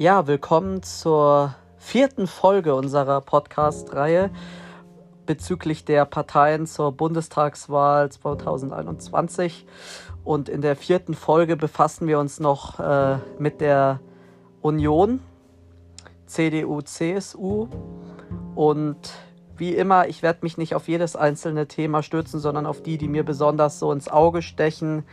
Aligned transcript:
Ja, 0.00 0.26
willkommen 0.26 0.82
zur 0.82 1.54
vierten 1.76 2.26
Folge 2.26 2.74
unserer 2.74 3.20
Podcast-Reihe 3.20 4.30
bezüglich 5.26 5.84
der 5.84 6.06
Parteien 6.06 6.66
zur 6.66 6.92
Bundestagswahl 6.92 8.10
2021. 8.10 9.66
Und 10.24 10.48
in 10.48 10.62
der 10.62 10.74
vierten 10.74 11.12
Folge 11.12 11.54
befassen 11.58 12.08
wir 12.08 12.18
uns 12.18 12.40
noch 12.40 12.80
äh, 12.80 13.18
mit 13.38 13.60
der 13.60 14.00
Union, 14.62 15.20
CDU, 16.24 16.80
CSU. 16.80 17.68
Und 18.54 19.12
wie 19.58 19.74
immer, 19.74 20.08
ich 20.08 20.22
werde 20.22 20.38
mich 20.40 20.56
nicht 20.56 20.74
auf 20.74 20.88
jedes 20.88 21.14
einzelne 21.14 21.68
Thema 21.68 22.02
stürzen, 22.02 22.40
sondern 22.40 22.64
auf 22.64 22.82
die, 22.82 22.96
die 22.96 23.08
mir 23.08 23.22
besonders 23.22 23.78
so 23.78 23.92
ins 23.92 24.08
Auge 24.08 24.40
stechen. 24.40 25.04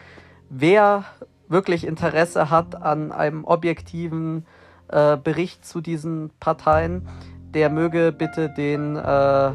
Wer 0.49 1.03
wirklich 1.49 1.85
Interesse 1.85 2.49
hat 2.49 2.81
an 2.81 3.11
einem 3.11 3.43
objektiven 3.43 4.45
äh, 4.89 5.17
Bericht 5.17 5.65
zu 5.65 5.81
diesen 5.81 6.31
Parteien, 6.39 7.07
der 7.53 7.69
möge 7.69 8.11
bitte 8.11 8.49
den 8.49 8.95
äh, 8.95 9.51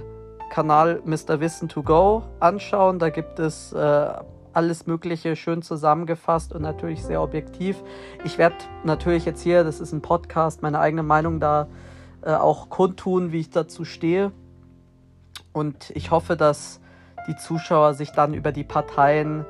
Kanal 0.51 1.03
Mr. 1.05 1.41
Wissen 1.41 1.69
to 1.69 1.83
Go 1.83 2.25
anschauen. 2.41 2.99
Da 2.99 3.11
gibt 3.11 3.39
es 3.39 3.73
äh, 3.73 4.09
alles 4.53 4.87
Mögliche 4.87 5.37
schön 5.37 5.63
zusammengefasst 5.63 6.53
und 6.53 6.63
natürlich 6.63 7.03
sehr 7.03 7.23
objektiv. 7.23 7.83
Ich 8.25 8.39
werde 8.39 8.57
natürlich 8.85 9.25
jetzt 9.25 9.43
hier, 9.43 9.65
das 9.65 9.81
ist 9.81 9.93
ein 9.93 10.03
Podcast, 10.03 10.63
meine 10.63 10.79
eigene 10.79 11.03
Meinung 11.03 11.41
da 11.41 11.69
äh, 12.23 12.33
auch 12.33 12.69
kundtun, 12.69 13.33
wie 13.33 13.41
ich 13.41 13.51
dazu 13.51 13.85
stehe. 13.85 14.33
Und 15.53 15.91
ich 15.95 16.11
hoffe, 16.11 16.37
dass 16.37 16.81
die 17.29 17.37
Zuschauer 17.37 17.95
sich 17.95 18.11
dann 18.11 18.35
über 18.35 18.53
die 18.53 18.65
Parteien 18.65 19.45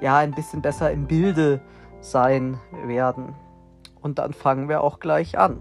ja 0.00 0.16
ein 0.18 0.32
bisschen 0.32 0.62
besser 0.62 0.90
im 0.90 1.06
Bilde 1.06 1.60
sein 2.00 2.58
werden. 2.86 3.34
Und 4.08 4.14
dann 4.18 4.32
fangen 4.32 4.70
wir 4.70 4.80
auch 4.80 5.00
gleich 5.00 5.36
an. 5.36 5.60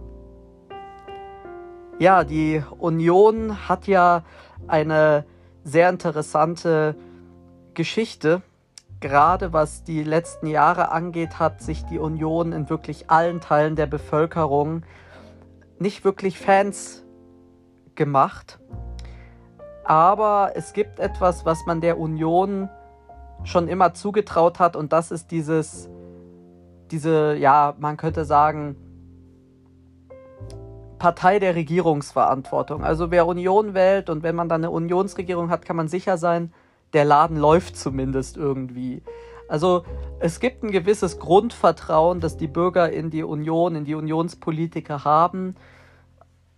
Ja, 2.00 2.24
die 2.24 2.64
Union 2.80 3.68
hat 3.68 3.88
ja 3.88 4.24
eine 4.70 5.26
sehr 5.66 5.90
interessante 5.90 6.96
Geschichte. 7.74 8.42
Gerade 9.02 9.52
was 9.52 9.84
die 9.84 10.02
letzten 10.02 10.48
Jahre 10.48 10.92
angeht, 10.92 11.40
hat 11.40 11.62
sich 11.62 11.84
die 11.88 12.00
Union 12.00 12.54
in 12.54 12.70
wirklich 12.70 13.10
allen 13.10 13.42
Teilen 13.42 13.76
der 13.76 13.86
Bevölkerung 13.86 14.84
nicht 15.78 16.06
wirklich 16.06 16.40
Fans 16.40 17.04
gemacht. 17.96 18.60
Aber 19.84 20.54
es 20.56 20.72
gibt 20.72 21.00
etwas, 21.00 21.46
was 21.46 21.66
man 21.66 21.82
der 21.82 22.00
Union 22.00 22.70
schon 23.44 23.68
immer 23.68 23.94
zugetraut 23.94 24.60
hat, 24.60 24.78
und 24.78 24.94
das 24.94 25.12
ist 25.12 25.32
dieses 25.32 25.90
diese, 26.92 27.36
ja, 27.36 27.76
man 27.80 27.98
könnte 27.98 28.26
sagen, 28.26 28.76
Partei 30.98 31.40
der 31.40 31.56
Regierungsverantwortung. 31.56 32.84
Also 32.84 33.12
wer 33.12 33.28
Union 33.28 33.74
wählt 33.74 34.10
und 34.10 34.24
wenn 34.24 34.36
man 34.36 34.50
dann 34.50 34.62
eine 34.62 34.72
Unionsregierung 34.72 35.50
hat, 35.50 35.66
kann 35.66 35.76
man 35.76 35.88
sicher 35.88 36.18
sein, 36.18 36.52
der 36.94 37.06
Laden 37.06 37.38
läuft 37.38 37.78
zumindest 37.78 38.38
irgendwie. 38.38 39.04
Also 39.48 39.84
es 40.20 40.40
gibt 40.40 40.64
ein 40.64 40.72
gewisses 40.72 41.20
Grundvertrauen, 41.20 42.20
das 42.20 42.38
die 42.38 42.48
Bürger 42.48 42.92
in 42.92 43.10
die 43.10 43.24
Union, 43.24 43.76
in 43.76 43.86
die 43.86 43.96
Unionspolitiker 43.96 45.06
haben. 45.06 45.56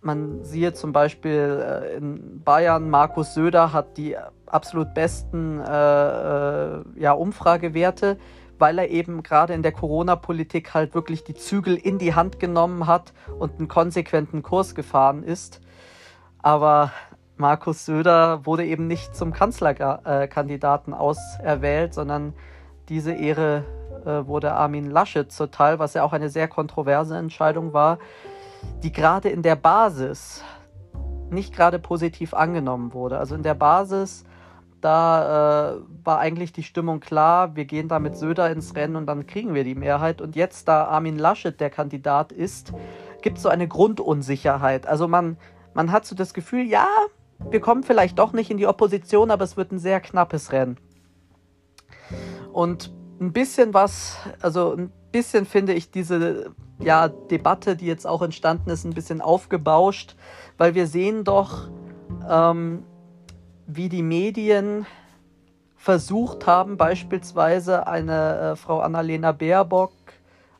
Man 0.00 0.42
sieht 0.44 0.76
zum 0.76 0.92
Beispiel 0.92 1.62
äh, 1.62 1.96
in 1.96 2.42
Bayern, 2.42 2.88
Markus 2.88 3.34
Söder 3.34 3.72
hat 3.72 3.98
die 3.98 4.16
absolut 4.46 4.94
besten 4.94 5.60
äh, 5.60 6.78
äh, 6.78 6.82
ja, 6.96 7.12
Umfragewerte 7.12 8.18
weil 8.60 8.78
er 8.78 8.90
eben 8.90 9.22
gerade 9.22 9.54
in 9.54 9.62
der 9.62 9.72
Corona-Politik 9.72 10.74
halt 10.74 10.94
wirklich 10.94 11.24
die 11.24 11.34
Zügel 11.34 11.76
in 11.76 11.98
die 11.98 12.14
Hand 12.14 12.38
genommen 12.38 12.86
hat 12.86 13.12
und 13.38 13.58
einen 13.58 13.68
konsequenten 13.68 14.42
Kurs 14.42 14.74
gefahren 14.74 15.22
ist. 15.22 15.60
Aber 16.38 16.92
Markus 17.36 17.86
Söder 17.86 18.44
wurde 18.44 18.66
eben 18.66 18.86
nicht 18.86 19.16
zum 19.16 19.32
Kanzlerkandidaten 19.32 20.92
auserwählt, 20.92 21.94
sondern 21.94 22.34
diese 22.88 23.12
Ehre 23.12 23.64
äh, 24.04 24.26
wurde 24.26 24.52
Armin 24.52 24.90
Laschet 24.90 25.32
zuteil, 25.32 25.78
was 25.78 25.94
ja 25.94 26.02
auch 26.02 26.12
eine 26.12 26.28
sehr 26.28 26.48
kontroverse 26.48 27.16
Entscheidung 27.16 27.72
war, 27.72 27.98
die 28.82 28.92
gerade 28.92 29.30
in 29.30 29.42
der 29.42 29.56
Basis 29.56 30.44
nicht 31.30 31.54
gerade 31.54 31.78
positiv 31.78 32.34
angenommen 32.34 32.92
wurde. 32.92 33.18
Also 33.18 33.34
in 33.34 33.42
der 33.42 33.54
Basis 33.54 34.24
da 34.80 35.74
äh, 35.74 35.80
war 36.04 36.18
eigentlich 36.18 36.52
die 36.52 36.62
Stimmung 36.62 37.00
klar, 37.00 37.56
wir 37.56 37.64
gehen 37.64 37.88
da 37.88 37.98
mit 37.98 38.16
Söder 38.16 38.50
ins 38.50 38.74
Rennen 38.74 38.96
und 38.96 39.06
dann 39.06 39.26
kriegen 39.26 39.54
wir 39.54 39.64
die 39.64 39.74
Mehrheit. 39.74 40.20
Und 40.20 40.36
jetzt, 40.36 40.68
da 40.68 40.84
Armin 40.84 41.18
Laschet 41.18 41.60
der 41.60 41.70
Kandidat 41.70 42.32
ist, 42.32 42.72
gibt 43.22 43.36
es 43.36 43.42
so 43.42 43.48
eine 43.48 43.68
Grundunsicherheit. 43.68 44.86
Also 44.86 45.08
man, 45.08 45.36
man 45.74 45.92
hat 45.92 46.06
so 46.06 46.14
das 46.14 46.34
Gefühl, 46.34 46.66
ja, 46.66 46.86
wir 47.50 47.60
kommen 47.60 47.82
vielleicht 47.82 48.18
doch 48.18 48.32
nicht 48.32 48.50
in 48.50 48.56
die 48.56 48.66
Opposition, 48.66 49.30
aber 49.30 49.44
es 49.44 49.56
wird 49.56 49.72
ein 49.72 49.78
sehr 49.78 50.00
knappes 50.00 50.52
Rennen. 50.52 50.76
Und 52.52 52.92
ein 53.20 53.32
bisschen 53.32 53.74
was, 53.74 54.16
also 54.40 54.74
ein 54.74 54.92
bisschen 55.12 55.46
finde 55.46 55.74
ich 55.74 55.90
diese 55.90 56.52
ja, 56.78 57.08
Debatte, 57.08 57.76
die 57.76 57.86
jetzt 57.86 58.06
auch 58.06 58.22
entstanden 58.22 58.70
ist, 58.70 58.84
ein 58.84 58.94
bisschen 58.94 59.20
aufgebauscht, 59.20 60.16
weil 60.56 60.74
wir 60.74 60.86
sehen 60.86 61.24
doch, 61.24 61.68
ähm, 62.28 62.84
wie 63.76 63.88
die 63.88 64.02
Medien 64.02 64.86
versucht 65.76 66.46
haben, 66.46 66.76
beispielsweise 66.76 67.86
eine 67.86 68.52
äh, 68.52 68.56
Frau 68.56 68.80
Annalena 68.80 69.32
Baerbock 69.32 69.92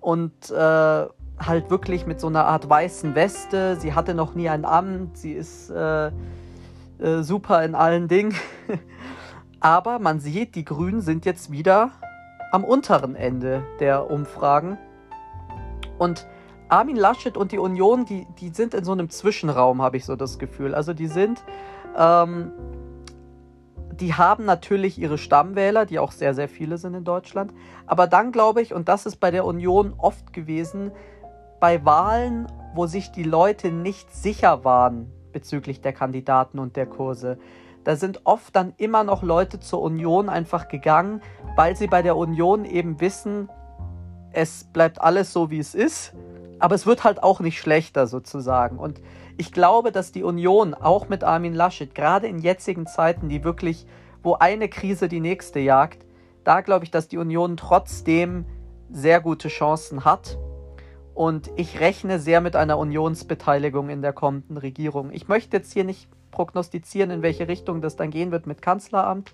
und 0.00 0.50
äh, 0.50 0.54
halt 0.54 1.70
wirklich 1.70 2.06
mit 2.06 2.20
so 2.20 2.26
einer 2.26 2.46
Art 2.46 2.68
weißen 2.68 3.14
Weste. 3.14 3.76
Sie 3.76 3.94
hatte 3.94 4.14
noch 4.14 4.34
nie 4.34 4.48
ein 4.48 4.64
Amt, 4.64 5.18
sie 5.18 5.32
ist 5.32 5.72
super 7.20 7.62
in 7.62 7.76
allen 7.76 8.08
Dingen. 8.08 8.34
Aber 9.60 9.98
man 9.98 10.20
sieht, 10.20 10.54
die 10.54 10.64
Grünen 10.64 11.00
sind 11.00 11.24
jetzt 11.24 11.50
wieder 11.50 11.90
am 12.52 12.64
unteren 12.64 13.14
Ende 13.14 13.62
der 13.80 14.10
Umfragen. 14.10 14.78
Und 15.98 16.26
Armin 16.68 16.96
Laschet 16.96 17.36
und 17.36 17.52
die 17.52 17.58
Union, 17.58 18.04
die, 18.04 18.26
die 18.38 18.50
sind 18.50 18.74
in 18.74 18.84
so 18.84 18.92
einem 18.92 19.10
Zwischenraum, 19.10 19.82
habe 19.82 19.96
ich 19.96 20.04
so 20.04 20.16
das 20.16 20.38
Gefühl. 20.38 20.74
Also 20.74 20.92
die 20.94 21.08
sind, 21.08 21.42
ähm, 21.96 22.52
die 23.92 24.14
haben 24.14 24.44
natürlich 24.44 24.98
ihre 24.98 25.18
Stammwähler, 25.18 25.86
die 25.86 25.98
auch 25.98 26.12
sehr, 26.12 26.34
sehr 26.34 26.48
viele 26.48 26.78
sind 26.78 26.94
in 26.94 27.04
Deutschland. 27.04 27.52
Aber 27.86 28.06
dann 28.06 28.32
glaube 28.32 28.62
ich, 28.62 28.74
und 28.74 28.88
das 28.88 29.06
ist 29.06 29.16
bei 29.16 29.30
der 29.30 29.44
Union 29.44 29.94
oft 29.98 30.32
gewesen, 30.32 30.92
bei 31.58 31.84
Wahlen, 31.84 32.46
wo 32.74 32.86
sich 32.86 33.10
die 33.10 33.24
Leute 33.24 33.72
nicht 33.72 34.14
sicher 34.14 34.64
waren 34.64 35.10
bezüglich 35.32 35.80
der 35.80 35.92
Kandidaten 35.92 36.58
und 36.58 36.76
der 36.76 36.86
Kurse, 36.86 37.38
da 37.88 37.96
sind 37.96 38.26
oft 38.26 38.54
dann 38.54 38.74
immer 38.76 39.02
noch 39.02 39.22
Leute 39.22 39.60
zur 39.60 39.80
Union 39.80 40.28
einfach 40.28 40.68
gegangen, 40.68 41.22
weil 41.56 41.74
sie 41.74 41.86
bei 41.86 42.02
der 42.02 42.18
Union 42.18 42.66
eben 42.66 43.00
wissen, 43.00 43.48
es 44.30 44.64
bleibt 44.64 45.00
alles 45.00 45.32
so, 45.32 45.50
wie 45.50 45.58
es 45.58 45.74
ist, 45.74 46.12
aber 46.58 46.74
es 46.74 46.84
wird 46.84 47.02
halt 47.02 47.22
auch 47.22 47.40
nicht 47.40 47.58
schlechter 47.58 48.06
sozusagen. 48.06 48.78
Und 48.78 49.00
ich 49.38 49.52
glaube, 49.52 49.90
dass 49.90 50.12
die 50.12 50.22
Union 50.22 50.74
auch 50.74 51.08
mit 51.08 51.24
Armin 51.24 51.54
Laschet, 51.54 51.94
gerade 51.94 52.26
in 52.26 52.40
jetzigen 52.40 52.86
Zeiten, 52.86 53.30
die 53.30 53.42
wirklich, 53.42 53.86
wo 54.22 54.34
eine 54.34 54.68
Krise 54.68 55.08
die 55.08 55.20
nächste 55.20 55.58
jagt, 55.58 56.04
da 56.44 56.60
glaube 56.60 56.84
ich, 56.84 56.90
dass 56.90 57.08
die 57.08 57.16
Union 57.16 57.56
trotzdem 57.56 58.44
sehr 58.90 59.22
gute 59.22 59.48
Chancen 59.48 60.04
hat. 60.04 60.36
Und 61.14 61.50
ich 61.56 61.80
rechne 61.80 62.18
sehr 62.18 62.42
mit 62.42 62.54
einer 62.54 62.76
Unionsbeteiligung 62.76 63.88
in 63.88 64.02
der 64.02 64.12
kommenden 64.12 64.58
Regierung. 64.58 65.10
Ich 65.10 65.26
möchte 65.26 65.56
jetzt 65.56 65.72
hier 65.72 65.84
nicht 65.84 66.10
prognostizieren, 66.30 67.10
in 67.10 67.22
welche 67.22 67.48
Richtung 67.48 67.80
das 67.80 67.96
dann 67.96 68.10
gehen 68.10 68.30
wird 68.30 68.46
mit 68.46 68.62
Kanzleramt. 68.62 69.32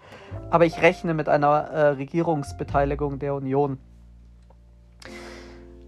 Aber 0.50 0.66
ich 0.66 0.82
rechne 0.82 1.14
mit 1.14 1.28
einer 1.28 1.48
äh, 1.48 1.88
Regierungsbeteiligung 1.90 3.18
der 3.18 3.34
Union. 3.34 3.78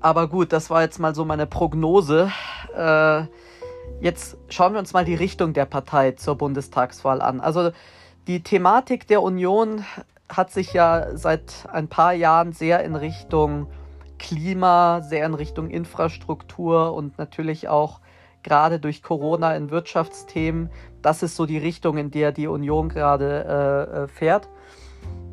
Aber 0.01 0.29
gut, 0.29 0.53
das 0.53 0.71
war 0.71 0.83
jetzt 0.83 0.99
mal 0.99 1.15
so 1.15 1.25
meine 1.25 1.47
Prognose. 1.47 2.31
Äh, 2.77 3.23
jetzt 4.01 4.37
schauen 4.49 4.73
wir 4.73 4.79
uns 4.79 4.93
mal 4.93 5.05
die 5.05 5.15
Richtung 5.15 5.53
der 5.53 5.65
Partei 5.65 6.13
zur 6.13 6.37
Bundestagswahl 6.37 7.21
an. 7.21 7.41
Also 7.41 7.71
die 8.27 8.43
Thematik 8.43 9.07
der 9.07 9.23
Union 9.23 9.85
hat 10.29 10.51
sich 10.51 10.73
ja 10.73 11.17
seit 11.17 11.67
ein 11.73 11.89
paar 11.89 12.13
Jahren 12.13 12.53
sehr 12.53 12.83
in 12.85 12.97
Richtung 12.97 13.69
Klima, 14.19 15.03
sehr 15.03 15.27
in 15.27 15.35
Richtung 15.35 15.71
Infrastruktur 15.71 16.95
und 16.95 17.19
natürlich 17.19 17.69
auch 17.69 18.01
gerade 18.43 18.79
durch 18.79 19.03
Corona 19.03 19.55
in 19.57 19.71
Wirtschaftsthemen. 19.71 20.71
Das 21.03 21.23
ist 21.23 21.37
so 21.37 21.47
die 21.47 21.59
Richtung, 21.59 21.99
in 21.99 22.11
der 22.11 22.33
die 22.33 22.47
Union 22.47 22.89
gerade 22.89 23.45
äh, 23.45 24.05
äh, 24.05 24.09
fährt, 24.09 24.49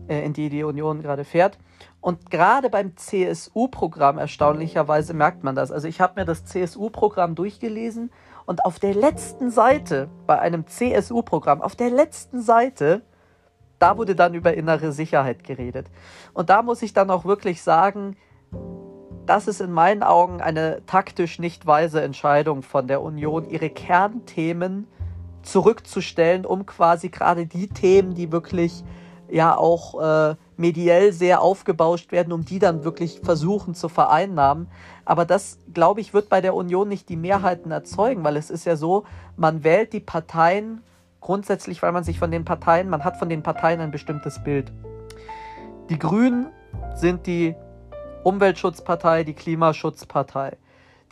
äh, 0.07 0.25
in 0.25 0.33
die 0.33 0.49
die 0.49 0.63
Union 0.63 1.01
gerade 1.01 1.23
fährt. 1.23 1.57
Und 2.01 2.29
gerade 2.29 2.69
beim 2.69 2.97
CSU-Programm 2.97 4.17
erstaunlicherweise 4.17 5.13
merkt 5.13 5.43
man 5.43 5.55
das. 5.55 5.71
Also 5.71 5.87
ich 5.87 6.01
habe 6.01 6.19
mir 6.19 6.25
das 6.25 6.43
CSU-Programm 6.45 7.33
durchgelesen 7.33 8.11
Und 8.45 8.65
auf 8.65 8.77
der 8.77 8.93
letzten 8.93 9.51
Seite, 9.51 10.09
bei 10.27 10.37
einem 10.37 10.67
CSU-Programm, 10.67 11.61
auf 11.61 11.77
der 11.77 11.89
letzten 11.89 12.41
Seite, 12.41 13.03
da 13.79 13.97
wurde 13.97 14.15
dann 14.15 14.33
über 14.33 14.53
innere 14.53 14.91
Sicherheit 14.91 15.43
geredet. 15.43 15.87
Und 16.33 16.49
da 16.49 16.61
muss 16.61 16.81
ich 16.81 16.93
dann 16.93 17.09
auch 17.09 17.25
wirklich 17.25 17.63
sagen, 17.63 18.17
das 19.25 19.47
ist 19.47 19.61
in 19.61 19.71
meinen 19.71 20.03
Augen 20.03 20.41
eine 20.41 20.85
taktisch 20.85 21.39
nicht 21.39 21.65
weise 21.65 22.01
Entscheidung 22.01 22.61
von 22.63 22.87
der 22.87 23.01
Union, 23.01 23.49
ihre 23.49 23.69
Kernthemen 23.69 24.87
zurückzustellen, 25.43 26.45
um 26.45 26.65
quasi 26.65 27.09
gerade 27.09 27.45
die 27.45 27.67
Themen, 27.67 28.13
die 28.13 28.31
wirklich 28.31 28.83
ja 29.29 29.57
auch 29.57 29.99
äh, 30.01 30.35
mediell 30.57 31.11
sehr 31.11 31.41
aufgebauscht 31.41 32.11
werden, 32.11 32.33
um 32.33 32.45
die 32.45 32.59
dann 32.59 32.83
wirklich 32.83 33.21
versuchen 33.23 33.73
zu 33.73 33.89
vereinnahmen. 33.89 34.67
Aber 35.05 35.25
das, 35.25 35.57
glaube 35.73 36.01
ich, 36.01 36.13
wird 36.13 36.29
bei 36.29 36.41
der 36.41 36.55
Union 36.55 36.87
nicht 36.87 37.09
die 37.09 37.15
Mehrheiten 37.15 37.71
erzeugen, 37.71 38.23
weil 38.23 38.37
es 38.37 38.49
ist 38.49 38.65
ja 38.65 38.75
so, 38.75 39.05
man 39.35 39.63
wählt 39.63 39.93
die 39.93 39.99
Parteien 39.99 40.81
grundsätzlich, 41.19 41.81
weil 41.81 41.91
man 41.91 42.03
sich 42.03 42.19
von 42.19 42.31
den 42.31 42.45
Parteien, 42.45 42.89
man 42.89 43.03
hat 43.03 43.17
von 43.17 43.29
den 43.29 43.43
Parteien 43.43 43.79
ein 43.79 43.91
bestimmtes 43.91 44.43
Bild. 44.43 44.71
Die 45.89 45.99
Grünen 45.99 46.47
sind 46.95 47.27
die 47.27 47.55
Umweltschutzpartei, 48.23 49.23
die 49.23 49.33
Klimaschutzpartei. 49.33 50.57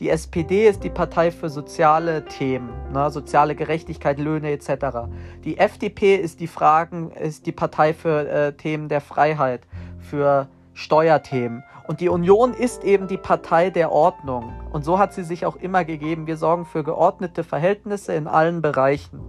Die 0.01 0.09
SPD 0.09 0.68
ist 0.68 0.83
die 0.83 0.89
Partei 0.89 1.30
für 1.30 1.48
soziale 1.48 2.25
Themen, 2.25 2.71
ne, 2.92 3.12
soziale 3.12 3.53
Gerechtigkeit, 3.53 4.18
Löhne 4.18 4.50
etc. 4.50 5.07
Die 5.44 5.59
FDP 5.59 6.15
ist 6.15 6.39
die 6.39 6.48
Fragen, 6.48 7.12
ist 7.12 7.45
die 7.45 7.51
Partei 7.51 7.94
für 7.94 8.27
äh, 8.27 8.53
Themen 8.53 8.89
der 8.89 9.00
Freiheit, 9.00 9.62
für 10.00 10.48
Steuerthemen. 10.74 11.63
Und 11.88 12.00
die 12.01 12.09
Union 12.09 12.56
ist 12.56 12.83
eben 12.83 13.07
die 13.07 13.18
Partei 13.18 13.69
der 13.69 13.92
Ordnung. 13.92 14.51
Und 14.71 14.83
so 14.86 14.98
hat 14.98 15.13
sie 15.13 15.24
sich 15.24 15.45
auch 15.45 15.56
immer 15.57 15.86
gegeben. 15.86 16.25
Wir 16.25 16.38
sorgen 16.38 16.65
für 16.65 16.83
geordnete 16.83 17.44
Verhältnisse 17.44 18.15
in 18.15 18.25
allen 18.25 18.63
Bereichen. 18.63 19.19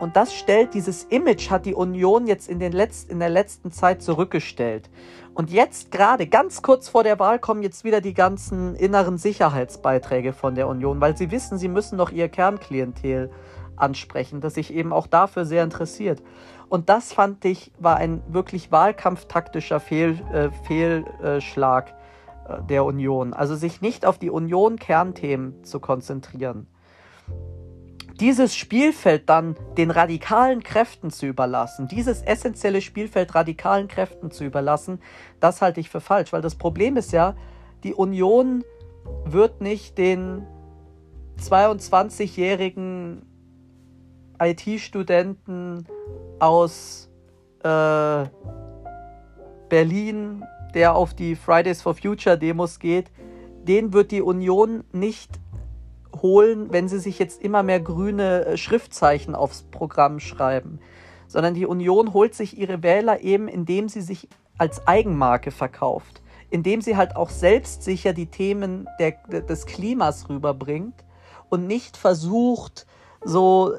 Und 0.00 0.16
das 0.16 0.34
stellt, 0.34 0.74
dieses 0.74 1.04
Image 1.04 1.50
hat 1.50 1.64
die 1.64 1.74
Union 1.74 2.26
jetzt 2.26 2.48
in, 2.48 2.58
den 2.60 2.74
Letz-, 2.74 3.08
in 3.08 3.20
der 3.20 3.30
letzten 3.30 3.72
Zeit 3.72 4.02
zurückgestellt. 4.02 4.90
Und 5.38 5.52
jetzt 5.52 5.92
gerade, 5.92 6.26
ganz 6.26 6.62
kurz 6.62 6.88
vor 6.88 7.04
der 7.04 7.20
Wahl, 7.20 7.38
kommen 7.38 7.62
jetzt 7.62 7.84
wieder 7.84 8.00
die 8.00 8.12
ganzen 8.12 8.74
inneren 8.74 9.18
Sicherheitsbeiträge 9.18 10.32
von 10.32 10.56
der 10.56 10.66
Union, 10.66 11.00
weil 11.00 11.16
sie 11.16 11.30
wissen, 11.30 11.58
sie 11.58 11.68
müssen 11.68 11.96
noch 11.96 12.10
ihr 12.10 12.28
Kernklientel 12.28 13.30
ansprechen, 13.76 14.40
das 14.40 14.54
sich 14.54 14.74
eben 14.74 14.92
auch 14.92 15.06
dafür 15.06 15.44
sehr 15.44 15.62
interessiert. 15.62 16.24
Und 16.68 16.88
das 16.88 17.12
fand 17.12 17.44
ich, 17.44 17.70
war 17.78 17.98
ein 17.98 18.20
wirklich 18.26 18.72
wahlkampftaktischer 18.72 19.78
Fehl, 19.78 20.18
äh, 20.32 20.50
Fehlschlag 20.66 21.94
äh, 22.48 22.60
der 22.68 22.84
Union. 22.84 23.32
Also 23.32 23.54
sich 23.54 23.80
nicht 23.80 24.06
auf 24.06 24.18
die 24.18 24.30
Union-Kernthemen 24.30 25.62
zu 25.62 25.78
konzentrieren 25.78 26.66
dieses 28.20 28.56
Spielfeld 28.56 29.28
dann 29.28 29.56
den 29.76 29.90
radikalen 29.90 30.62
Kräften 30.62 31.10
zu 31.10 31.26
überlassen, 31.26 31.88
dieses 31.88 32.22
essentielle 32.22 32.80
Spielfeld 32.80 33.34
radikalen 33.34 33.86
Kräften 33.86 34.30
zu 34.30 34.44
überlassen, 34.44 35.00
das 35.40 35.62
halte 35.62 35.80
ich 35.80 35.88
für 35.88 36.00
falsch, 36.00 36.32
weil 36.32 36.42
das 36.42 36.56
Problem 36.56 36.96
ist 36.96 37.12
ja, 37.12 37.36
die 37.84 37.94
Union 37.94 38.64
wird 39.24 39.60
nicht 39.60 39.98
den 39.98 40.46
22-jährigen 41.40 43.22
IT-Studenten 44.40 45.86
aus 46.40 47.08
äh, 47.62 48.24
Berlin, 49.68 50.44
der 50.74 50.94
auf 50.96 51.14
die 51.14 51.36
Fridays 51.36 51.82
for 51.82 51.94
Future 51.94 52.38
Demos 52.38 52.78
geht, 52.78 53.10
den 53.62 53.92
wird 53.92 54.10
die 54.10 54.22
Union 54.22 54.84
nicht 54.92 55.38
holen, 56.22 56.72
wenn 56.72 56.88
sie 56.88 56.98
sich 56.98 57.18
jetzt 57.18 57.42
immer 57.42 57.62
mehr 57.62 57.80
grüne 57.80 58.44
äh, 58.44 58.56
Schriftzeichen 58.56 59.34
aufs 59.34 59.62
Programm 59.62 60.20
schreiben, 60.20 60.80
sondern 61.26 61.54
die 61.54 61.66
Union 61.66 62.12
holt 62.12 62.34
sich 62.34 62.58
ihre 62.58 62.82
Wähler 62.82 63.20
eben, 63.20 63.48
indem 63.48 63.88
sie 63.88 64.00
sich 64.00 64.28
als 64.56 64.86
Eigenmarke 64.86 65.50
verkauft, 65.50 66.22
indem 66.50 66.80
sie 66.80 66.96
halt 66.96 67.16
auch 67.16 67.30
selbstsicher 67.30 68.12
die 68.12 68.26
Themen 68.26 68.88
der, 68.98 69.12
des 69.42 69.66
Klimas 69.66 70.28
rüberbringt 70.28 71.04
und 71.48 71.66
nicht 71.66 71.96
versucht, 71.96 72.86
so 73.24 73.72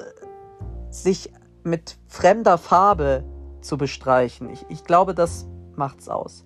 sich 0.90 1.32
mit 1.62 1.98
fremder 2.08 2.58
Farbe 2.58 3.24
zu 3.60 3.76
bestreichen. 3.76 4.50
Ich, 4.50 4.64
ich 4.68 4.84
glaube, 4.84 5.14
das 5.14 5.46
macht's 5.76 6.08
aus. 6.08 6.44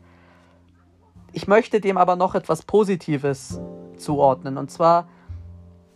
Ich 1.32 1.49
möchte 1.49 1.81
dem 1.81 1.97
aber 1.97 2.17
noch 2.17 2.35
etwas 2.35 2.62
Positives 2.62 3.61
zuordnen. 3.97 4.56
Und 4.58 4.70
zwar 4.70 5.08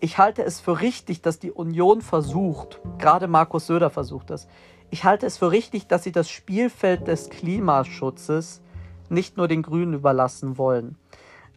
ich 0.00 0.18
halte 0.18 0.44
es 0.44 0.60
für 0.60 0.80
richtig, 0.80 1.22
dass 1.22 1.38
die 1.38 1.52
Union 1.52 2.00
versucht, 2.02 2.80
gerade 2.98 3.26
Markus 3.26 3.66
Söder 3.66 3.90
versucht 3.90 4.30
das, 4.30 4.48
ich 4.90 5.04
halte 5.04 5.26
es 5.26 5.36
für 5.36 5.50
richtig, 5.50 5.86
dass 5.86 6.04
sie 6.04 6.12
das 6.12 6.30
Spielfeld 6.30 7.08
des 7.08 7.28
Klimaschutzes 7.28 8.62
nicht 9.10 9.36
nur 9.36 9.48
den 9.48 9.62
Grünen 9.62 9.94
überlassen 9.94 10.56
wollen. 10.56 10.96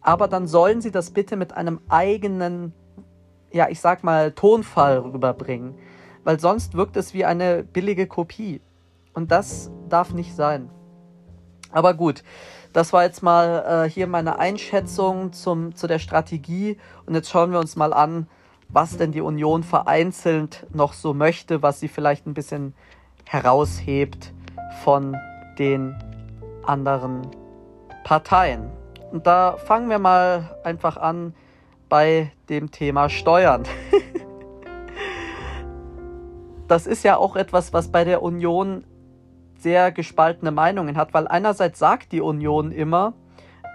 Aber 0.02 0.28
dann 0.28 0.46
sollen 0.46 0.80
sie 0.80 0.90
das 0.90 1.10
bitte 1.10 1.36
mit 1.36 1.54
einem 1.54 1.80
eigenen, 1.88 2.72
ja, 3.50 3.68
ich 3.68 3.80
sag 3.80 4.04
mal, 4.04 4.32
Tonfall 4.32 4.98
rüberbringen. 4.98 5.74
Weil 6.24 6.40
sonst 6.40 6.74
wirkt 6.74 6.96
es 6.96 7.14
wie 7.14 7.24
eine 7.24 7.62
billige 7.62 8.06
Kopie. 8.06 8.60
Und 9.14 9.30
das 9.30 9.70
darf 9.88 10.12
nicht 10.12 10.34
sein. 10.34 10.70
Aber 11.70 11.94
gut, 11.94 12.22
das 12.72 12.92
war 12.92 13.04
jetzt 13.04 13.22
mal 13.22 13.86
äh, 13.86 13.90
hier 13.90 14.06
meine 14.06 14.38
Einschätzung 14.38 15.32
zum, 15.32 15.74
zu 15.74 15.86
der 15.86 15.98
Strategie. 15.98 16.78
Und 17.06 17.14
jetzt 17.14 17.30
schauen 17.30 17.52
wir 17.52 17.58
uns 17.58 17.76
mal 17.76 17.92
an, 17.92 18.26
was 18.68 18.96
denn 18.96 19.12
die 19.12 19.20
Union 19.20 19.62
vereinzelt 19.62 20.66
noch 20.72 20.94
so 20.94 21.12
möchte, 21.12 21.62
was 21.62 21.80
sie 21.80 21.88
vielleicht 21.88 22.26
ein 22.26 22.34
bisschen 22.34 22.74
heraushebt 23.26 24.32
von 24.82 25.16
den 25.58 25.94
anderen 26.64 27.22
Parteien. 28.04 28.70
Und 29.10 29.26
da 29.26 29.58
fangen 29.58 29.90
wir 29.90 29.98
mal 29.98 30.58
einfach 30.64 30.96
an 30.96 31.34
bei 31.90 32.32
dem 32.48 32.70
Thema 32.70 33.10
Steuern. 33.10 33.64
das 36.68 36.86
ist 36.86 37.04
ja 37.04 37.18
auch 37.18 37.36
etwas, 37.36 37.74
was 37.74 37.88
bei 37.88 38.04
der 38.04 38.22
Union 38.22 38.84
sehr 39.62 39.92
gespaltene 39.92 40.50
Meinungen 40.50 40.96
hat, 40.96 41.14
weil 41.14 41.28
einerseits 41.28 41.78
sagt 41.78 42.12
die 42.12 42.20
Union 42.20 42.72
immer, 42.72 43.14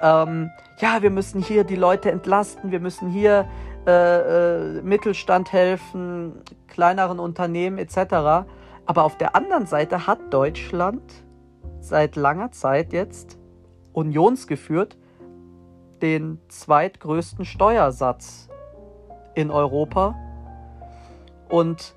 ähm, 0.02 0.52
ja, 0.80 1.02
wir 1.02 1.10
müssen 1.10 1.42
hier 1.42 1.64
die 1.64 1.76
Leute 1.76 2.12
entlasten, 2.12 2.72
wir 2.72 2.80
müssen 2.80 3.10
hier 3.10 3.48
äh, 3.88 4.78
äh, 4.78 4.82
Mittelstand 4.82 5.52
helfen, 5.54 6.42
kleineren 6.68 7.20
Unternehmen 7.20 7.78
etc. 7.78 8.46
Aber 8.86 9.04
auf 9.04 9.18
der 9.18 9.36
anderen 9.36 9.66
Seite 9.66 10.06
hat 10.06 10.20
Deutschland 10.30 11.02
seit 11.80 12.16
langer 12.16 12.52
Zeit 12.52 12.94
jetzt 12.94 13.40
unionsgeführt 13.94 14.98
den 16.02 16.40
zweitgrößten 16.50 17.46
Steuersatz 17.46 18.50
in 19.34 19.50
Europa. 19.50 20.16
Und 21.50 21.96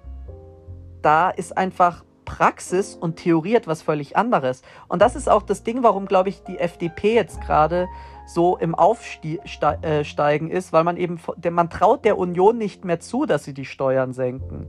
da 1.02 1.30
ist 1.30 1.56
einfach 1.56 2.04
Praxis 2.30 2.94
und 2.94 3.16
Theorie 3.16 3.56
etwas 3.56 3.82
völlig 3.82 4.16
anderes. 4.16 4.62
Und 4.86 5.02
das 5.02 5.16
ist 5.16 5.28
auch 5.28 5.42
das 5.42 5.64
Ding, 5.64 5.82
warum, 5.82 6.06
glaube 6.06 6.28
ich, 6.28 6.44
die 6.44 6.58
FDP 6.58 7.12
jetzt 7.12 7.40
gerade 7.40 7.88
so 8.24 8.56
im 8.56 8.76
Aufsteigen 8.76 10.50
äh, 10.50 10.56
ist, 10.56 10.72
weil 10.72 10.84
man 10.84 10.96
eben, 10.96 11.20
man 11.50 11.70
traut 11.70 12.04
der 12.04 12.18
Union 12.18 12.56
nicht 12.56 12.84
mehr 12.84 13.00
zu, 13.00 13.26
dass 13.26 13.42
sie 13.42 13.52
die 13.52 13.64
Steuern 13.64 14.12
senken. 14.12 14.68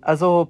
Also, 0.00 0.48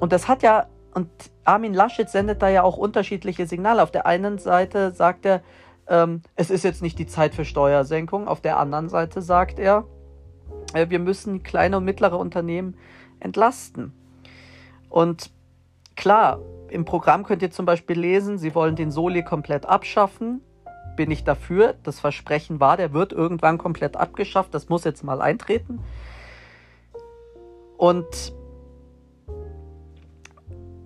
und 0.00 0.12
das 0.12 0.28
hat 0.28 0.42
ja, 0.42 0.66
und 0.94 1.10
Armin 1.44 1.74
Laschet 1.74 2.08
sendet 2.08 2.40
da 2.40 2.48
ja 2.48 2.62
auch 2.62 2.78
unterschiedliche 2.78 3.46
Signale. 3.46 3.82
Auf 3.82 3.90
der 3.90 4.06
einen 4.06 4.38
Seite 4.38 4.92
sagt 4.92 5.26
er, 5.26 5.42
ähm, 5.88 6.22
es 6.36 6.48
ist 6.48 6.64
jetzt 6.64 6.80
nicht 6.80 6.98
die 6.98 7.06
Zeit 7.06 7.34
für 7.34 7.44
Steuersenkung. 7.44 8.28
Auf 8.28 8.40
der 8.40 8.58
anderen 8.58 8.88
Seite 8.88 9.20
sagt 9.20 9.58
er, 9.58 9.84
äh, 10.72 10.88
wir 10.88 11.00
müssen 11.00 11.42
kleine 11.42 11.76
und 11.76 11.84
mittlere 11.84 12.18
Unternehmen 12.18 12.78
entlasten. 13.20 13.92
Und 14.88 15.33
klar, 15.96 16.40
im 16.68 16.84
Programm 16.84 17.24
könnt 17.24 17.42
ihr 17.42 17.50
zum 17.50 17.66
Beispiel 17.66 17.98
lesen, 17.98 18.38
sie 18.38 18.54
wollen 18.54 18.76
den 18.76 18.90
Soli 18.90 19.22
komplett 19.22 19.66
abschaffen. 19.66 20.40
Bin 20.96 21.10
ich 21.10 21.24
dafür. 21.24 21.74
Das 21.82 22.00
Versprechen 22.00 22.60
war, 22.60 22.76
der 22.76 22.92
wird 22.92 23.12
irgendwann 23.12 23.58
komplett 23.58 23.96
abgeschafft. 23.96 24.54
Das 24.54 24.68
muss 24.68 24.84
jetzt 24.84 25.02
mal 25.02 25.20
eintreten. 25.20 25.80
Und 27.76 28.34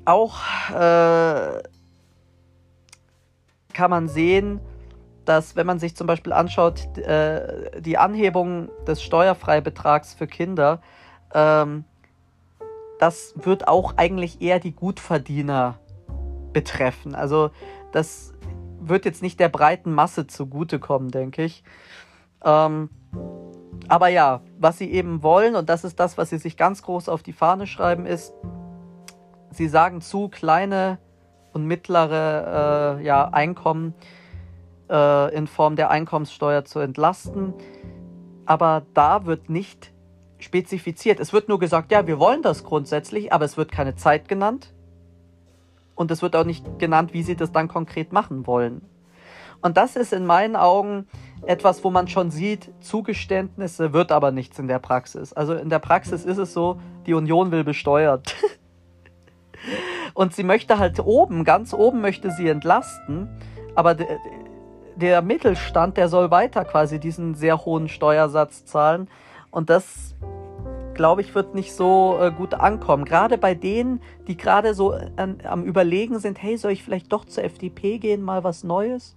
auch 0.04 0.40
äh, 0.70 1.62
kann 3.74 3.90
man 3.90 4.08
sehen, 4.08 4.60
dass 5.24 5.56
wenn 5.56 5.66
man 5.66 5.78
sich 5.78 5.94
zum 5.94 6.06
Beispiel 6.06 6.32
anschaut, 6.32 6.96
äh, 6.96 7.80
die 7.80 7.98
Anhebung 7.98 8.70
des 8.86 9.02
Steuerfreibetrags 9.02 10.14
für 10.14 10.26
Kinder, 10.26 10.80
ähm, 11.34 11.84
das 12.98 13.34
wird 13.36 13.68
auch 13.68 13.94
eigentlich 13.96 14.40
eher 14.40 14.60
die 14.60 14.74
Gutverdiener 14.74 15.78
betreffen. 16.52 17.14
Also 17.14 17.50
das 17.92 18.34
wird 18.80 19.04
jetzt 19.04 19.22
nicht 19.22 19.38
der 19.40 19.48
breiten 19.48 19.92
Masse 19.92 20.26
zugutekommen, 20.26 21.10
denke 21.10 21.44
ich. 21.44 21.62
Ähm, 22.44 22.90
aber 23.88 24.08
ja, 24.08 24.42
was 24.58 24.78
sie 24.78 24.90
eben 24.90 25.22
wollen, 25.22 25.56
und 25.56 25.68
das 25.68 25.84
ist 25.84 25.98
das, 26.00 26.18
was 26.18 26.30
sie 26.30 26.38
sich 26.38 26.56
ganz 26.56 26.82
groß 26.82 27.08
auf 27.08 27.22
die 27.22 27.32
Fahne 27.32 27.66
schreiben, 27.66 28.06
ist, 28.06 28.32
sie 29.50 29.68
sagen 29.68 30.00
zu, 30.00 30.28
kleine 30.28 30.98
und 31.52 31.64
mittlere 31.64 32.98
äh, 32.98 33.04
ja, 33.04 33.28
Einkommen 33.28 33.94
äh, 34.90 35.34
in 35.34 35.46
Form 35.46 35.76
der 35.76 35.90
Einkommenssteuer 35.90 36.64
zu 36.64 36.80
entlasten. 36.80 37.54
Aber 38.46 38.82
da 38.94 39.26
wird 39.26 39.48
nicht 39.48 39.92
spezifiziert. 40.38 41.20
Es 41.20 41.32
wird 41.32 41.48
nur 41.48 41.58
gesagt, 41.58 41.92
ja, 41.92 42.06
wir 42.06 42.18
wollen 42.18 42.42
das 42.42 42.64
grundsätzlich, 42.64 43.32
aber 43.32 43.44
es 43.44 43.56
wird 43.56 43.72
keine 43.72 43.96
Zeit 43.96 44.28
genannt. 44.28 44.72
Und 45.94 46.10
es 46.10 46.22
wird 46.22 46.36
auch 46.36 46.44
nicht 46.44 46.78
genannt, 46.78 47.12
wie 47.12 47.22
sie 47.22 47.36
das 47.36 47.50
dann 47.50 47.68
konkret 47.68 48.12
machen 48.12 48.46
wollen. 48.46 48.82
Und 49.60 49.76
das 49.76 49.96
ist 49.96 50.12
in 50.12 50.24
meinen 50.24 50.54
Augen 50.54 51.08
etwas, 51.44 51.82
wo 51.82 51.90
man 51.90 52.06
schon 52.06 52.30
sieht, 52.30 52.70
Zugeständnisse 52.80 53.92
wird 53.92 54.12
aber 54.12 54.30
nichts 54.30 54.58
in 54.58 54.68
der 54.68 54.78
Praxis. 54.78 55.32
Also 55.32 55.54
in 55.54 55.68
der 55.68 55.80
Praxis 55.80 56.24
ist 56.24 56.38
es 56.38 56.52
so, 56.52 56.80
die 57.06 57.14
Union 57.14 57.50
will 57.50 57.64
besteuert. 57.64 58.36
Und 60.14 60.34
sie 60.34 60.44
möchte 60.44 60.78
halt 60.78 61.00
oben, 61.00 61.44
ganz 61.44 61.74
oben 61.74 62.00
möchte 62.00 62.30
sie 62.30 62.48
entlasten, 62.48 63.28
aber 63.74 63.96
der 64.96 65.22
Mittelstand, 65.22 65.96
der 65.96 66.08
soll 66.08 66.30
weiter 66.30 66.64
quasi 66.64 66.98
diesen 66.98 67.34
sehr 67.34 67.64
hohen 67.64 67.88
Steuersatz 67.88 68.64
zahlen. 68.64 69.08
Und 69.50 69.70
das, 69.70 70.14
glaube 70.94 71.20
ich, 71.20 71.34
wird 71.34 71.54
nicht 71.54 71.72
so 71.72 72.18
äh, 72.20 72.30
gut 72.30 72.54
ankommen. 72.54 73.04
Gerade 73.04 73.38
bei 73.38 73.54
denen, 73.54 74.00
die 74.26 74.36
gerade 74.36 74.74
so 74.74 74.94
an, 75.16 75.38
am 75.44 75.64
Überlegen 75.64 76.18
sind, 76.18 76.42
hey, 76.42 76.56
soll 76.56 76.72
ich 76.72 76.82
vielleicht 76.82 77.12
doch 77.12 77.24
zur 77.24 77.44
FDP 77.44 77.98
gehen, 77.98 78.22
mal 78.22 78.44
was 78.44 78.64
Neues? 78.64 79.16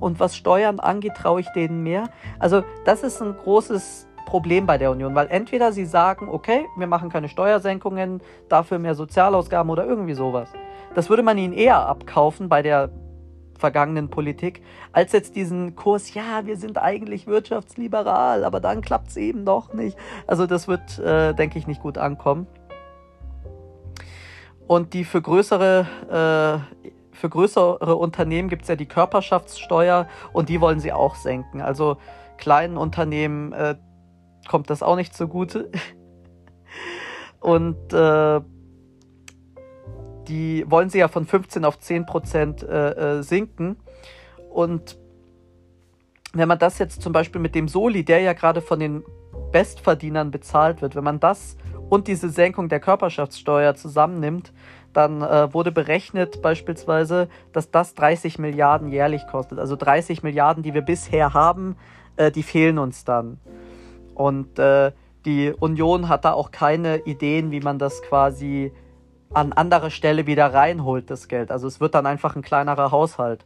Und 0.00 0.20
was 0.20 0.36
Steuern 0.36 0.80
angeht, 0.80 1.14
traue 1.14 1.40
ich 1.40 1.48
denen 1.50 1.82
mehr. 1.82 2.10
Also 2.38 2.62
das 2.84 3.02
ist 3.02 3.22
ein 3.22 3.34
großes 3.36 4.06
Problem 4.26 4.66
bei 4.66 4.76
der 4.76 4.90
Union, 4.90 5.14
weil 5.14 5.28
entweder 5.28 5.72
sie 5.72 5.86
sagen, 5.86 6.28
okay, 6.28 6.66
wir 6.76 6.86
machen 6.86 7.08
keine 7.08 7.30
Steuersenkungen, 7.30 8.20
dafür 8.50 8.78
mehr 8.78 8.94
Sozialausgaben 8.94 9.70
oder 9.70 9.86
irgendwie 9.86 10.12
sowas. 10.12 10.52
Das 10.94 11.08
würde 11.08 11.22
man 11.22 11.38
ihnen 11.38 11.54
eher 11.54 11.88
abkaufen 11.88 12.50
bei 12.50 12.60
der 12.60 12.90
vergangenen 13.58 14.08
Politik, 14.08 14.62
als 14.92 15.12
jetzt 15.12 15.36
diesen 15.36 15.76
Kurs, 15.76 16.14
ja, 16.14 16.46
wir 16.46 16.56
sind 16.56 16.78
eigentlich 16.78 17.26
wirtschaftsliberal, 17.26 18.44
aber 18.44 18.60
dann 18.60 18.80
klappt 18.80 19.08
es 19.08 19.16
eben 19.16 19.44
doch 19.44 19.74
nicht. 19.74 19.98
Also 20.26 20.46
das 20.46 20.68
wird, 20.68 20.98
äh, 20.98 21.34
denke 21.34 21.58
ich, 21.58 21.66
nicht 21.66 21.82
gut 21.82 21.98
ankommen. 21.98 22.46
Und 24.66 24.94
die 24.94 25.04
für 25.04 25.20
größere, 25.20 25.86
äh, 26.08 26.86
für 27.16 27.28
größere 27.28 27.96
Unternehmen 27.96 28.48
gibt 28.48 28.62
es 28.62 28.68
ja 28.68 28.76
die 28.76 28.86
Körperschaftssteuer 28.86 30.06
und 30.32 30.48
die 30.48 30.60
wollen 30.60 30.78
sie 30.78 30.92
auch 30.92 31.16
senken. 31.16 31.60
Also 31.60 31.96
kleinen 32.36 32.76
Unternehmen 32.76 33.52
äh, 33.52 33.76
kommt 34.48 34.70
das 34.70 34.82
auch 34.82 34.96
nicht 34.96 35.14
zugute. 35.14 35.70
Und 37.40 37.92
äh, 37.92 38.40
die 40.28 40.64
wollen 40.68 40.90
sie 40.90 40.98
ja 40.98 41.08
von 41.08 41.26
15 41.26 41.64
auf 41.64 41.78
10 41.78 42.06
Prozent 42.06 42.62
äh, 42.62 43.18
äh, 43.18 43.22
sinken. 43.22 43.76
Und 44.50 44.98
wenn 46.32 46.48
man 46.48 46.58
das 46.58 46.78
jetzt 46.78 47.02
zum 47.02 47.12
Beispiel 47.12 47.40
mit 47.40 47.54
dem 47.54 47.68
Soli, 47.68 48.04
der 48.04 48.20
ja 48.20 48.32
gerade 48.34 48.60
von 48.60 48.80
den 48.80 49.04
Bestverdienern 49.52 50.30
bezahlt 50.30 50.82
wird, 50.82 50.94
wenn 50.94 51.04
man 51.04 51.20
das 51.20 51.56
und 51.88 52.06
diese 52.06 52.28
Senkung 52.28 52.68
der 52.68 52.80
Körperschaftssteuer 52.80 53.74
zusammennimmt, 53.74 54.52
dann 54.92 55.22
äh, 55.22 55.52
wurde 55.52 55.72
berechnet 55.72 56.42
beispielsweise, 56.42 57.28
dass 57.52 57.70
das 57.70 57.94
30 57.94 58.38
Milliarden 58.38 58.88
jährlich 58.88 59.26
kostet. 59.26 59.58
Also 59.58 59.76
30 59.76 60.22
Milliarden, 60.22 60.62
die 60.62 60.74
wir 60.74 60.82
bisher 60.82 61.34
haben, 61.34 61.76
äh, 62.16 62.30
die 62.30 62.42
fehlen 62.42 62.78
uns 62.78 63.04
dann. 63.04 63.38
Und 64.14 64.58
äh, 64.58 64.92
die 65.24 65.52
Union 65.52 66.08
hat 66.08 66.24
da 66.24 66.32
auch 66.32 66.50
keine 66.50 66.98
Ideen, 66.98 67.50
wie 67.50 67.60
man 67.60 67.78
das 67.78 68.02
quasi 68.02 68.72
an 69.32 69.52
anderer 69.52 69.90
Stelle 69.90 70.26
wieder 70.26 70.52
reinholt, 70.52 71.10
das 71.10 71.28
Geld. 71.28 71.50
Also 71.50 71.66
es 71.66 71.80
wird 71.80 71.94
dann 71.94 72.06
einfach 72.06 72.36
ein 72.36 72.42
kleinerer 72.42 72.90
Haushalt. 72.90 73.44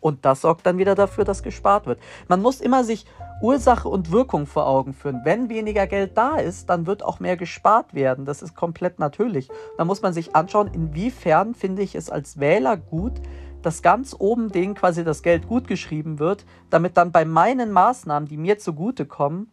Und 0.00 0.24
das 0.24 0.42
sorgt 0.42 0.64
dann 0.64 0.78
wieder 0.78 0.94
dafür, 0.94 1.24
dass 1.24 1.42
gespart 1.42 1.86
wird. 1.86 1.98
Man 2.28 2.40
muss 2.40 2.60
immer 2.60 2.84
sich 2.84 3.04
Ursache 3.42 3.88
und 3.88 4.12
Wirkung 4.12 4.46
vor 4.46 4.66
Augen 4.66 4.94
führen. 4.94 5.22
Wenn 5.24 5.48
weniger 5.48 5.86
Geld 5.86 6.16
da 6.16 6.36
ist, 6.36 6.70
dann 6.70 6.86
wird 6.86 7.04
auch 7.04 7.20
mehr 7.20 7.36
gespart 7.36 7.94
werden. 7.94 8.24
Das 8.24 8.42
ist 8.42 8.54
komplett 8.54 8.98
natürlich. 8.98 9.48
Da 9.76 9.84
muss 9.84 10.02
man 10.02 10.12
sich 10.12 10.36
anschauen, 10.36 10.70
inwiefern 10.72 11.54
finde 11.54 11.82
ich 11.82 11.94
es 11.94 12.10
als 12.10 12.38
Wähler 12.38 12.76
gut, 12.76 13.14
dass 13.62 13.82
ganz 13.82 14.14
oben 14.16 14.52
denen 14.52 14.74
quasi 14.74 15.02
das 15.02 15.22
Geld 15.22 15.48
gut 15.48 15.66
geschrieben 15.66 16.20
wird, 16.20 16.44
damit 16.70 16.96
dann 16.96 17.10
bei 17.10 17.24
meinen 17.24 17.72
Maßnahmen, 17.72 18.28
die 18.28 18.36
mir 18.36 18.58
zugutekommen, 18.58 19.50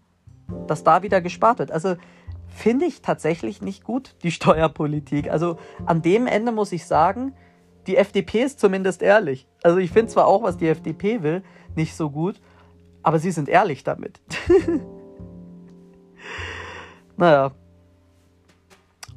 dass 0.67 0.83
da 0.83 1.01
wieder 1.01 1.21
gespart 1.21 1.57
wird. 1.57 1.71
Also 1.71 1.95
finde 2.55 2.85
ich 2.85 3.01
tatsächlich 3.01 3.61
nicht 3.61 3.83
gut, 3.83 4.15
die 4.23 4.31
Steuerpolitik. 4.31 5.29
Also 5.29 5.57
an 5.85 6.01
dem 6.01 6.25
Ende 6.25 6.51
muss 6.51 6.71
ich 6.71 6.85
sagen, 6.85 7.33
die 7.85 7.97
FDP 7.97 8.43
ist 8.43 8.59
zumindest 8.59 9.01
ehrlich. 9.01 9.47
Also 9.61 9.77
ich 9.77 9.91
finde 9.91 10.11
zwar 10.11 10.25
auch, 10.25 10.41
was 10.41 10.57
die 10.57 10.67
FDP 10.67 11.21
will, 11.21 11.43
nicht 11.75 11.95
so 11.95 12.09
gut, 12.09 12.41
aber 13.03 13.19
sie 13.19 13.31
sind 13.31 13.49
ehrlich 13.49 13.83
damit. 13.83 14.19
naja. 17.17 17.51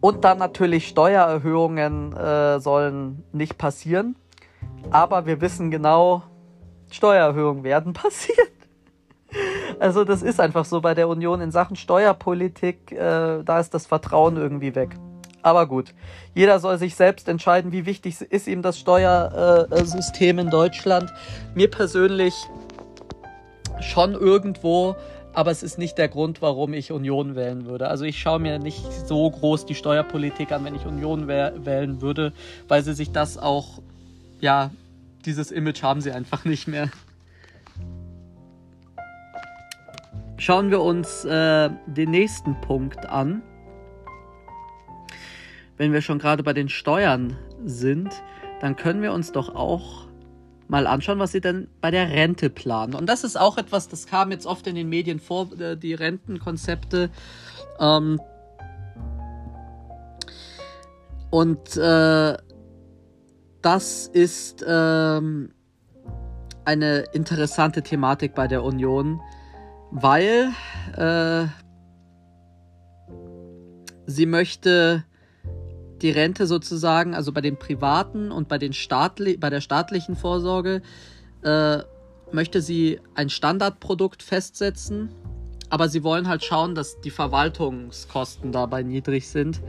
Und 0.00 0.24
dann 0.24 0.38
natürlich 0.38 0.88
Steuererhöhungen 0.88 2.14
äh, 2.14 2.60
sollen 2.60 3.24
nicht 3.32 3.56
passieren. 3.58 4.16
Aber 4.90 5.26
wir 5.26 5.40
wissen 5.40 5.70
genau, 5.70 6.22
Steuererhöhungen 6.90 7.64
werden 7.64 7.92
passieren. 7.94 8.48
Also 9.80 10.04
das 10.04 10.22
ist 10.22 10.40
einfach 10.40 10.64
so 10.64 10.80
bei 10.80 10.94
der 10.94 11.08
Union 11.08 11.40
in 11.40 11.50
Sachen 11.50 11.76
Steuerpolitik, 11.76 12.92
äh, 12.92 13.42
da 13.44 13.60
ist 13.60 13.74
das 13.74 13.86
Vertrauen 13.86 14.36
irgendwie 14.36 14.74
weg. 14.74 14.96
Aber 15.42 15.66
gut, 15.66 15.94
jeder 16.34 16.58
soll 16.58 16.78
sich 16.78 16.96
selbst 16.96 17.28
entscheiden, 17.28 17.70
wie 17.70 17.86
wichtig 17.86 18.20
ist 18.20 18.48
ihm 18.48 18.60
das 18.60 18.78
Steuersystem 18.78 20.38
in 20.40 20.50
Deutschland. 20.50 21.12
Mir 21.54 21.70
persönlich 21.70 22.34
schon 23.80 24.14
irgendwo, 24.14 24.96
aber 25.32 25.52
es 25.52 25.62
ist 25.62 25.78
nicht 25.78 25.96
der 25.96 26.08
Grund, 26.08 26.42
warum 26.42 26.74
ich 26.74 26.90
Union 26.90 27.36
wählen 27.36 27.66
würde. 27.66 27.88
Also 27.88 28.04
ich 28.04 28.18
schaue 28.18 28.40
mir 28.40 28.58
nicht 28.58 28.84
so 29.06 29.30
groß 29.30 29.66
die 29.66 29.76
Steuerpolitik 29.76 30.50
an, 30.50 30.64
wenn 30.64 30.74
ich 30.74 30.86
Union 30.86 31.28
wählen 31.28 32.00
würde, 32.02 32.32
weil 32.66 32.82
sie 32.82 32.94
sich 32.94 33.12
das 33.12 33.38
auch, 33.38 33.80
ja, 34.40 34.70
dieses 35.24 35.52
Image 35.52 35.84
haben 35.84 36.00
sie 36.00 36.10
einfach 36.10 36.44
nicht 36.44 36.66
mehr. 36.66 36.90
Schauen 40.40 40.70
wir 40.70 40.80
uns 40.80 41.24
äh, 41.24 41.68
den 41.86 42.12
nächsten 42.12 42.60
Punkt 42.60 43.06
an. 43.06 43.42
Wenn 45.76 45.92
wir 45.92 46.00
schon 46.00 46.20
gerade 46.20 46.44
bei 46.44 46.52
den 46.52 46.68
Steuern 46.68 47.36
sind, 47.64 48.22
dann 48.60 48.76
können 48.76 49.02
wir 49.02 49.12
uns 49.12 49.32
doch 49.32 49.52
auch 49.52 50.06
mal 50.68 50.86
anschauen, 50.86 51.18
was 51.18 51.32
sie 51.32 51.40
denn 51.40 51.66
bei 51.80 51.90
der 51.90 52.10
Rente 52.10 52.50
planen. 52.50 52.94
Und 52.94 53.06
das 53.06 53.24
ist 53.24 53.38
auch 53.38 53.58
etwas, 53.58 53.88
das 53.88 54.06
kam 54.06 54.30
jetzt 54.30 54.46
oft 54.46 54.66
in 54.68 54.76
den 54.76 54.88
Medien 54.88 55.18
vor, 55.18 55.48
äh, 55.58 55.76
die 55.76 55.94
Rentenkonzepte. 55.94 57.10
Ähm 57.80 58.20
und 61.30 61.76
äh, 61.76 62.36
das 63.60 64.06
ist 64.06 64.64
ähm, 64.66 65.50
eine 66.64 66.98
interessante 67.12 67.82
Thematik 67.82 68.36
bei 68.36 68.46
der 68.46 68.62
Union 68.62 69.20
weil 69.90 70.52
äh, 70.96 71.46
sie 74.06 74.26
möchte 74.26 75.04
die 76.02 76.10
Rente 76.10 76.46
sozusagen, 76.46 77.14
also 77.14 77.32
bei 77.32 77.40
den 77.40 77.58
privaten 77.58 78.30
und 78.30 78.48
bei, 78.48 78.58
den 78.58 78.72
staatli 78.72 79.36
bei 79.36 79.50
der 79.50 79.60
staatlichen 79.60 80.16
Vorsorge, 80.16 80.82
äh, 81.42 81.78
möchte 82.32 82.60
sie 82.60 83.00
ein 83.14 83.30
Standardprodukt 83.30 84.22
festsetzen, 84.22 85.10
aber 85.70 85.88
sie 85.88 86.02
wollen 86.02 86.28
halt 86.28 86.44
schauen, 86.44 86.74
dass 86.74 87.00
die 87.00 87.10
Verwaltungskosten 87.10 88.52
dabei 88.52 88.82
niedrig 88.82 89.28
sind. 89.28 89.60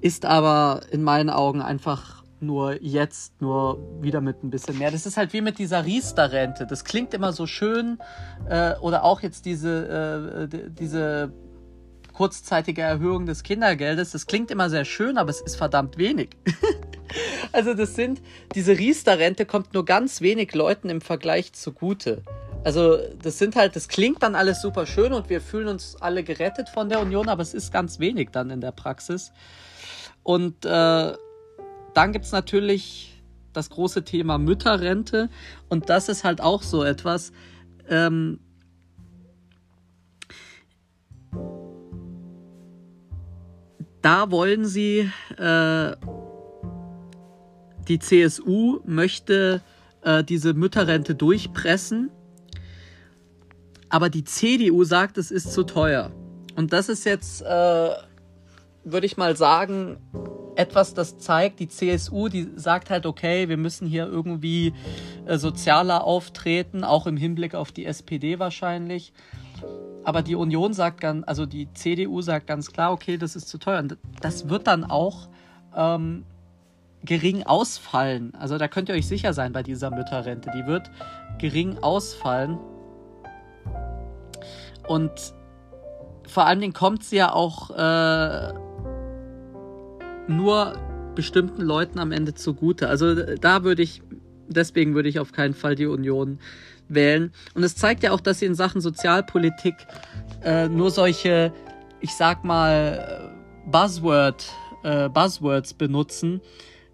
Ist 0.00 0.24
aber 0.24 0.82
in 0.90 1.02
meinen 1.02 1.30
Augen 1.30 1.60
einfach 1.60 2.19
nur 2.42 2.82
jetzt, 2.82 3.40
nur 3.40 3.78
wieder 4.02 4.20
mit 4.20 4.42
ein 4.42 4.50
bisschen 4.50 4.78
mehr. 4.78 4.90
Das 4.90 5.06
ist 5.06 5.16
halt 5.16 5.32
wie 5.32 5.40
mit 5.40 5.58
dieser 5.58 5.84
Riester-Rente. 5.84 6.66
Das 6.66 6.84
klingt 6.84 7.14
immer 7.14 7.32
so 7.32 7.46
schön. 7.46 7.98
Äh, 8.48 8.74
oder 8.80 9.04
auch 9.04 9.20
jetzt 9.20 9.44
diese, 9.44 10.48
äh, 10.50 10.70
diese 10.70 11.32
kurzzeitige 12.12 12.82
Erhöhung 12.82 13.26
des 13.26 13.42
Kindergeldes. 13.42 14.10
Das 14.10 14.26
klingt 14.26 14.50
immer 14.50 14.68
sehr 14.68 14.84
schön, 14.84 15.16
aber 15.16 15.30
es 15.30 15.40
ist 15.40 15.56
verdammt 15.56 15.96
wenig. 15.96 16.30
also 17.52 17.74
das 17.74 17.94
sind, 17.94 18.20
diese 18.54 18.78
Riester-Rente 18.78 19.46
kommt 19.46 19.72
nur 19.72 19.84
ganz 19.84 20.20
wenig 20.20 20.54
Leuten 20.54 20.90
im 20.90 21.00
Vergleich 21.00 21.52
zugute. 21.52 22.22
Also 22.62 22.98
das 23.22 23.38
sind 23.38 23.56
halt, 23.56 23.74
das 23.74 23.88
klingt 23.88 24.22
dann 24.22 24.34
alles 24.34 24.60
super 24.60 24.84
schön 24.84 25.14
und 25.14 25.30
wir 25.30 25.40
fühlen 25.40 25.68
uns 25.68 25.96
alle 26.00 26.22
gerettet 26.22 26.68
von 26.68 26.90
der 26.90 27.00
Union, 27.00 27.28
aber 27.28 27.42
es 27.42 27.54
ist 27.54 27.72
ganz 27.72 27.98
wenig 28.00 28.28
dann 28.32 28.50
in 28.50 28.60
der 28.60 28.72
Praxis. 28.72 29.32
Und 30.22 30.66
äh, 30.66 31.14
dann 31.94 32.12
gibt 32.12 32.24
es 32.24 32.32
natürlich 32.32 33.22
das 33.52 33.70
große 33.70 34.04
Thema 34.04 34.38
Mütterrente. 34.38 35.28
Und 35.68 35.90
das 35.90 36.08
ist 36.08 36.24
halt 36.24 36.40
auch 36.40 36.62
so 36.62 36.84
etwas. 36.84 37.32
Ähm, 37.88 38.40
da 44.02 44.30
wollen 44.30 44.64
sie, 44.64 45.10
äh, 45.36 45.96
die 47.88 47.98
CSU 47.98 48.80
möchte 48.84 49.62
äh, 50.02 50.22
diese 50.22 50.54
Mütterrente 50.54 51.14
durchpressen. 51.14 52.10
Aber 53.88 54.08
die 54.08 54.24
CDU 54.24 54.84
sagt, 54.84 55.18
es 55.18 55.30
ist 55.30 55.52
zu 55.52 55.64
teuer. 55.64 56.12
Und 56.54 56.72
das 56.72 56.88
ist 56.88 57.04
jetzt, 57.04 57.42
äh, 57.42 57.90
würde 58.84 59.06
ich 59.06 59.16
mal 59.16 59.36
sagen, 59.36 59.98
etwas, 60.60 60.94
das 60.94 61.18
zeigt, 61.18 61.58
die 61.58 61.68
CSU, 61.68 62.28
die 62.28 62.48
sagt 62.54 62.90
halt, 62.90 63.06
okay, 63.06 63.48
wir 63.48 63.56
müssen 63.56 63.86
hier 63.86 64.06
irgendwie 64.06 64.74
äh, 65.26 65.38
sozialer 65.38 66.04
auftreten, 66.04 66.84
auch 66.84 67.06
im 67.06 67.16
Hinblick 67.16 67.54
auf 67.54 67.72
die 67.72 67.86
SPD 67.86 68.38
wahrscheinlich. 68.38 69.12
Aber 70.04 70.22
die 70.22 70.34
Union 70.34 70.72
sagt 70.72 71.00
ganz, 71.00 71.26
also 71.26 71.46
die 71.46 71.72
CDU 71.72 72.20
sagt 72.20 72.46
ganz 72.46 72.72
klar, 72.72 72.92
okay, 72.92 73.16
das 73.16 73.36
ist 73.36 73.48
zu 73.48 73.58
teuer. 73.58 73.78
Und 73.78 73.96
das 74.20 74.48
wird 74.48 74.66
dann 74.66 74.84
auch 74.84 75.28
ähm, 75.74 76.24
gering 77.04 77.44
ausfallen. 77.44 78.34
Also 78.34 78.58
da 78.58 78.68
könnt 78.68 78.88
ihr 78.88 78.94
euch 78.94 79.08
sicher 79.08 79.32
sein 79.32 79.52
bei 79.52 79.62
dieser 79.62 79.90
Mütterrente. 79.90 80.50
Die 80.54 80.66
wird 80.66 80.90
gering 81.38 81.78
ausfallen. 81.78 82.58
Und 84.86 85.34
vor 86.26 86.46
allen 86.46 86.60
Dingen 86.60 86.72
kommt 86.72 87.04
sie 87.04 87.16
ja 87.16 87.32
auch 87.32 87.70
äh, 87.70 88.52
nur 90.36 90.78
bestimmten 91.14 91.62
Leuten 91.62 91.98
am 91.98 92.12
Ende 92.12 92.34
zugute. 92.34 92.88
Also 92.88 93.14
da 93.14 93.64
würde 93.64 93.82
ich, 93.82 94.02
deswegen 94.48 94.94
würde 94.94 95.08
ich 95.08 95.18
auf 95.18 95.32
keinen 95.32 95.54
Fall 95.54 95.74
die 95.74 95.86
Union 95.86 96.38
wählen. 96.88 97.32
Und 97.54 97.62
es 97.62 97.76
zeigt 97.76 98.02
ja 98.02 98.12
auch, 98.12 98.20
dass 98.20 98.38
sie 98.40 98.46
in 98.46 98.54
Sachen 98.54 98.80
Sozialpolitik 98.80 99.74
äh, 100.42 100.68
nur 100.68 100.90
solche, 100.90 101.52
ich 102.00 102.14
sag 102.14 102.44
mal, 102.44 103.32
Buzzword, 103.66 104.50
äh, 104.82 105.08
Buzzwords 105.08 105.74
benutzen, 105.74 106.40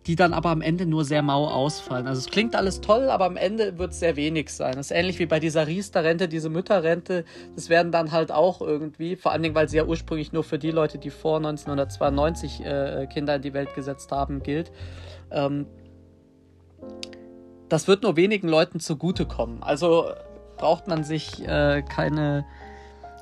die 0.06 0.14
dann 0.14 0.32
aber 0.32 0.50
am 0.50 0.60
Ende 0.60 0.86
nur 0.86 1.04
sehr 1.04 1.22
mau 1.22 1.48
ausfallen. 1.48 2.06
Also 2.06 2.20
es 2.20 2.30
klingt 2.30 2.54
alles 2.54 2.80
toll, 2.80 3.10
aber 3.10 3.24
am 3.24 3.36
Ende 3.36 3.76
wird 3.78 3.90
es 3.90 3.98
sehr 3.98 4.14
wenig 4.14 4.50
sein. 4.50 4.74
Das 4.76 4.90
ist 4.90 4.96
ähnlich 4.96 5.18
wie 5.18 5.26
bei 5.26 5.40
dieser 5.40 5.66
Riester-Rente, 5.66 6.28
diese 6.28 6.48
Mütterrente. 6.48 7.24
Das 7.56 7.68
werden 7.68 7.90
dann 7.90 8.12
halt 8.12 8.30
auch 8.30 8.60
irgendwie, 8.60 9.16
vor 9.16 9.32
allen 9.32 9.42
Dingen, 9.42 9.56
weil 9.56 9.68
sie 9.68 9.78
ja 9.78 9.84
ursprünglich 9.84 10.32
nur 10.32 10.44
für 10.44 10.58
die 10.58 10.70
Leute, 10.70 10.98
die 10.98 11.10
vor 11.10 11.38
1992 11.38 12.64
äh, 12.64 13.06
Kinder 13.12 13.36
in 13.36 13.42
die 13.42 13.52
Welt 13.52 13.74
gesetzt 13.74 14.12
haben, 14.12 14.44
gilt. 14.44 14.70
Ähm, 15.32 15.66
das 17.68 17.88
wird 17.88 18.04
nur 18.04 18.16
wenigen 18.16 18.48
Leuten 18.48 18.78
zugutekommen. 18.78 19.62
Also 19.64 20.12
braucht 20.56 20.86
man 20.86 21.02
sich 21.02 21.44
äh, 21.46 21.82
keine 21.82 22.44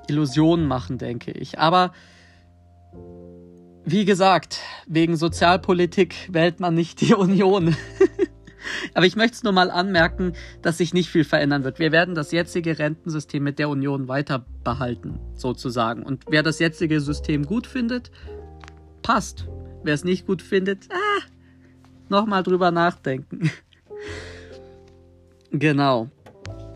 Illusionen 0.06 0.66
machen, 0.66 0.98
denke 0.98 1.30
ich. 1.30 1.58
Aber 1.58 1.92
wie 3.84 4.04
gesagt, 4.04 4.60
wegen 4.86 5.16
Sozialpolitik 5.16 6.14
wählt 6.30 6.60
man 6.60 6.74
nicht 6.74 7.00
die 7.00 7.14
Union. 7.14 7.76
Aber 8.94 9.04
ich 9.04 9.16
möchte 9.16 9.34
es 9.34 9.42
nur 9.42 9.52
mal 9.52 9.70
anmerken, 9.70 10.32
dass 10.62 10.78
sich 10.78 10.94
nicht 10.94 11.10
viel 11.10 11.24
verändern 11.24 11.64
wird. 11.64 11.78
Wir 11.78 11.92
werden 11.92 12.14
das 12.14 12.32
jetzige 12.32 12.78
Rentensystem 12.78 13.42
mit 13.42 13.58
der 13.58 13.68
Union 13.68 14.08
weiter 14.08 14.46
behalten, 14.62 15.18
sozusagen. 15.34 16.02
Und 16.02 16.24
wer 16.28 16.42
das 16.42 16.58
jetzige 16.58 17.00
System 17.00 17.44
gut 17.44 17.66
findet, 17.66 18.10
passt. 19.02 19.46
Wer 19.82 19.94
es 19.94 20.04
nicht 20.04 20.26
gut 20.26 20.40
findet, 20.40 20.88
ah, 20.90 21.22
nochmal 22.08 22.42
drüber 22.42 22.70
nachdenken. 22.70 23.50
genau. 25.50 26.08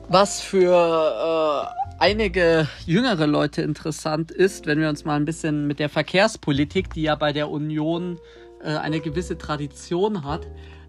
Was 0.08 0.42
für 0.42 0.74
äh, 0.74 1.87
einige 1.98 2.68
jüngere 2.86 3.26
Leute 3.26 3.60
interessant 3.62 4.30
ist, 4.30 4.66
wenn 4.66 4.78
wir 4.80 4.88
uns 4.88 5.04
mal 5.04 5.16
ein 5.16 5.24
bisschen 5.24 5.66
mit 5.66 5.80
der 5.80 5.88
Verkehrspolitik, 5.88 6.94
die 6.94 7.02
ja 7.02 7.16
bei 7.16 7.32
der 7.32 7.50
Union 7.50 8.20
äh, 8.62 8.76
eine 8.76 9.00
gewisse 9.00 9.36
Tradition 9.36 10.22
hat, 10.24 10.46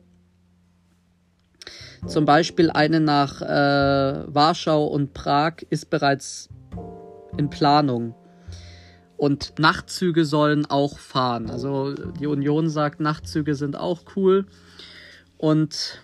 Zum 2.08 2.26
Beispiel 2.26 2.72
eine 2.72 3.00
nach 3.00 3.42
äh, 3.42 4.34
Warschau 4.34 4.86
und 4.86 5.14
Prag 5.14 5.58
ist 5.70 5.90
bereits 5.90 6.50
in 7.38 7.50
Planung. 7.50 8.16
Und 9.18 9.60
Nachtzüge 9.60 10.26
sollen 10.26 10.66
auch 10.66 10.98
fahren. 10.98 11.52
Also 11.52 11.94
die 11.94 12.26
Union 12.26 12.70
sagt, 12.70 13.00
Nachtzüge 13.00 13.54
sind 13.54 13.78
auch 13.78 14.02
cool. 14.16 14.48
Und 15.38 16.02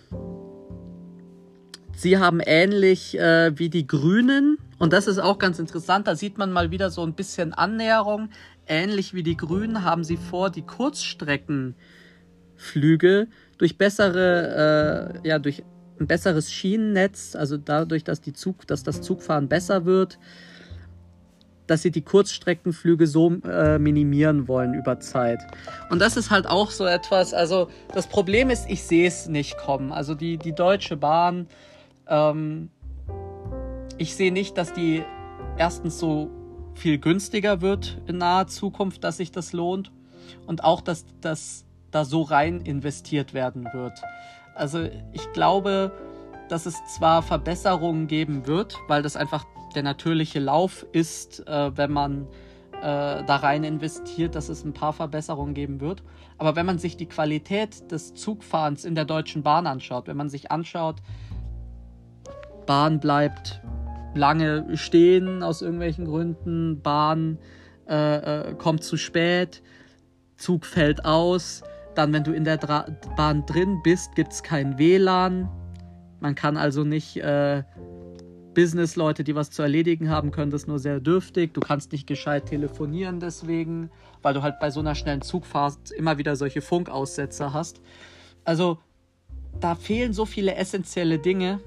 sie 1.96 2.18
haben 2.18 2.40
ähnlich 2.40 3.18
äh, 3.18 3.58
wie 3.58 3.70
die 3.70 3.88
Grünen, 3.88 4.58
und 4.78 4.92
das 4.92 5.06
ist 5.06 5.18
auch 5.18 5.38
ganz 5.38 5.58
interessant, 5.58 6.06
da 6.06 6.14
sieht 6.14 6.38
man 6.38 6.52
mal 6.52 6.70
wieder 6.70 6.90
so 6.90 7.04
ein 7.04 7.14
bisschen 7.14 7.52
Annäherung 7.52 8.30
ähnlich 8.68 9.14
wie 9.14 9.22
die 9.22 9.36
Grünen 9.36 9.84
haben 9.84 10.02
sie 10.04 10.16
vor, 10.16 10.50
die 10.50 10.62
Kurzstreckenflüge 10.62 13.28
durch 13.56 13.78
bessere, 13.78 15.20
äh, 15.24 15.28
ja, 15.28 15.38
durch 15.38 15.62
ein 15.98 16.06
besseres 16.06 16.52
Schienennetz, 16.52 17.34
also 17.34 17.56
dadurch, 17.56 18.04
dass, 18.04 18.20
die 18.20 18.32
Zug, 18.32 18.66
dass 18.68 18.84
das 18.84 19.00
Zugfahren 19.00 19.48
besser 19.48 19.84
wird, 19.84 20.18
dass 21.66 21.82
sie 21.82 21.90
die 21.90 22.02
Kurzstreckenflüge 22.02 23.06
so 23.06 23.32
äh, 23.44 23.78
minimieren 23.78 24.48
wollen 24.48 24.74
über 24.74 25.00
Zeit. 25.00 25.40
Und 25.90 25.98
das 25.98 26.16
ist 26.16 26.30
halt 26.30 26.46
auch 26.46 26.70
so 26.70 26.86
etwas, 26.86 27.34
also 27.34 27.68
das 27.92 28.06
Problem 28.06 28.48
ist, 28.48 28.70
ich 28.70 28.84
sehe 28.84 29.08
es 29.08 29.28
nicht 29.28 29.58
kommen. 29.58 29.92
Also 29.92 30.14
die, 30.14 30.38
die 30.38 30.54
Deutsche 30.54 30.96
Bahn, 30.96 31.46
ähm, 32.06 32.70
ich 33.98 34.14
sehe 34.14 34.32
nicht, 34.32 34.56
dass 34.56 34.72
die 34.72 35.04
erstens 35.56 35.98
so 35.98 36.30
viel 36.74 36.98
günstiger 36.98 37.60
wird 37.60 38.00
in 38.06 38.18
naher 38.18 38.46
Zukunft, 38.46 39.02
dass 39.04 39.16
sich 39.16 39.32
das 39.32 39.52
lohnt 39.52 39.90
und 40.46 40.64
auch, 40.64 40.80
dass 40.80 41.04
das 41.20 41.64
da 41.90 42.04
so 42.04 42.22
rein 42.22 42.60
investiert 42.60 43.34
werden 43.34 43.68
wird. 43.72 44.00
Also 44.54 44.88
ich 45.12 45.32
glaube, 45.32 45.92
dass 46.48 46.66
es 46.66 46.76
zwar 46.86 47.22
Verbesserungen 47.22 48.06
geben 48.06 48.46
wird, 48.46 48.76
weil 48.86 49.02
das 49.02 49.16
einfach 49.16 49.44
der 49.74 49.82
natürliche 49.82 50.38
Lauf 50.38 50.86
ist, 50.92 51.46
äh, 51.46 51.76
wenn 51.76 51.92
man 51.92 52.26
äh, 52.80 53.24
da 53.24 53.36
rein 53.36 53.64
investiert, 53.64 54.34
dass 54.34 54.48
es 54.48 54.64
ein 54.64 54.72
paar 54.72 54.92
Verbesserungen 54.92 55.54
geben 55.54 55.80
wird. 55.80 56.02
Aber 56.38 56.56
wenn 56.56 56.66
man 56.66 56.78
sich 56.78 56.96
die 56.96 57.06
Qualität 57.06 57.90
des 57.90 58.14
Zugfahrens 58.14 58.84
in 58.84 58.94
der 58.94 59.04
Deutschen 59.04 59.42
Bahn 59.42 59.66
anschaut, 59.66 60.06
wenn 60.06 60.16
man 60.16 60.28
sich 60.28 60.50
anschaut, 60.50 61.02
Bahn 62.66 63.00
bleibt 63.00 63.60
lange 64.18 64.76
stehen 64.76 65.42
aus 65.42 65.62
irgendwelchen 65.62 66.04
Gründen, 66.04 66.82
Bahn 66.82 67.38
äh, 67.88 68.50
äh, 68.50 68.54
kommt 68.54 68.84
zu 68.84 68.96
spät, 68.96 69.62
Zug 70.36 70.66
fällt 70.66 71.04
aus, 71.04 71.62
dann 71.94 72.12
wenn 72.12 72.24
du 72.24 72.32
in 72.32 72.44
der 72.44 72.58
Dra 72.58 72.86
Bahn 73.16 73.46
drin 73.46 73.80
bist, 73.82 74.14
gibt 74.14 74.32
es 74.32 74.42
kein 74.42 74.78
WLAN. 74.78 75.48
Man 76.20 76.34
kann 76.34 76.56
also 76.56 76.84
nicht 76.84 77.16
äh, 77.16 77.62
Business-Leute, 78.54 79.24
die 79.24 79.34
was 79.34 79.50
zu 79.50 79.62
erledigen 79.62 80.10
haben, 80.10 80.30
können 80.30 80.50
das 80.50 80.66
nur 80.66 80.78
sehr 80.78 81.00
dürftig. 81.00 81.54
Du 81.54 81.60
kannst 81.60 81.92
nicht 81.92 82.06
gescheit 82.06 82.46
telefonieren 82.46 83.20
deswegen, 83.20 83.90
weil 84.20 84.34
du 84.34 84.42
halt 84.42 84.58
bei 84.58 84.70
so 84.70 84.80
einer 84.80 84.94
schnellen 84.94 85.22
Zugfahrt 85.22 85.92
immer 85.92 86.18
wieder 86.18 86.36
solche 86.36 86.60
Funkaussetzer 86.60 87.52
hast. 87.52 87.80
Also 88.44 88.78
da 89.60 89.74
fehlen 89.74 90.12
so 90.12 90.24
viele 90.26 90.56
essentielle 90.56 91.18
Dinge, 91.18 91.60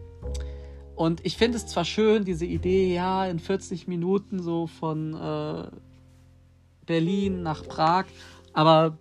und 1.02 1.26
ich 1.26 1.36
finde 1.36 1.58
es 1.58 1.66
zwar 1.66 1.84
schön, 1.84 2.26
diese 2.26 2.46
Idee, 2.46 2.94
ja, 2.94 3.26
in 3.26 3.40
40 3.40 3.88
Minuten 3.88 4.40
so 4.44 4.68
von 4.68 5.16
äh, 5.16 5.64
Berlin 6.86 7.42
nach 7.42 7.68
Prag, 7.68 8.06
aber 8.54 9.00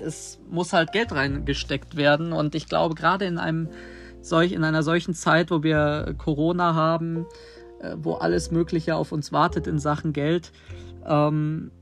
es 0.00 0.38
muss 0.48 0.72
halt 0.72 0.92
Geld 0.92 1.10
reingesteckt 1.10 1.96
werden. 1.96 2.32
Und 2.32 2.54
ich 2.54 2.68
glaube, 2.68 2.94
gerade 2.94 3.24
in 3.24 3.38
einem 3.38 3.70
solch, 4.20 4.52
in 4.52 4.62
einer 4.62 4.84
solchen 4.84 5.14
Zeit, 5.14 5.50
wo 5.50 5.64
wir 5.64 6.14
Corona 6.16 6.76
haben, 6.76 7.26
äh, 7.80 7.96
wo 7.98 8.14
alles 8.14 8.52
Mögliche 8.52 8.94
auf 8.94 9.10
uns 9.10 9.32
wartet 9.32 9.66
in 9.66 9.80
Sachen 9.80 10.12
Geld, 10.12 10.52
ähm, 11.06 11.72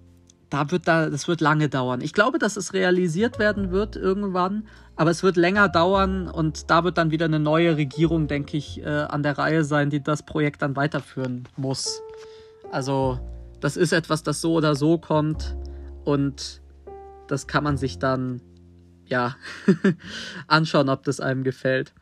da 0.51 0.71
wird 0.71 0.89
da, 0.89 1.11
das 1.11 1.29
wird 1.29 1.41
lange 1.41 1.69
dauern. 1.69 2.01
Ich 2.01 2.13
glaube, 2.13 2.39
dass 2.39 2.57
es 2.57 2.73
realisiert 2.73 3.39
werden 3.39 3.71
wird 3.71 3.97
irgendwann, 3.97 4.67
aber 4.97 5.11
es 5.11 5.23
wird 5.23 5.37
länger 5.37 5.69
dauern 5.69 6.29
und 6.29 6.71
da 6.71 6.85
wird 6.85 6.99
dann 6.99 7.11
wieder 7.11 7.27
eine 7.27 7.39
neue 7.39 7.77
Regierung, 7.77 8.29
denke 8.29 8.57
ich, 8.57 8.83
äh, 8.83 8.87
an 8.87 9.23
der 9.23 9.37
Reihe 9.37 9.65
sein, 9.65 9.91
die 9.91 10.03
das 10.03 10.23
Projekt 10.23 10.63
dann 10.63 10.77
weiterführen 10.77 11.45
muss. 11.57 12.03
Also, 12.73 13.21
das 13.61 13.77
ist 13.77 13.93
etwas, 13.93 14.23
das 14.23 14.41
so 14.41 14.55
oder 14.55 14.75
so 14.75 14.99
kommt 14.99 15.57
und 16.05 16.63
das 17.27 17.47
kann 17.47 17.65
man 17.65 17.77
sich 17.77 17.99
dann, 17.99 18.41
ja, 19.07 19.37
anschauen, 20.47 20.89
ob 20.89 21.05
das 21.05 21.21
einem 21.21 21.45
gefällt. 21.45 21.93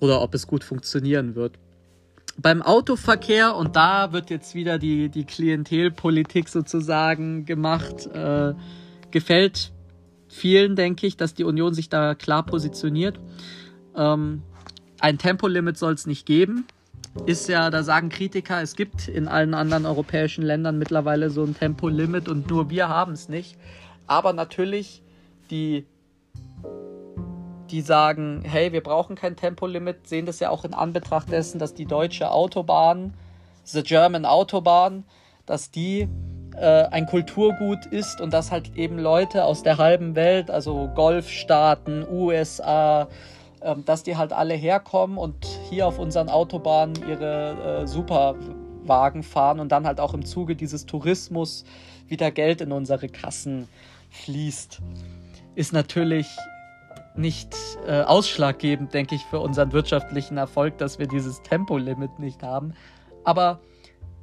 oder 0.00 0.20
ob 0.20 0.34
es 0.34 0.46
gut 0.46 0.64
funktionieren 0.64 1.34
wird. 1.34 1.58
Beim 2.36 2.62
Autoverkehr, 2.62 3.54
und 3.56 3.76
da 3.76 4.12
wird 4.12 4.30
jetzt 4.30 4.54
wieder 4.54 4.78
die, 4.78 5.08
die 5.08 5.24
Klientelpolitik 5.24 6.48
sozusagen 6.48 7.44
gemacht, 7.44 8.06
äh, 8.06 8.54
gefällt 9.10 9.72
vielen, 10.28 10.74
denke 10.74 11.06
ich, 11.06 11.16
dass 11.16 11.34
die 11.34 11.44
Union 11.44 11.74
sich 11.74 11.88
da 11.88 12.14
klar 12.14 12.44
positioniert. 12.44 13.20
Ähm, 13.96 14.42
ein 14.98 15.18
Tempolimit 15.18 15.78
soll 15.78 15.94
es 15.94 16.06
nicht 16.06 16.26
geben. 16.26 16.66
Ist 17.26 17.48
ja, 17.48 17.70
da 17.70 17.84
sagen 17.84 18.08
Kritiker, 18.08 18.60
es 18.60 18.74
gibt 18.74 19.06
in 19.06 19.28
allen 19.28 19.54
anderen 19.54 19.86
europäischen 19.86 20.42
Ländern 20.42 20.78
mittlerweile 20.78 21.30
so 21.30 21.44
ein 21.44 21.54
Tempolimit 21.54 22.28
und 22.28 22.50
nur 22.50 22.70
wir 22.70 22.88
haben 22.88 23.12
es 23.12 23.28
nicht. 23.28 23.56
Aber 24.08 24.32
natürlich 24.32 25.02
die 25.50 25.86
die 27.70 27.80
sagen, 27.80 28.42
hey, 28.44 28.72
wir 28.72 28.82
brauchen 28.82 29.16
kein 29.16 29.36
Tempolimit, 29.36 30.06
sehen 30.06 30.26
das 30.26 30.40
ja 30.40 30.50
auch 30.50 30.64
in 30.64 30.74
Anbetracht 30.74 31.30
dessen, 31.30 31.58
dass 31.58 31.74
die 31.74 31.86
deutsche 31.86 32.30
Autobahn, 32.30 33.14
the 33.64 33.82
German 33.82 34.24
Autobahn, 34.26 35.04
dass 35.46 35.70
die 35.70 36.08
äh, 36.56 36.84
ein 36.84 37.06
Kulturgut 37.06 37.86
ist 37.86 38.20
und 38.20 38.32
dass 38.32 38.50
halt 38.52 38.76
eben 38.76 38.98
Leute 38.98 39.44
aus 39.44 39.62
der 39.62 39.78
halben 39.78 40.14
Welt, 40.14 40.50
also 40.50 40.90
Golfstaaten, 40.94 42.06
USA, 42.08 43.08
äh, 43.60 43.74
dass 43.84 44.02
die 44.02 44.16
halt 44.16 44.32
alle 44.32 44.54
herkommen 44.54 45.18
und 45.18 45.44
hier 45.68 45.86
auf 45.86 45.98
unseren 45.98 46.28
Autobahnen 46.28 46.94
ihre 47.08 47.82
äh, 47.82 47.86
Superwagen 47.86 49.22
fahren 49.22 49.58
und 49.58 49.72
dann 49.72 49.86
halt 49.86 50.00
auch 50.00 50.14
im 50.14 50.24
Zuge 50.24 50.54
dieses 50.54 50.86
Tourismus 50.86 51.64
wieder 52.06 52.30
Geld 52.30 52.60
in 52.60 52.72
unsere 52.72 53.08
Kassen 53.08 53.68
fließt, 54.10 54.80
ist 55.54 55.72
natürlich 55.72 56.28
nicht 57.16 57.54
äh, 57.86 58.02
ausschlaggebend, 58.02 58.92
denke 58.92 59.14
ich, 59.14 59.24
für 59.24 59.40
unseren 59.40 59.72
wirtschaftlichen 59.72 60.36
Erfolg, 60.36 60.78
dass 60.78 60.98
wir 60.98 61.06
dieses 61.06 61.42
Tempolimit 61.42 62.18
nicht 62.18 62.42
haben. 62.42 62.74
Aber 63.24 63.60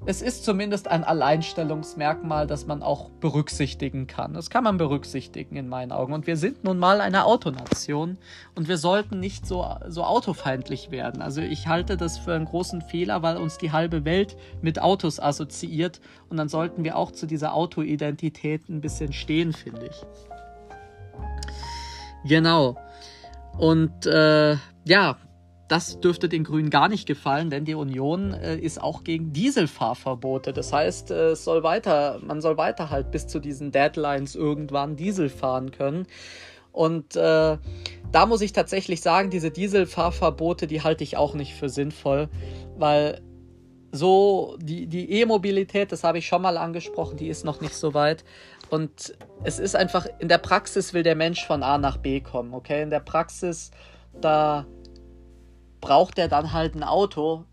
es 0.03 0.23
ist 0.23 0.43
zumindest 0.43 0.87
ein 0.87 1.03
Alleinstellungsmerkmal, 1.03 2.47
das 2.47 2.65
man 2.65 2.81
auch 2.81 3.11
berücksichtigen 3.19 4.07
kann. 4.07 4.33
Das 4.33 4.49
kann 4.49 4.63
man 4.63 4.77
berücksichtigen 4.77 5.55
in 5.55 5.69
meinen 5.69 5.91
Augen. 5.91 6.13
Und 6.13 6.25
wir 6.25 6.37
sind 6.37 6.63
nun 6.63 6.79
mal 6.79 7.01
eine 7.01 7.25
Autonation 7.25 8.17
und 8.55 8.67
wir 8.67 8.77
sollten 8.77 9.19
nicht 9.19 9.45
so, 9.45 9.63
so 9.87 10.03
autofeindlich 10.03 10.89
werden. 10.89 11.21
Also 11.21 11.41
ich 11.41 11.67
halte 11.67 11.97
das 11.97 12.17
für 12.17 12.33
einen 12.33 12.45
großen 12.45 12.81
Fehler, 12.81 13.21
weil 13.21 13.37
uns 13.37 13.59
die 13.59 13.71
halbe 13.71 14.03
Welt 14.03 14.37
mit 14.63 14.81
Autos 14.81 15.19
assoziiert 15.19 16.01
und 16.29 16.37
dann 16.37 16.49
sollten 16.49 16.83
wir 16.83 16.97
auch 16.97 17.11
zu 17.11 17.27
dieser 17.27 17.53
Autoidentität 17.53 18.69
ein 18.69 18.81
bisschen 18.81 19.13
stehen, 19.13 19.53
finde 19.53 19.85
ich. 19.85 20.05
Genau. 22.25 22.75
Und 23.57 24.05
äh, 24.05 24.55
ja, 24.85 25.17
das 25.67 26.01
dürfte 26.01 26.27
den 26.27 26.43
Grünen 26.43 26.69
gar 26.69 26.89
nicht 26.89 27.07
gefallen, 27.07 27.49
denn 27.49 27.63
die 27.63 27.75
Union 27.75 28.33
äh, 28.33 28.57
ist 28.57 28.81
auch 28.81 29.05
gegen 29.05 29.31
Dieselfahrverbote. 29.31 30.51
Das 30.51 30.73
heißt, 30.73 31.11
äh, 31.11 31.33
soll 31.35 31.63
weiter, 31.63 32.19
man 32.21 32.41
soll 32.41 32.57
weiter 32.57 32.89
halt 32.89 33.11
bis 33.11 33.27
zu 33.27 33.39
diesen 33.39 33.71
Deadlines 33.71 34.35
irgendwann 34.35 34.97
Diesel 34.97 35.29
fahren 35.29 35.71
können. 35.71 36.07
Und 36.73 37.15
äh, 37.15 37.57
da 38.11 38.25
muss 38.25 38.41
ich 38.41 38.51
tatsächlich 38.51 39.01
sagen, 39.01 39.29
diese 39.29 39.49
Dieselfahrverbote, 39.49 40.67
die 40.67 40.81
halte 40.81 41.05
ich 41.05 41.15
auch 41.15 41.35
nicht 41.35 41.53
für 41.53 41.69
sinnvoll, 41.69 42.27
weil 42.77 43.21
so 43.93 44.57
die, 44.61 44.87
die 44.87 45.11
E-Mobilität, 45.21 45.91
das 45.91 46.03
habe 46.03 46.17
ich 46.17 46.27
schon 46.27 46.41
mal 46.41 46.57
angesprochen, 46.57 47.17
die 47.17 47.27
ist 47.27 47.45
noch 47.45 47.61
nicht 47.61 47.75
so 47.75 47.93
weit. 47.93 48.23
Und 48.71 49.13
es 49.43 49.59
ist 49.59 49.75
einfach, 49.75 50.07
in 50.19 50.29
der 50.29 50.37
Praxis 50.37 50.93
will 50.93 51.03
der 51.03 51.15
Mensch 51.15 51.45
von 51.45 51.61
A 51.61 51.77
nach 51.77 51.97
B 51.97 52.21
kommen, 52.21 52.53
okay? 52.53 52.81
In 52.81 52.89
der 52.89 53.01
Praxis, 53.01 53.69
da 54.21 54.65
braucht 55.81 56.17
er 56.17 56.29
dann 56.29 56.53
halt 56.53 56.75
ein 56.75 56.83
Auto. 56.83 57.43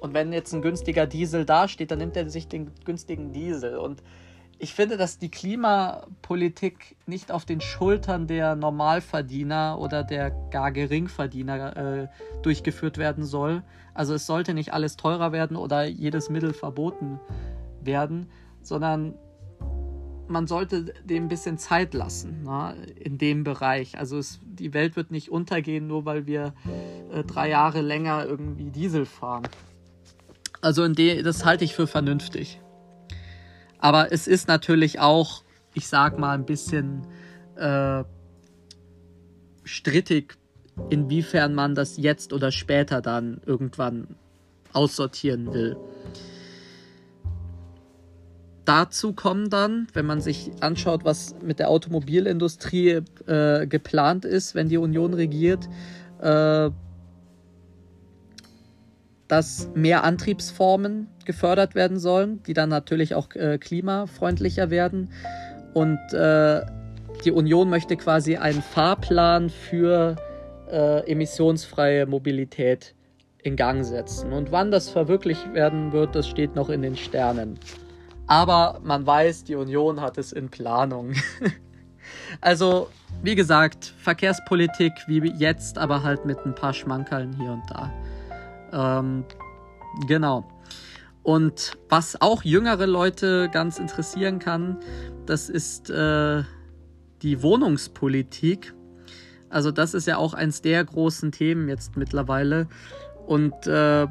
Und 0.00 0.12
wenn 0.12 0.32
jetzt 0.32 0.52
ein 0.52 0.62
günstiger 0.62 1.06
Diesel 1.06 1.44
dasteht, 1.44 1.92
dann 1.92 2.00
nimmt 2.00 2.16
er 2.16 2.28
sich 2.28 2.48
den 2.48 2.72
günstigen 2.84 3.32
Diesel. 3.32 3.76
Und 3.76 4.02
ich 4.58 4.74
finde, 4.74 4.96
dass 4.96 5.18
die 5.18 5.30
Klimapolitik 5.30 6.96
nicht 7.06 7.30
auf 7.30 7.44
den 7.44 7.60
Schultern 7.60 8.26
der 8.26 8.56
Normalverdiener 8.56 9.78
oder 9.78 10.02
der 10.02 10.30
gar 10.50 10.72
Geringverdiener 10.72 11.76
äh, 11.76 12.08
durchgeführt 12.42 12.98
werden 12.98 13.22
soll. 13.22 13.62
Also 13.94 14.14
es 14.14 14.26
sollte 14.26 14.52
nicht 14.52 14.72
alles 14.72 14.96
teurer 14.96 15.30
werden 15.30 15.56
oder 15.56 15.84
jedes 15.84 16.28
Mittel 16.28 16.52
verboten 16.52 17.20
werden, 17.82 18.28
sondern 18.62 19.14
man 20.28 20.46
sollte 20.46 20.92
dem 21.04 21.24
ein 21.24 21.28
bisschen 21.28 21.58
Zeit 21.58 21.94
lassen 21.94 22.42
na, 22.44 22.72
ne, 22.72 22.86
in 22.90 23.18
dem 23.18 23.44
Bereich. 23.44 23.98
Also 23.98 24.18
es, 24.18 24.40
die 24.44 24.74
Welt 24.74 24.96
wird 24.96 25.10
nicht 25.10 25.30
untergehen, 25.30 25.86
nur 25.86 26.04
weil 26.04 26.26
wir 26.26 26.54
äh, 27.12 27.24
drei 27.24 27.50
Jahre 27.50 27.80
länger 27.80 28.24
irgendwie 28.26 28.70
Diesel 28.70 29.06
fahren. 29.06 29.48
Also 30.60 30.86
das 30.88 31.44
halte 31.44 31.64
ich 31.64 31.74
für 31.74 31.86
vernünftig. 31.86 32.60
Aber 33.78 34.12
es 34.12 34.26
ist 34.26 34.48
natürlich 34.48 35.00
auch, 35.00 35.44
ich 35.74 35.86
sag 35.86 36.18
mal, 36.18 36.34
ein 36.34 36.46
bisschen 36.46 37.06
äh, 37.56 38.04
strittig, 39.64 40.36
inwiefern 40.90 41.54
man 41.54 41.74
das 41.74 41.96
jetzt 41.96 42.32
oder 42.32 42.50
später 42.52 43.00
dann 43.00 43.40
irgendwann 43.46 44.16
aussortieren 44.72 45.52
will. 45.52 45.76
Dazu 48.66 49.12
kommen 49.12 49.48
dann, 49.48 49.86
wenn 49.94 50.06
man 50.06 50.20
sich 50.20 50.50
anschaut, 50.60 51.04
was 51.04 51.36
mit 51.40 51.60
der 51.60 51.70
Automobilindustrie 51.70 53.00
äh, 53.26 53.66
geplant 53.68 54.24
ist, 54.24 54.56
wenn 54.56 54.68
die 54.68 54.76
Union 54.76 55.14
regiert, 55.14 55.68
äh, 56.20 56.70
dass 59.28 59.70
mehr 59.74 60.02
Antriebsformen 60.02 61.06
gefördert 61.24 61.76
werden 61.76 61.98
sollen, 62.00 62.42
die 62.42 62.54
dann 62.54 62.68
natürlich 62.68 63.14
auch 63.14 63.32
äh, 63.36 63.58
klimafreundlicher 63.58 64.68
werden. 64.68 65.10
Und 65.72 66.00
äh, 66.12 66.62
die 67.24 67.30
Union 67.30 67.70
möchte 67.70 67.96
quasi 67.96 68.36
einen 68.36 68.62
Fahrplan 68.62 69.48
für 69.48 70.16
äh, 70.70 71.08
emissionsfreie 71.08 72.06
Mobilität 72.06 72.96
in 73.44 73.54
Gang 73.54 73.84
setzen. 73.84 74.32
Und 74.32 74.50
wann 74.50 74.72
das 74.72 74.88
verwirklicht 74.88 75.54
werden 75.54 75.92
wird, 75.92 76.16
das 76.16 76.26
steht 76.26 76.56
noch 76.56 76.68
in 76.68 76.82
den 76.82 76.96
Sternen. 76.96 77.60
Aber 78.26 78.80
man 78.82 79.06
weiß, 79.06 79.44
die 79.44 79.54
Union 79.54 80.00
hat 80.00 80.18
es 80.18 80.32
in 80.32 80.48
Planung. 80.48 81.14
also, 82.40 82.88
wie 83.22 83.34
gesagt, 83.34 83.94
Verkehrspolitik 83.98 84.92
wie 85.06 85.32
jetzt, 85.38 85.78
aber 85.78 86.02
halt 86.02 86.24
mit 86.24 86.44
ein 86.44 86.54
paar 86.54 86.72
Schmankerln 86.72 87.36
hier 87.36 87.52
und 87.52 87.62
da. 87.70 87.92
Ähm, 88.72 89.24
genau. 90.08 90.48
Und 91.22 91.76
was 91.88 92.20
auch 92.20 92.44
jüngere 92.44 92.86
Leute 92.86 93.48
ganz 93.52 93.78
interessieren 93.78 94.38
kann, 94.38 94.78
das 95.26 95.48
ist 95.48 95.90
äh, 95.90 96.42
die 97.22 97.42
Wohnungspolitik. 97.42 98.74
Also 99.48 99.70
das 99.70 99.94
ist 99.94 100.06
ja 100.06 100.18
auch 100.18 100.34
eins 100.34 100.62
der 100.62 100.84
großen 100.84 101.32
Themen 101.32 101.68
jetzt 101.68 101.96
mittlerweile. 101.96 102.68
Und 103.26 103.66
äh, 103.66 104.06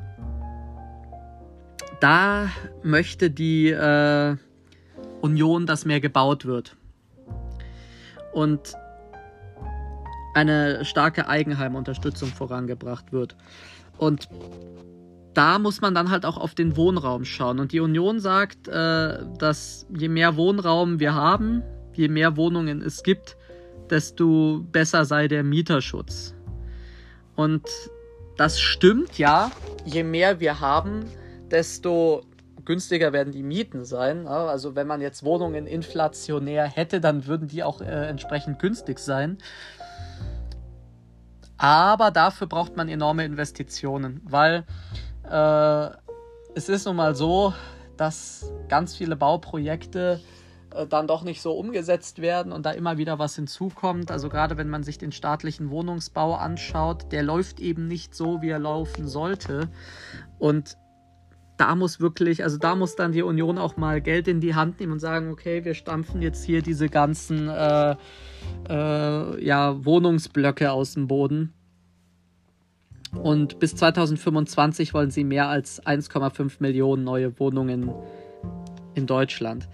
da 2.05 2.51
möchte 2.83 3.31
die 3.31 3.71
äh, 3.71 4.35
Union, 5.21 5.65
dass 5.65 5.85
mehr 5.85 5.99
gebaut 5.99 6.45
wird. 6.45 6.75
Und 8.31 8.75
eine 10.35 10.85
starke 10.85 11.27
Eigenheimunterstützung 11.27 12.29
vorangebracht 12.29 13.11
wird. 13.11 13.35
Und 13.97 14.29
da 15.33 15.57
muss 15.57 15.81
man 15.81 15.95
dann 15.95 16.11
halt 16.11 16.27
auch 16.27 16.37
auf 16.37 16.53
den 16.53 16.77
Wohnraum 16.77 17.25
schauen. 17.25 17.59
Und 17.59 17.71
die 17.71 17.79
Union 17.79 18.19
sagt, 18.19 18.67
äh, 18.67 19.23
dass 19.39 19.87
je 19.89 20.07
mehr 20.07 20.35
Wohnraum 20.35 20.99
wir 20.99 21.15
haben, 21.15 21.63
je 21.93 22.07
mehr 22.07 22.37
Wohnungen 22.37 22.83
es 22.83 23.01
gibt, 23.01 23.35
desto 23.89 24.63
besser 24.71 25.05
sei 25.05 25.27
der 25.27 25.43
Mieterschutz. 25.43 26.35
Und 27.35 27.67
das 28.37 28.61
stimmt 28.61 29.17
ja, 29.17 29.49
je 29.85 30.03
mehr 30.03 30.39
wir 30.39 30.59
haben, 30.59 31.05
desto 31.55 32.21
günstiger 32.65 33.13
werden 33.13 33.31
die 33.31 33.43
Mieten 33.43 33.85
sein. 33.85 34.27
Also 34.27 34.75
wenn 34.75 34.87
man 34.87 34.99
jetzt 34.99 35.23
Wohnungen 35.23 35.67
inflationär 35.67 36.65
hätte, 36.65 36.99
dann 36.99 37.27
würden 37.27 37.47
die 37.47 37.63
auch 37.63 37.79
äh, 37.79 38.07
entsprechend 38.09 38.59
günstig 38.59 38.99
sein. 38.99 39.37
Aber 41.57 42.11
dafür 42.11 42.47
braucht 42.47 42.75
man 42.75 42.89
enorme 42.89 43.23
Investitionen, 43.23 44.19
weil 44.25 44.65
äh, 45.31 45.89
es 46.55 46.67
ist 46.67 46.85
nun 46.85 46.97
mal 46.97 47.15
so, 47.15 47.53
dass 47.95 48.51
ganz 48.67 48.93
viele 48.93 49.15
Bauprojekte 49.15 50.19
äh, 50.71 50.85
dann 50.87 51.07
doch 51.07 51.23
nicht 51.23 51.41
so 51.41 51.53
umgesetzt 51.53 52.21
werden 52.21 52.51
und 52.51 52.65
da 52.65 52.71
immer 52.71 52.97
wieder 52.97 53.17
was 53.17 53.37
hinzukommt. 53.37 54.11
Also 54.11 54.27
gerade 54.27 54.57
wenn 54.57 54.67
man 54.67 54.83
sich 54.83 54.97
den 54.97 55.13
staatlichen 55.13 55.69
Wohnungsbau 55.69 56.35
anschaut, 56.35 57.13
der 57.13 57.23
läuft 57.23 57.61
eben 57.61 57.87
nicht 57.87 58.13
so, 58.13 58.41
wie 58.41 58.49
er 58.49 58.59
laufen 58.59 59.07
sollte. 59.07 59.69
Und 60.37 60.77
da 61.57 61.75
muss 61.75 61.99
wirklich, 61.99 62.43
also 62.43 62.57
da 62.57 62.75
muss 62.75 62.95
dann 62.95 63.11
die 63.11 63.21
Union 63.21 63.57
auch 63.57 63.77
mal 63.77 64.01
Geld 64.01 64.27
in 64.27 64.41
die 64.41 64.55
Hand 64.55 64.79
nehmen 64.79 64.93
und 64.93 64.99
sagen, 64.99 65.31
okay, 65.31 65.63
wir 65.63 65.73
stampfen 65.73 66.21
jetzt 66.21 66.43
hier 66.43 66.61
diese 66.61 66.89
ganzen 66.89 67.47
äh, 67.49 67.95
äh, 68.69 69.45
ja, 69.45 69.85
Wohnungsblöcke 69.85 70.71
aus 70.71 70.93
dem 70.93 71.07
Boden. 71.07 71.53
Und 73.15 73.59
bis 73.59 73.75
2025 73.75 74.93
wollen 74.93 75.11
sie 75.11 75.23
mehr 75.23 75.47
als 75.47 75.81
1,5 75.85 76.55
Millionen 76.59 77.03
neue 77.03 77.39
Wohnungen 77.39 77.91
in 78.93 79.07
Deutschland. 79.07 79.69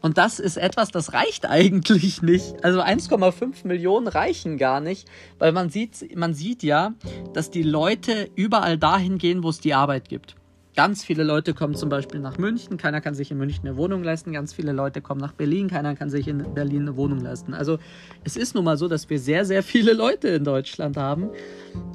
Und 0.00 0.18
das 0.18 0.38
ist 0.38 0.58
etwas, 0.58 0.90
das 0.90 1.14
reicht 1.14 1.46
eigentlich 1.46 2.20
nicht. 2.20 2.62
Also 2.62 2.82
1,5 2.82 3.66
Millionen 3.66 4.06
reichen 4.06 4.58
gar 4.58 4.80
nicht, 4.80 5.08
weil 5.38 5.50
man 5.52 5.70
sieht, 5.70 6.14
man 6.14 6.34
sieht 6.34 6.62
ja, 6.62 6.92
dass 7.32 7.50
die 7.50 7.62
Leute 7.62 8.28
überall 8.36 8.76
dahin 8.76 9.16
gehen, 9.16 9.42
wo 9.42 9.48
es 9.48 9.60
die 9.60 9.72
Arbeit 9.72 10.08
gibt. 10.10 10.36
Ganz 10.76 11.04
viele 11.04 11.22
Leute 11.22 11.54
kommen 11.54 11.76
zum 11.76 11.88
Beispiel 11.88 12.18
nach 12.18 12.36
München, 12.36 12.76
keiner 12.78 13.00
kann 13.00 13.14
sich 13.14 13.30
in 13.30 13.38
München 13.38 13.64
eine 13.64 13.76
Wohnung 13.76 14.02
leisten. 14.02 14.32
Ganz 14.32 14.52
viele 14.52 14.72
Leute 14.72 15.00
kommen 15.00 15.20
nach 15.20 15.32
Berlin, 15.32 15.68
keiner 15.68 15.94
kann 15.94 16.10
sich 16.10 16.26
in 16.26 16.52
Berlin 16.52 16.82
eine 16.82 16.96
Wohnung 16.96 17.20
leisten. 17.20 17.54
Also 17.54 17.78
es 18.24 18.36
ist 18.36 18.56
nun 18.56 18.64
mal 18.64 18.76
so, 18.76 18.88
dass 18.88 19.08
wir 19.08 19.20
sehr, 19.20 19.44
sehr 19.44 19.62
viele 19.62 19.92
Leute 19.92 20.28
in 20.28 20.42
Deutschland 20.42 20.96
haben. 20.96 21.30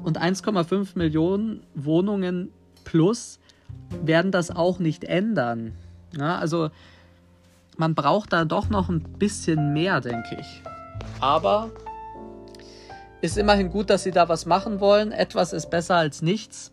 Und 0.02 0.18
1,5 0.18 0.96
Millionen 0.96 1.62
Wohnungen 1.74 2.50
plus 2.84 3.38
werden 4.02 4.32
das 4.32 4.50
auch 4.50 4.78
nicht 4.78 5.04
ändern. 5.04 5.72
Ja, 6.16 6.38
also 6.38 6.70
man 7.76 7.94
braucht 7.94 8.32
da 8.32 8.46
doch 8.46 8.70
noch 8.70 8.88
ein 8.88 9.02
bisschen 9.02 9.74
mehr, 9.74 10.00
denke 10.00 10.38
ich. 10.40 10.62
Aber 11.20 11.70
ist 13.20 13.36
immerhin 13.36 13.68
gut, 13.68 13.90
dass 13.90 14.04
sie 14.04 14.10
da 14.10 14.30
was 14.30 14.46
machen 14.46 14.80
wollen. 14.80 15.12
Etwas 15.12 15.52
ist 15.52 15.68
besser 15.68 15.96
als 15.96 16.22
nichts. 16.22 16.72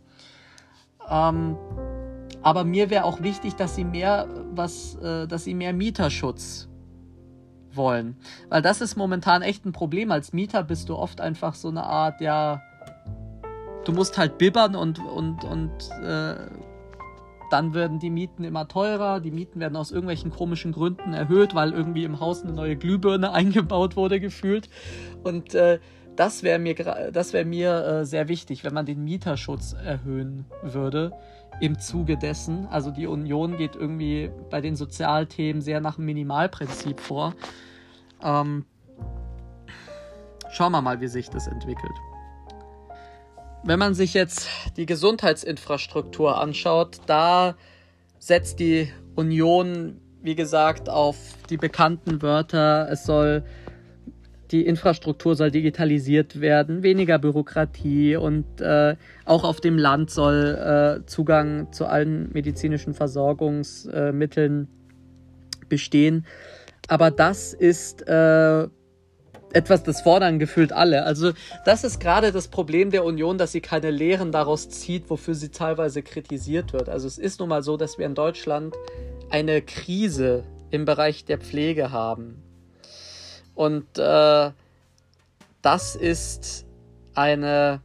Ähm, 1.09 1.57
aber 2.41 2.63
mir 2.63 2.89
wäre 2.89 3.03
auch 3.03 3.21
wichtig, 3.21 3.55
dass 3.55 3.75
sie 3.75 3.83
mehr 3.83 4.27
was, 4.51 4.95
äh, 4.95 5.27
dass 5.27 5.43
sie 5.43 5.53
mehr 5.53 5.73
Mieterschutz 5.73 6.69
wollen. 7.77 8.17
Weil 8.49 8.61
das 8.61 8.81
ist 8.81 8.95
momentan 8.95 9.41
echt 9.41 9.65
ein 9.65 9.71
Problem. 9.71 10.11
Als 10.11 10.33
Mieter 10.33 10.63
bist 10.63 10.89
du 10.89 10.95
oft 10.95 11.21
einfach 11.21 11.55
so 11.55 11.69
eine 11.69 11.83
Art, 11.83 12.21
ja, 12.21 12.61
du 13.85 13.93
musst 13.93 14.17
halt 14.17 14.37
bibbern 14.37 14.75
und, 14.75 14.99
und, 14.99 15.43
und 15.43 15.71
äh, 16.03 16.35
dann 17.49 17.73
werden 17.73 17.99
die 17.99 18.09
Mieten 18.09 18.43
immer 18.43 18.67
teurer. 18.67 19.21
Die 19.21 19.31
Mieten 19.31 19.59
werden 19.59 19.77
aus 19.77 19.91
irgendwelchen 19.91 20.31
komischen 20.31 20.73
Gründen 20.73 21.13
erhöht, 21.13 21.55
weil 21.55 21.71
irgendwie 21.71 22.03
im 22.03 22.19
Haus 22.19 22.43
eine 22.43 22.51
neue 22.53 22.75
Glühbirne 22.75 23.31
eingebaut 23.33 23.95
wurde, 23.95 24.19
gefühlt. 24.19 24.69
Und 25.23 25.55
äh, 25.55 25.79
das 26.15 26.43
wäre 26.43 26.59
mir, 26.59 26.73
das 27.13 27.31
wär 27.31 27.45
mir 27.45 27.85
äh, 27.85 28.05
sehr 28.05 28.27
wichtig, 28.27 28.63
wenn 28.63 28.73
man 28.73 28.85
den 28.85 29.03
Mieterschutz 29.03 29.73
erhöhen 29.73 30.45
würde 30.63 31.13
im 31.59 31.79
Zuge 31.79 32.17
dessen. 32.17 32.67
Also 32.67 32.91
die 32.91 33.07
Union 33.07 33.57
geht 33.57 33.75
irgendwie 33.75 34.29
bei 34.49 34.61
den 34.61 34.75
Sozialthemen 34.75 35.61
sehr 35.61 35.81
nach 35.81 35.95
dem 35.95 36.05
Minimalprinzip 36.05 36.99
vor. 36.99 37.33
Ähm, 38.23 38.65
schauen 40.51 40.71
wir 40.71 40.81
mal, 40.81 41.01
wie 41.01 41.07
sich 41.07 41.29
das 41.29 41.47
entwickelt. 41.47 41.93
Wenn 43.63 43.79
man 43.79 43.95
sich 43.95 44.13
jetzt 44.13 44.47
die 44.77 44.85
Gesundheitsinfrastruktur 44.85 46.39
anschaut, 46.39 46.99
da 47.05 47.55
setzt 48.19 48.59
die 48.59 48.91
Union, 49.15 49.99
wie 50.21 50.35
gesagt, 50.35 50.89
auf 50.89 51.17
die 51.49 51.57
bekannten 51.57 52.21
Wörter. 52.21 52.87
Es 52.91 53.03
soll 53.03 53.43
die 54.51 54.65
Infrastruktur 54.65 55.35
soll 55.35 55.51
digitalisiert 55.51 56.39
werden, 56.41 56.83
weniger 56.83 57.19
Bürokratie 57.19 58.15
und 58.15 58.61
äh, 58.61 58.95
auch 59.25 59.43
auf 59.43 59.61
dem 59.61 59.77
Land 59.77 60.09
soll 60.09 61.01
äh, 61.01 61.05
Zugang 61.05 61.71
zu 61.71 61.85
allen 61.85 62.31
medizinischen 62.33 62.93
Versorgungsmitteln 62.93 64.67
bestehen. 65.69 66.25
Aber 66.87 67.11
das 67.11 67.53
ist 67.53 68.07
äh, 68.07 68.67
etwas, 69.53 69.83
das 69.83 70.01
fordern 70.01 70.39
gefühlt 70.39 70.71
alle. 70.71 71.03
Also 71.03 71.31
das 71.65 71.83
ist 71.83 71.99
gerade 71.99 72.31
das 72.31 72.47
Problem 72.47 72.91
der 72.91 73.03
Union, 73.03 73.37
dass 73.37 73.51
sie 73.51 73.61
keine 73.61 73.91
Lehren 73.91 74.31
daraus 74.31 74.69
zieht, 74.69 75.09
wofür 75.09 75.35
sie 75.35 75.49
teilweise 75.49 76.01
kritisiert 76.03 76.73
wird. 76.73 76.89
Also 76.89 77.07
es 77.07 77.17
ist 77.17 77.39
nun 77.39 77.49
mal 77.49 77.63
so, 77.63 77.77
dass 77.77 77.97
wir 77.97 78.05
in 78.05 78.15
Deutschland 78.15 78.75
eine 79.29 79.61
Krise 79.61 80.43
im 80.71 80.85
Bereich 80.85 81.25
der 81.25 81.37
Pflege 81.37 81.91
haben. 81.91 82.43
Und 83.57 83.97
äh, 83.97 84.51
das 85.63 85.95
ist 85.95 86.67
eine 87.15 87.81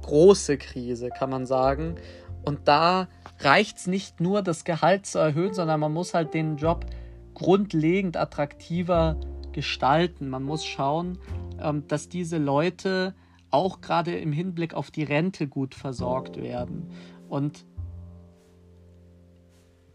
große 0.00 0.56
Krise, 0.56 1.10
kann 1.10 1.28
man 1.28 1.44
sagen. 1.44 1.96
Und 2.42 2.66
da 2.66 3.08
reicht 3.40 3.76
es 3.76 3.86
nicht 3.86 4.20
nur, 4.20 4.40
das 4.40 4.64
Gehalt 4.64 5.04
zu 5.04 5.18
erhöhen, 5.18 5.52
sondern 5.52 5.78
man 5.78 5.92
muss 5.92 6.14
halt 6.14 6.32
den 6.32 6.56
Job 6.56 6.86
grundlegend 7.34 8.16
attraktiver 8.16 9.20
gestalten. 9.52 10.30
Man 10.30 10.42
muss 10.42 10.64
schauen, 10.64 11.18
ähm, 11.60 11.86
dass 11.86 12.08
diese 12.08 12.38
Leute 12.38 13.14
auch 13.50 13.82
gerade 13.82 14.16
im 14.16 14.32
Hinblick 14.32 14.72
auf 14.72 14.90
die 14.90 15.04
Rente 15.04 15.48
gut 15.48 15.74
versorgt 15.74 16.38
werden. 16.38 16.90
Und 17.28 17.66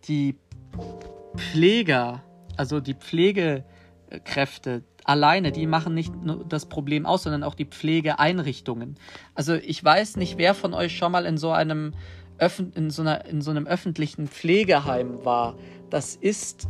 die 0.04 0.38
Pfleger, 1.36 2.22
also 2.58 2.80
die 2.80 2.94
Pflege, 2.94 3.66
Kräfte 4.24 4.84
alleine, 5.04 5.52
die 5.52 5.68
machen 5.68 5.94
nicht 5.94 6.14
nur 6.24 6.46
das 6.46 6.68
Problem 6.68 7.06
aus, 7.06 7.24
sondern 7.24 7.44
auch 7.44 7.56
die 7.56 7.66
Pflegeeinrichtungen. 7.66 8.96
Also 9.36 9.54
ich 9.56 9.84
weiß 9.84 10.18
nicht, 10.18 10.38
wer 10.38 10.54
von 10.54 10.74
euch 10.74 10.98
schon 10.98 11.12
mal 11.12 11.26
in 11.26 11.38
so 11.38 11.52
einem 11.52 11.94
in 12.76 12.92
so, 12.92 13.02
einer, 13.02 13.26
in 13.26 13.42
so 13.42 13.50
einem 13.50 13.66
öffentlichen 13.66 14.28
Pflegeheim 14.28 15.26
war. 15.26 15.56
Das 15.90 16.16
ist 16.16 16.68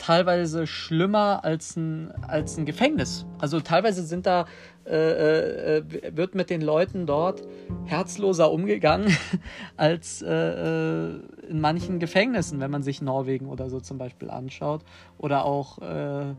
teilweise 0.00 0.66
schlimmer 0.66 1.44
als 1.44 1.76
ein, 1.76 2.10
als 2.26 2.56
ein 2.56 2.64
Gefängnis. 2.64 3.26
Also 3.38 3.60
teilweise 3.60 4.02
sind 4.02 4.26
da, 4.26 4.46
äh, 4.86 5.76
äh, 5.76 5.82
wird 6.16 6.34
mit 6.34 6.48
den 6.48 6.62
Leuten 6.62 7.06
dort 7.06 7.42
herzloser 7.84 8.50
umgegangen 8.50 9.14
als 9.76 10.22
äh, 10.22 10.28
äh, 10.30 11.20
in 11.48 11.60
manchen 11.60 11.98
Gefängnissen, 11.98 12.60
wenn 12.60 12.70
man 12.70 12.82
sich 12.82 13.02
Norwegen 13.02 13.46
oder 13.46 13.68
so 13.68 13.78
zum 13.78 13.98
Beispiel 13.98 14.30
anschaut. 14.30 14.82
Oder 15.18 15.44
auch 15.44 15.78
äh, 15.78 16.34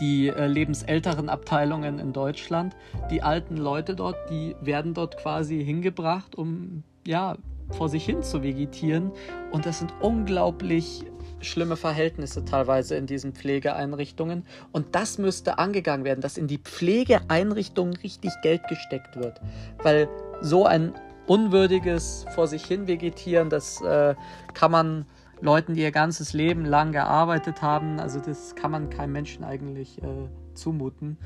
die 0.00 0.28
äh, 0.28 0.46
lebensälteren 0.46 1.28
Abteilungen 1.28 1.98
in 1.98 2.12
Deutschland. 2.12 2.76
Die 3.10 3.22
alten 3.22 3.56
Leute 3.56 3.96
dort, 3.96 4.16
die 4.30 4.54
werden 4.60 4.94
dort 4.94 5.16
quasi 5.16 5.62
hingebracht, 5.64 6.36
um 6.36 6.84
ja 7.04 7.36
vor 7.70 7.88
sich 7.88 8.04
hin 8.04 8.22
zu 8.22 8.44
vegetieren. 8.44 9.10
Und 9.50 9.66
das 9.66 9.80
sind 9.80 9.92
unglaublich 10.00 11.04
schlimme 11.44 11.76
Verhältnisse 11.76 12.44
teilweise 12.44 12.96
in 12.96 13.06
diesen 13.06 13.32
Pflegeeinrichtungen. 13.32 14.44
Und 14.72 14.94
das 14.94 15.18
müsste 15.18 15.58
angegangen 15.58 16.04
werden, 16.04 16.20
dass 16.20 16.36
in 16.36 16.46
die 16.46 16.58
Pflegeeinrichtungen 16.58 17.94
richtig 17.96 18.32
Geld 18.42 18.66
gesteckt 18.68 19.16
wird. 19.16 19.40
Weil 19.82 20.08
so 20.40 20.66
ein 20.66 20.94
unwürdiges 21.26 22.26
vor 22.34 22.46
sich 22.46 22.64
hin 22.64 22.86
vegetieren, 22.86 23.50
das 23.50 23.80
äh, 23.82 24.14
kann 24.52 24.70
man 24.70 25.06
Leuten, 25.40 25.74
die 25.74 25.82
ihr 25.82 25.92
ganzes 25.92 26.32
Leben 26.32 26.64
lang 26.64 26.92
gearbeitet 26.92 27.62
haben. 27.62 28.00
Also 28.00 28.20
das 28.20 28.54
kann 28.54 28.70
man 28.70 28.90
keinem 28.90 29.12
Menschen 29.12 29.44
eigentlich 29.44 30.02
äh, 30.02 30.28
zumuten. 30.54 31.18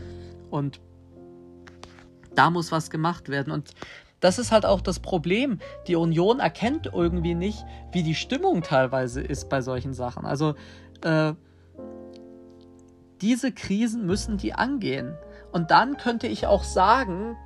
Und 0.50 0.80
da 2.34 2.50
muss 2.50 2.72
was 2.72 2.90
gemacht 2.90 3.28
werden. 3.28 3.52
Und 3.52 3.74
das 4.20 4.38
ist 4.38 4.52
halt 4.52 4.66
auch 4.66 4.80
das 4.80 5.00
Problem. 5.00 5.60
Die 5.86 5.96
Union 5.96 6.40
erkennt 6.40 6.90
irgendwie 6.92 7.34
nicht, 7.34 7.64
wie 7.92 8.02
die 8.02 8.14
Stimmung 8.14 8.62
teilweise 8.62 9.20
ist 9.20 9.48
bei 9.48 9.60
solchen 9.60 9.94
Sachen. 9.94 10.26
Also 10.26 10.54
äh, 11.02 11.34
diese 13.20 13.52
Krisen 13.52 14.06
müssen 14.06 14.38
die 14.38 14.54
angehen. 14.54 15.16
Und 15.52 15.70
dann 15.70 15.96
könnte 15.96 16.26
ich 16.26 16.46
auch 16.46 16.64
sagen, 16.64 17.36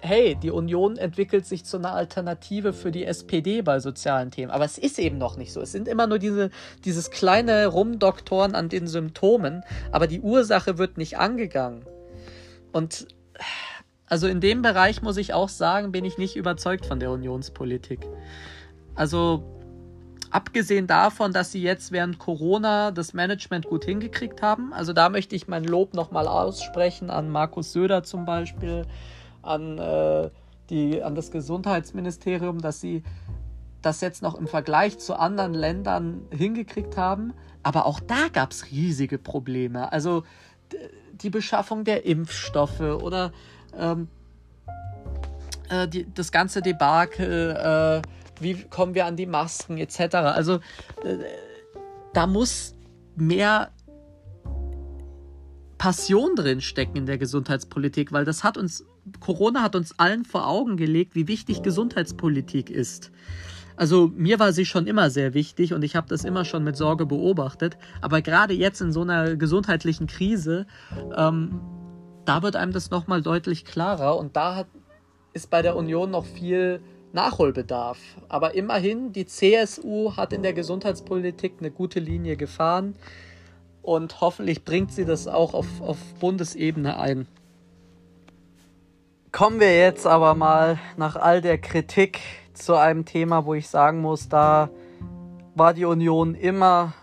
hey, 0.00 0.36
die 0.36 0.50
Union 0.50 0.96
entwickelt 0.96 1.46
sich 1.46 1.64
zu 1.64 1.78
einer 1.78 1.92
Alternative 1.92 2.72
für 2.72 2.92
die 2.92 3.04
SPD 3.04 3.62
bei 3.62 3.80
sozialen 3.80 4.30
Themen. 4.30 4.50
Aber 4.50 4.64
es 4.64 4.78
ist 4.78 4.98
eben 4.98 5.18
noch 5.18 5.36
nicht 5.36 5.52
so. 5.52 5.60
Es 5.60 5.72
sind 5.72 5.88
immer 5.88 6.06
nur 6.06 6.18
diese, 6.18 6.50
dieses 6.84 7.10
kleine 7.10 7.66
Rumdoktoren 7.66 8.54
an 8.54 8.68
den 8.68 8.86
Symptomen, 8.86 9.64
aber 9.92 10.06
die 10.06 10.20
Ursache 10.20 10.78
wird 10.78 10.98
nicht 10.98 11.18
angegangen. 11.18 11.84
Und 12.72 13.06
also 14.14 14.28
in 14.28 14.40
dem 14.40 14.62
Bereich 14.62 15.02
muss 15.02 15.16
ich 15.16 15.34
auch 15.34 15.48
sagen, 15.48 15.90
bin 15.90 16.04
ich 16.04 16.18
nicht 16.18 16.36
überzeugt 16.36 16.86
von 16.86 17.00
der 17.00 17.10
Unionspolitik. 17.10 17.98
Also 18.94 19.42
abgesehen 20.30 20.86
davon, 20.86 21.32
dass 21.32 21.50
sie 21.50 21.60
jetzt 21.60 21.90
während 21.90 22.20
Corona 22.20 22.92
das 22.92 23.12
Management 23.12 23.66
gut 23.66 23.84
hingekriegt 23.84 24.40
haben. 24.40 24.72
Also 24.72 24.92
da 24.92 25.08
möchte 25.08 25.34
ich 25.34 25.48
mein 25.48 25.64
Lob 25.64 25.94
nochmal 25.94 26.28
aussprechen 26.28 27.10
an 27.10 27.28
Markus 27.28 27.72
Söder 27.72 28.04
zum 28.04 28.24
Beispiel, 28.24 28.86
an, 29.42 29.78
äh, 29.78 30.30
die, 30.70 31.02
an 31.02 31.16
das 31.16 31.32
Gesundheitsministerium, 31.32 32.60
dass 32.60 32.80
sie 32.80 33.02
das 33.82 34.00
jetzt 34.00 34.22
noch 34.22 34.36
im 34.36 34.46
Vergleich 34.46 35.00
zu 35.00 35.18
anderen 35.18 35.54
Ländern 35.54 36.20
hingekriegt 36.30 36.96
haben. 36.96 37.32
Aber 37.64 37.84
auch 37.84 37.98
da 37.98 38.28
gab 38.32 38.52
es 38.52 38.70
riesige 38.70 39.18
Probleme. 39.18 39.90
Also 39.90 40.22
die 41.10 41.30
Beschaffung 41.30 41.82
der 41.82 42.06
Impfstoffe 42.06 42.78
oder 42.78 43.32
ähm, 43.78 44.08
äh, 45.68 45.88
die, 45.88 46.06
das 46.12 46.32
ganze 46.32 46.62
Debakel, 46.62 47.50
äh, 47.50 48.02
wie 48.42 48.54
kommen 48.64 48.94
wir 48.94 49.06
an 49.06 49.16
die 49.16 49.26
Masken 49.26 49.78
etc. 49.78 50.14
Also 50.14 50.54
äh, 51.04 51.18
da 52.12 52.26
muss 52.26 52.74
mehr 53.16 53.70
Passion 55.78 56.34
drin 56.34 56.60
stecken 56.60 56.96
in 56.96 57.06
der 57.06 57.18
Gesundheitspolitik, 57.18 58.12
weil 58.12 58.24
das 58.24 58.44
hat 58.44 58.56
uns 58.56 58.84
Corona 59.20 59.62
hat 59.62 59.76
uns 59.76 59.98
allen 59.98 60.24
vor 60.24 60.46
Augen 60.46 60.76
gelegt, 60.76 61.14
wie 61.14 61.28
wichtig 61.28 61.62
Gesundheitspolitik 61.62 62.70
ist. 62.70 63.10
Also 63.76 64.10
mir 64.14 64.38
war 64.38 64.52
sie 64.52 64.64
schon 64.64 64.86
immer 64.86 65.10
sehr 65.10 65.34
wichtig 65.34 65.74
und 65.74 65.82
ich 65.82 65.96
habe 65.96 66.08
das 66.08 66.24
immer 66.24 66.44
schon 66.44 66.64
mit 66.64 66.76
Sorge 66.76 67.06
beobachtet. 67.06 67.76
Aber 68.00 68.22
gerade 68.22 68.54
jetzt 68.54 68.80
in 68.80 68.92
so 68.92 69.02
einer 69.02 69.36
gesundheitlichen 69.36 70.06
Krise, 70.06 70.66
ähm, 71.16 71.60
da 72.24 72.42
wird 72.42 72.56
einem 72.56 72.72
das 72.72 72.90
nochmal 72.90 73.22
deutlich 73.22 73.64
klarer 73.64 74.16
und 74.16 74.36
da 74.36 74.56
hat, 74.56 74.66
ist 75.32 75.50
bei 75.50 75.62
der 75.62 75.76
Union 75.76 76.10
noch 76.10 76.24
viel 76.24 76.80
Nachholbedarf. 77.12 77.98
Aber 78.28 78.54
immerhin, 78.54 79.12
die 79.12 79.26
CSU 79.26 80.16
hat 80.16 80.32
in 80.32 80.42
der 80.42 80.52
Gesundheitspolitik 80.52 81.54
eine 81.60 81.70
gute 81.70 82.00
Linie 82.00 82.36
gefahren 82.36 82.94
und 83.82 84.20
hoffentlich 84.20 84.64
bringt 84.64 84.92
sie 84.92 85.04
das 85.04 85.28
auch 85.28 85.54
auf, 85.54 85.66
auf 85.80 85.98
Bundesebene 86.20 86.98
ein. 86.98 87.26
Kommen 89.30 89.60
wir 89.60 89.76
jetzt 89.76 90.06
aber 90.06 90.34
mal 90.34 90.78
nach 90.96 91.16
all 91.16 91.40
der 91.40 91.58
Kritik 91.58 92.20
zu 92.52 92.74
einem 92.74 93.04
Thema, 93.04 93.44
wo 93.46 93.54
ich 93.54 93.68
sagen 93.68 94.00
muss, 94.00 94.28
da 94.28 94.70
war 95.54 95.74
die 95.74 95.84
Union 95.84 96.34
immer 96.34 96.94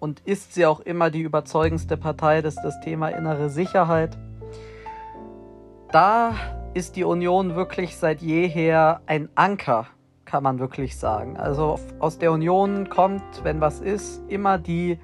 und 0.00 0.20
ist 0.20 0.54
sie 0.54 0.66
auch 0.66 0.80
immer 0.80 1.10
die 1.10 1.20
überzeugendste 1.20 1.96
Partei, 1.96 2.42
das 2.42 2.56
ist 2.56 2.62
das 2.62 2.80
Thema 2.80 3.08
innere 3.08 3.50
Sicherheit. 3.50 4.16
Da 5.92 6.34
ist 6.72 6.96
die 6.96 7.04
Union 7.04 7.54
wirklich 7.54 7.98
seit 7.98 8.22
jeher 8.22 9.02
ein 9.04 9.28
Anker, 9.34 9.86
kann 10.24 10.42
man 10.42 10.58
wirklich 10.58 10.98
sagen. 10.98 11.36
Also 11.36 11.78
aus 11.98 12.18
der 12.18 12.32
Union 12.32 12.88
kommt, 12.88 13.22
wenn 13.42 13.60
was 13.60 13.80
ist, 13.80 14.22
immer 14.28 14.56
die 14.56 14.98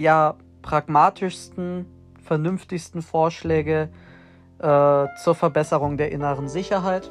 ja, 0.00 0.36
pragmatischsten, 0.62 1.84
vernünftigsten 2.22 3.02
Vorschläge 3.02 3.90
äh, 4.60 5.06
zur 5.22 5.34
Verbesserung 5.34 5.98
der 5.98 6.10
inneren 6.10 6.48
Sicherheit. 6.48 7.10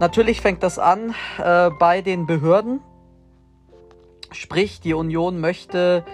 Natürlich 0.00 0.40
fängt 0.40 0.64
das 0.64 0.80
an 0.80 1.14
äh, 1.38 1.70
bei 1.70 2.00
den 2.02 2.26
Behörden. 2.26 2.80
Sprich, 4.32 4.80
die 4.80 4.94
Union 4.94 5.40
möchte 5.40 6.04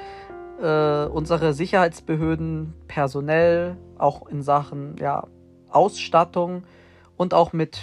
äh, 0.61 1.07
unsere 1.07 1.53
Sicherheitsbehörden 1.53 2.75
personell, 2.88 3.77
auch 3.99 4.27
in 4.29 4.42
Sachen 4.42 4.97
ja, 4.99 5.27
Ausstattung 5.71 6.64
und 7.16 7.35
auch 7.35 7.53
mit 7.53 7.79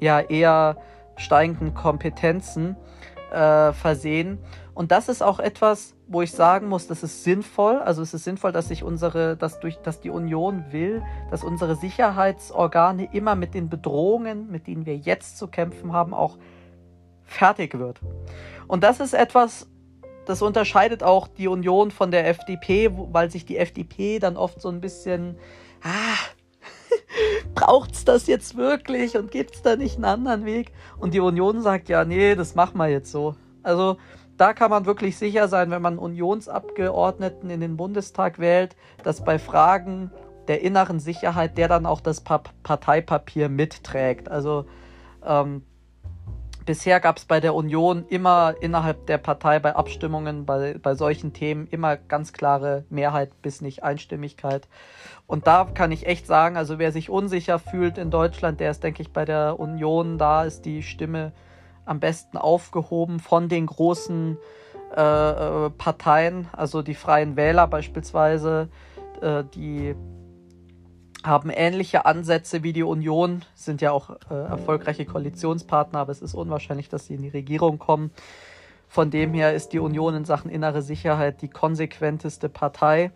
ja, 0.00 0.20
eher 0.20 0.76
steigenden 1.16 1.74
Kompetenzen 1.74 2.76
äh, 3.32 3.72
versehen. 3.72 4.38
Und 4.74 4.90
das 4.90 5.08
ist 5.08 5.22
auch 5.22 5.38
etwas, 5.38 5.94
wo 6.08 6.22
ich 6.22 6.32
sagen 6.32 6.68
muss, 6.68 6.88
das 6.88 7.02
ist 7.02 7.22
sinnvoll. 7.22 7.76
Also 7.76 8.02
es 8.02 8.12
ist 8.12 8.24
sinnvoll, 8.24 8.50
dass 8.50 8.68
sich 8.68 8.82
unsere, 8.82 9.36
dass 9.36 9.60
durch, 9.60 9.76
dass 9.78 10.00
die 10.00 10.10
Union 10.10 10.64
will, 10.70 11.02
dass 11.30 11.44
unsere 11.44 11.76
Sicherheitsorgane 11.76 13.08
immer 13.12 13.36
mit 13.36 13.54
den 13.54 13.68
Bedrohungen, 13.68 14.50
mit 14.50 14.66
denen 14.66 14.84
wir 14.84 14.96
jetzt 14.96 15.38
zu 15.38 15.46
kämpfen 15.46 15.92
haben, 15.92 16.12
auch 16.12 16.38
fertig 17.22 17.78
wird. 17.78 18.00
Und 18.66 18.82
das 18.82 19.00
ist 19.00 19.14
etwas, 19.14 19.68
das 20.26 20.42
unterscheidet 20.42 21.02
auch 21.02 21.28
die 21.28 21.48
Union 21.48 21.90
von 21.90 22.10
der 22.10 22.28
FDP, 22.28 22.90
weil 23.12 23.30
sich 23.30 23.44
die 23.44 23.58
FDP 23.58 24.18
dann 24.18 24.36
oft 24.36 24.60
so 24.60 24.68
ein 24.68 24.80
bisschen, 24.80 25.36
ah, 25.82 26.16
braucht's 27.54 28.04
das 28.04 28.26
jetzt 28.26 28.56
wirklich 28.56 29.16
und 29.16 29.30
gibt's 29.30 29.62
da 29.62 29.76
nicht 29.76 29.96
einen 29.96 30.04
anderen 30.04 30.44
Weg? 30.44 30.72
Und 30.98 31.14
die 31.14 31.20
Union 31.20 31.62
sagt, 31.62 31.88
ja, 31.88 32.04
nee, 32.04 32.34
das 32.34 32.54
machen 32.54 32.78
wir 32.78 32.88
jetzt 32.88 33.10
so. 33.10 33.34
Also 33.62 33.96
da 34.36 34.52
kann 34.52 34.70
man 34.70 34.86
wirklich 34.86 35.16
sicher 35.16 35.48
sein, 35.48 35.70
wenn 35.70 35.82
man 35.82 35.98
Unionsabgeordneten 35.98 37.50
in 37.50 37.60
den 37.60 37.76
Bundestag 37.76 38.38
wählt, 38.38 38.76
dass 39.02 39.24
bei 39.24 39.38
Fragen 39.38 40.10
der 40.48 40.60
inneren 40.62 41.00
Sicherheit 41.00 41.56
der 41.56 41.68
dann 41.68 41.86
auch 41.86 42.00
das 42.00 42.20
pa 42.20 42.42
Parteipapier 42.62 43.48
mitträgt. 43.48 44.28
Also 44.28 44.66
ähm, 45.24 45.62
bisher 46.64 47.00
gab 47.00 47.18
es 47.18 47.24
bei 47.24 47.40
der 47.40 47.54
Union 47.54 48.04
immer 48.08 48.54
innerhalb 48.60 49.06
der 49.06 49.18
Partei 49.18 49.58
bei 49.58 49.74
Abstimmungen 49.76 50.46
bei, 50.46 50.76
bei 50.80 50.94
solchen 50.94 51.32
Themen 51.32 51.66
immer 51.66 51.96
ganz 51.96 52.32
klare 52.32 52.84
Mehrheit 52.90 53.42
bis 53.42 53.60
nicht 53.60 53.82
Einstimmigkeit. 53.82 54.68
Und 55.26 55.46
da 55.46 55.64
kann 55.72 55.92
ich 55.92 56.06
echt 56.06 56.26
sagen, 56.26 56.56
also 56.56 56.78
wer 56.78 56.92
sich 56.92 57.10
unsicher 57.10 57.58
fühlt 57.58 57.98
in 57.98 58.10
Deutschland, 58.10 58.60
der 58.60 58.70
ist, 58.70 58.82
denke 58.82 59.02
ich, 59.02 59.12
bei 59.12 59.24
der 59.24 59.58
Union, 59.58 60.18
da 60.18 60.44
ist 60.44 60.64
die 60.64 60.82
Stimme 60.82 61.32
am 61.84 62.00
besten 62.00 62.36
aufgehoben 62.36 63.20
von 63.20 63.48
den 63.48 63.66
großen 63.66 64.38
äh, 64.96 65.00
äh, 65.66 65.70
Parteien, 65.70 66.48
also 66.52 66.82
die 66.82 66.94
Freien 66.94 67.36
Wähler 67.36 67.66
beispielsweise, 67.66 68.68
äh, 69.20 69.44
die 69.54 69.94
haben 71.24 71.50
ähnliche 71.50 72.06
Ansätze 72.06 72.62
wie 72.62 72.72
die 72.72 72.82
Union, 72.82 73.42
sind 73.54 73.80
ja 73.80 73.92
auch 73.92 74.10
äh, 74.30 74.34
erfolgreiche 74.34 75.06
Koalitionspartner, 75.06 75.98
aber 75.98 76.12
es 76.12 76.22
ist 76.22 76.34
unwahrscheinlich, 76.34 76.88
dass 76.88 77.06
sie 77.06 77.14
in 77.14 77.22
die 77.22 77.28
Regierung 77.30 77.78
kommen. 77.78 78.10
Von 78.88 79.10
dem 79.10 79.34
her 79.34 79.54
ist 79.54 79.72
die 79.72 79.80
Union 79.80 80.14
in 80.14 80.24
Sachen 80.24 80.50
innere 80.50 80.82
Sicherheit 80.82 81.42
die 81.42 81.48
konsequenteste 81.48 82.48
Partei 82.48 83.10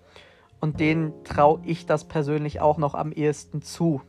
und 0.59 0.81
denen 0.81 1.13
traue 1.23 1.61
ich 1.65 1.87
das 1.87 2.09
persönlich 2.09 2.61
auch 2.61 2.79
noch 2.79 2.95
am 2.95 3.13
ehesten 3.13 3.63
zu. 3.63 4.01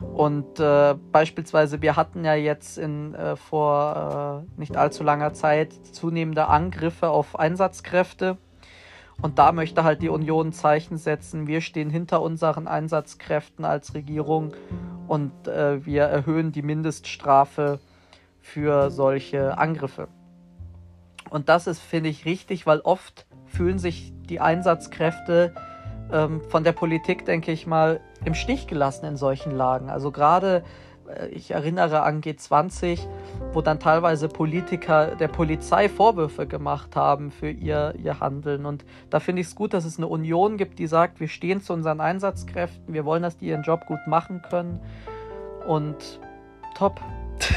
Und 0.00 0.58
äh, 0.58 0.94
beispielsweise, 1.12 1.80
wir 1.82 1.96
hatten 1.96 2.24
ja 2.24 2.34
jetzt 2.34 2.78
in, 2.78 3.14
äh, 3.14 3.36
vor 3.36 4.44
äh, 4.56 4.60
nicht 4.60 4.76
allzu 4.76 5.04
langer 5.04 5.34
Zeit 5.34 5.72
zunehmende 5.92 6.48
Angriffe 6.48 7.08
auf 7.08 7.38
Einsatzkräfte. 7.38 8.36
Und 9.22 9.38
da 9.38 9.52
möchte 9.52 9.84
halt 9.84 10.02
die 10.02 10.08
Union 10.08 10.52
Zeichen 10.52 10.96
setzen. 10.96 11.46
Wir 11.46 11.60
stehen 11.60 11.90
hinter 11.90 12.20
unseren 12.20 12.66
Einsatzkräften 12.66 13.64
als 13.64 13.94
Regierung 13.94 14.54
und 15.06 15.48
äh, 15.48 15.84
wir 15.84 16.04
erhöhen 16.04 16.52
die 16.52 16.62
Mindeststrafe 16.62 17.78
für 18.40 18.90
solche 18.90 19.56
Angriffe. 19.56 20.08
Und 21.30 21.48
das 21.48 21.66
ist, 21.66 21.80
finde 21.80 22.10
ich, 22.10 22.26
richtig, 22.26 22.66
weil 22.66 22.80
oft 22.80 23.26
fühlen 23.46 23.78
sich 23.78 24.12
die 24.28 24.40
Einsatzkräfte 24.40 25.54
ähm, 26.12 26.40
von 26.48 26.64
der 26.64 26.72
Politik, 26.72 27.24
denke 27.24 27.52
ich 27.52 27.66
mal, 27.66 28.00
im 28.24 28.34
Stich 28.34 28.66
gelassen 28.66 29.06
in 29.06 29.16
solchen 29.16 29.52
Lagen. 29.52 29.90
Also 29.90 30.10
gerade, 30.10 30.64
ich 31.30 31.50
erinnere 31.50 32.02
an 32.02 32.20
G20, 32.20 33.00
wo 33.52 33.60
dann 33.60 33.78
teilweise 33.78 34.28
Politiker 34.28 35.16
der 35.16 35.28
Polizei 35.28 35.88
Vorwürfe 35.88 36.46
gemacht 36.46 36.96
haben 36.96 37.30
für 37.30 37.50
ihr, 37.50 37.94
ihr 38.02 38.20
Handeln. 38.20 38.66
Und 38.66 38.84
da 39.10 39.20
finde 39.20 39.42
ich 39.42 39.48
es 39.48 39.54
gut, 39.54 39.74
dass 39.74 39.84
es 39.84 39.98
eine 39.98 40.08
Union 40.08 40.56
gibt, 40.56 40.78
die 40.78 40.86
sagt, 40.86 41.20
wir 41.20 41.28
stehen 41.28 41.60
zu 41.60 41.72
unseren 41.72 42.00
Einsatzkräften, 42.00 42.94
wir 42.94 43.04
wollen, 43.04 43.22
dass 43.22 43.36
die 43.36 43.46
ihren 43.46 43.62
Job 43.62 43.86
gut 43.86 44.06
machen 44.06 44.42
können. 44.42 44.80
Und 45.66 46.20
top. 46.74 47.00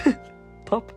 top. 0.66 0.94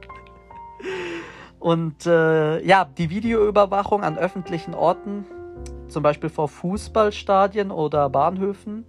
Und 1.59 2.07
äh, 2.07 2.65
ja, 2.65 2.85
die 2.85 3.11
Videoüberwachung 3.11 4.03
an 4.03 4.17
öffentlichen 4.17 4.75
Orten 4.75 5.27
zum 5.89 6.03
Beispiel 6.03 6.31
vor 6.31 6.49
Fußballstadien 6.49 7.71
oder 7.71 8.09
Bahnhöfen, 8.09 8.87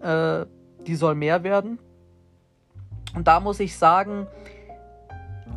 äh, 0.00 0.46
die 0.86 0.94
soll 0.94 1.14
mehr 1.14 1.42
werden. 1.42 1.78
Und 3.14 3.28
da 3.28 3.40
muss 3.40 3.60
ich 3.60 3.76
sagen, 3.76 4.26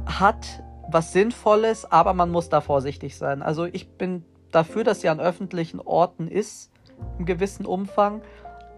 hat 0.06 0.64
was 0.90 1.14
Sinnvolles, 1.14 1.90
aber 1.92 2.14
man 2.14 2.30
muss 2.30 2.50
da 2.50 2.62
vorsichtig 2.62 3.18
sein. 3.18 3.42
Also 3.42 3.66
ich 3.66 3.90
bin 3.90 4.26
dafür, 4.52 4.84
dass 4.84 5.02
sie 5.02 5.10
an 5.10 5.20
öffentlichen 5.20 5.80
Orten 5.80 6.28
ist, 6.28 6.72
im 7.18 7.26
gewissen 7.26 7.66
Umfang. 7.66 8.22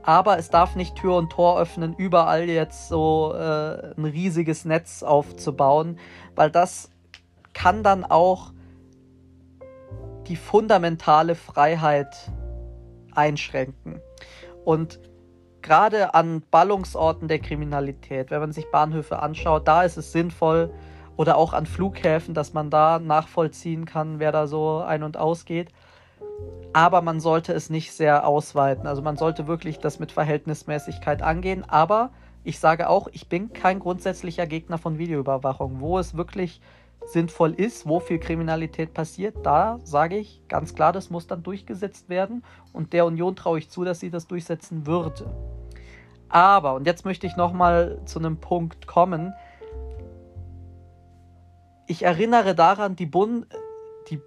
Aber 0.04 0.38
es 0.38 0.50
darf 0.50 0.76
nicht 0.76 0.96
Tür 0.96 1.16
und 1.16 1.32
Tor 1.32 1.60
öffnen, 1.60 1.96
überall 1.98 2.50
jetzt 2.50 2.90
so 2.90 3.34
äh, 3.34 3.94
ein 3.96 4.06
riesiges 4.06 4.66
Netz 4.66 5.02
aufzubauen, 5.02 5.98
weil 6.36 6.52
das 6.52 6.90
kann 7.54 7.84
dann 7.84 8.04
auch 8.04 8.52
die 10.28 10.36
fundamentale 10.36 11.36
Freiheit 11.36 12.16
einschränken. 13.14 14.02
Und 14.66 15.00
gerade 15.64 16.14
an 16.14 16.44
Ballungsorten 16.52 17.28
der 17.28 17.40
Kriminalität, 17.40 18.30
wenn 18.30 18.42
man 18.42 18.52
sich 18.52 18.70
Bahnhöfe 18.70 19.20
anschaut, 19.20 19.68
da 19.68 19.84
ist 19.84 19.98
es 19.98 20.12
sinnvoll, 20.12 20.72
oder 21.18 21.38
auch 21.38 21.54
an 21.54 21.66
Flughäfen, 21.66 22.34
dass 22.34 22.54
man 22.54 22.70
da 22.70 23.00
nachvollziehen 23.00 23.86
kann, 23.86 24.20
wer 24.20 24.32
da 24.32 24.48
so 24.48 24.80
ein- 24.80 25.04
und 25.04 25.18
ausgeht. 25.18 25.70
Aber 26.74 27.02
man 27.02 27.20
sollte 27.20 27.54
es 27.54 27.70
nicht 27.70 27.92
sehr 27.92 28.28
ausweiten. 28.28 28.88
Also 28.88 29.02
man 29.02 29.18
sollte 29.18 29.48
wirklich 29.48 29.78
das 29.78 30.00
mit 30.00 30.12
Verhältnismäßigkeit 30.12 31.22
angehen. 31.22 31.64
Aber 31.68 32.10
ich 32.44 32.60
sage 32.60 32.90
auch, 32.90 33.08
ich 33.12 33.30
bin 33.30 33.54
kein 33.54 33.80
grundsätzlicher 33.80 34.48
Gegner 34.48 34.80
von 34.80 34.98
Videoüberwachung. 34.98 35.80
Wo 35.80 36.00
es 36.00 36.18
wirklich 36.18 36.62
sinnvoll 37.06 37.54
ist, 37.54 37.88
wo 37.88 38.00
viel 38.00 38.20
Kriminalität 38.20 38.94
passiert, 38.94 39.36
da 39.44 39.80
sage 39.84 40.18
ich 40.18 40.42
ganz 40.48 40.76
klar, 40.76 40.94
das 40.94 41.10
muss 41.10 41.28
dann 41.28 41.44
durchgesetzt 41.44 42.10
werden 42.10 42.44
und 42.72 42.94
der 42.94 43.06
Union 43.06 43.36
traue 43.36 43.60
ich 43.60 43.70
zu, 43.70 43.84
dass 43.84 44.00
sie 44.00 44.10
das 44.10 44.28
durchsetzen 44.28 44.88
würde. 44.88 45.26
Aber, 46.30 46.74
und 46.74 46.88
jetzt 46.88 47.06
möchte 47.06 47.28
ich 47.28 47.36
nochmal 47.36 48.02
zu 48.06 48.20
einem 48.20 48.38
Punkt 48.38 48.88
kommen, 48.88 49.34
ich 51.86 52.04
erinnere 52.04 52.56
daran, 52.56 52.96
die, 52.96 53.06
Bund, 53.06 53.46
die, 54.10 54.20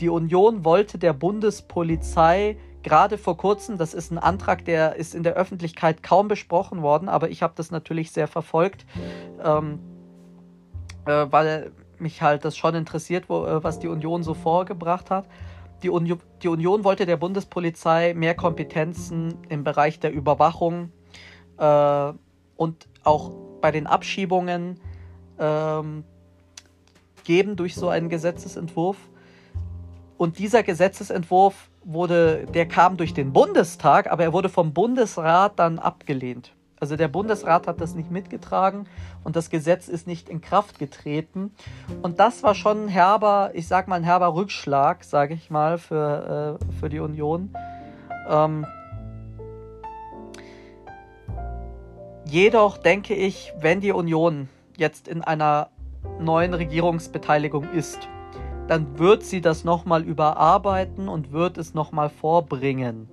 die 0.00 0.08
Union 0.08 0.64
wollte 0.64 0.98
der 0.98 1.12
Bundespolizei 1.12 2.56
gerade 2.82 3.18
vor 3.18 3.36
kurzem, 3.36 3.78
das 3.78 3.94
ist 3.94 4.10
ein 4.10 4.18
Antrag, 4.18 4.64
der 4.64 4.96
ist 4.96 5.14
in 5.14 5.22
der 5.22 5.34
Öffentlichkeit 5.34 6.02
kaum 6.02 6.28
besprochen 6.28 6.82
worden, 6.82 7.08
aber 7.08 7.30
ich 7.30 7.42
habe 7.42 7.52
das 7.56 7.70
natürlich 7.70 8.10
sehr 8.10 8.26
verfolgt, 8.26 8.84
ähm, 9.44 9.78
äh, 11.06 11.26
weil 11.30 11.72
mich 12.02 12.22
halt 12.22 12.44
das 12.44 12.56
schon 12.56 12.74
interessiert, 12.74 13.28
wo, 13.28 13.46
äh, 13.46 13.62
was 13.64 13.78
die 13.78 13.88
Union 13.88 14.22
so 14.22 14.34
vorgebracht 14.34 15.10
hat. 15.10 15.26
Die, 15.82 15.90
Uni 15.90 16.16
die 16.42 16.48
Union 16.48 16.84
wollte 16.84 17.06
der 17.06 17.16
Bundespolizei 17.16 18.14
mehr 18.14 18.34
Kompetenzen 18.34 19.38
im 19.48 19.64
Bereich 19.64 19.98
der 19.98 20.12
Überwachung 20.12 20.92
äh, 21.58 22.12
und 22.56 22.88
auch 23.04 23.32
bei 23.60 23.70
den 23.70 23.86
Abschiebungen 23.86 24.78
ähm, 25.38 26.04
geben 27.24 27.56
durch 27.56 27.74
so 27.74 27.88
einen 27.88 28.08
Gesetzesentwurf. 28.08 28.96
Und 30.18 30.38
dieser 30.38 30.62
Gesetzesentwurf 30.62 31.70
wurde, 31.84 32.46
der 32.46 32.66
kam 32.66 32.96
durch 32.96 33.14
den 33.14 33.32
Bundestag, 33.32 34.10
aber 34.10 34.22
er 34.22 34.32
wurde 34.32 34.48
vom 34.48 34.72
Bundesrat 34.72 35.58
dann 35.58 35.78
abgelehnt. 35.78 36.52
Also 36.82 36.96
der 36.96 37.06
Bundesrat 37.06 37.68
hat 37.68 37.80
das 37.80 37.94
nicht 37.94 38.10
mitgetragen 38.10 38.88
und 39.22 39.36
das 39.36 39.50
Gesetz 39.50 39.86
ist 39.86 40.08
nicht 40.08 40.28
in 40.28 40.40
Kraft 40.40 40.80
getreten. 40.80 41.54
Und 42.02 42.18
das 42.18 42.42
war 42.42 42.56
schon 42.56 42.86
ein 42.86 42.88
herber, 42.88 43.52
ich 43.54 43.68
sag 43.68 43.86
mal, 43.86 43.94
ein 43.94 44.02
herber 44.02 44.34
Rückschlag, 44.34 45.04
sage 45.04 45.34
ich 45.34 45.48
mal, 45.48 45.78
für, 45.78 46.58
äh, 46.60 46.74
für 46.80 46.88
die 46.88 46.98
Union. 46.98 47.54
Ähm, 48.28 48.66
jedoch 52.24 52.78
denke 52.78 53.14
ich, 53.14 53.52
wenn 53.60 53.80
die 53.80 53.92
Union 53.92 54.48
jetzt 54.76 55.06
in 55.06 55.22
einer 55.22 55.68
neuen 56.18 56.52
Regierungsbeteiligung 56.52 57.70
ist, 57.74 58.08
dann 58.66 58.98
wird 58.98 59.22
sie 59.22 59.40
das 59.40 59.62
nochmal 59.62 60.02
überarbeiten 60.02 61.08
und 61.08 61.30
wird 61.30 61.58
es 61.58 61.74
nochmal 61.74 62.08
vorbringen. 62.08 63.08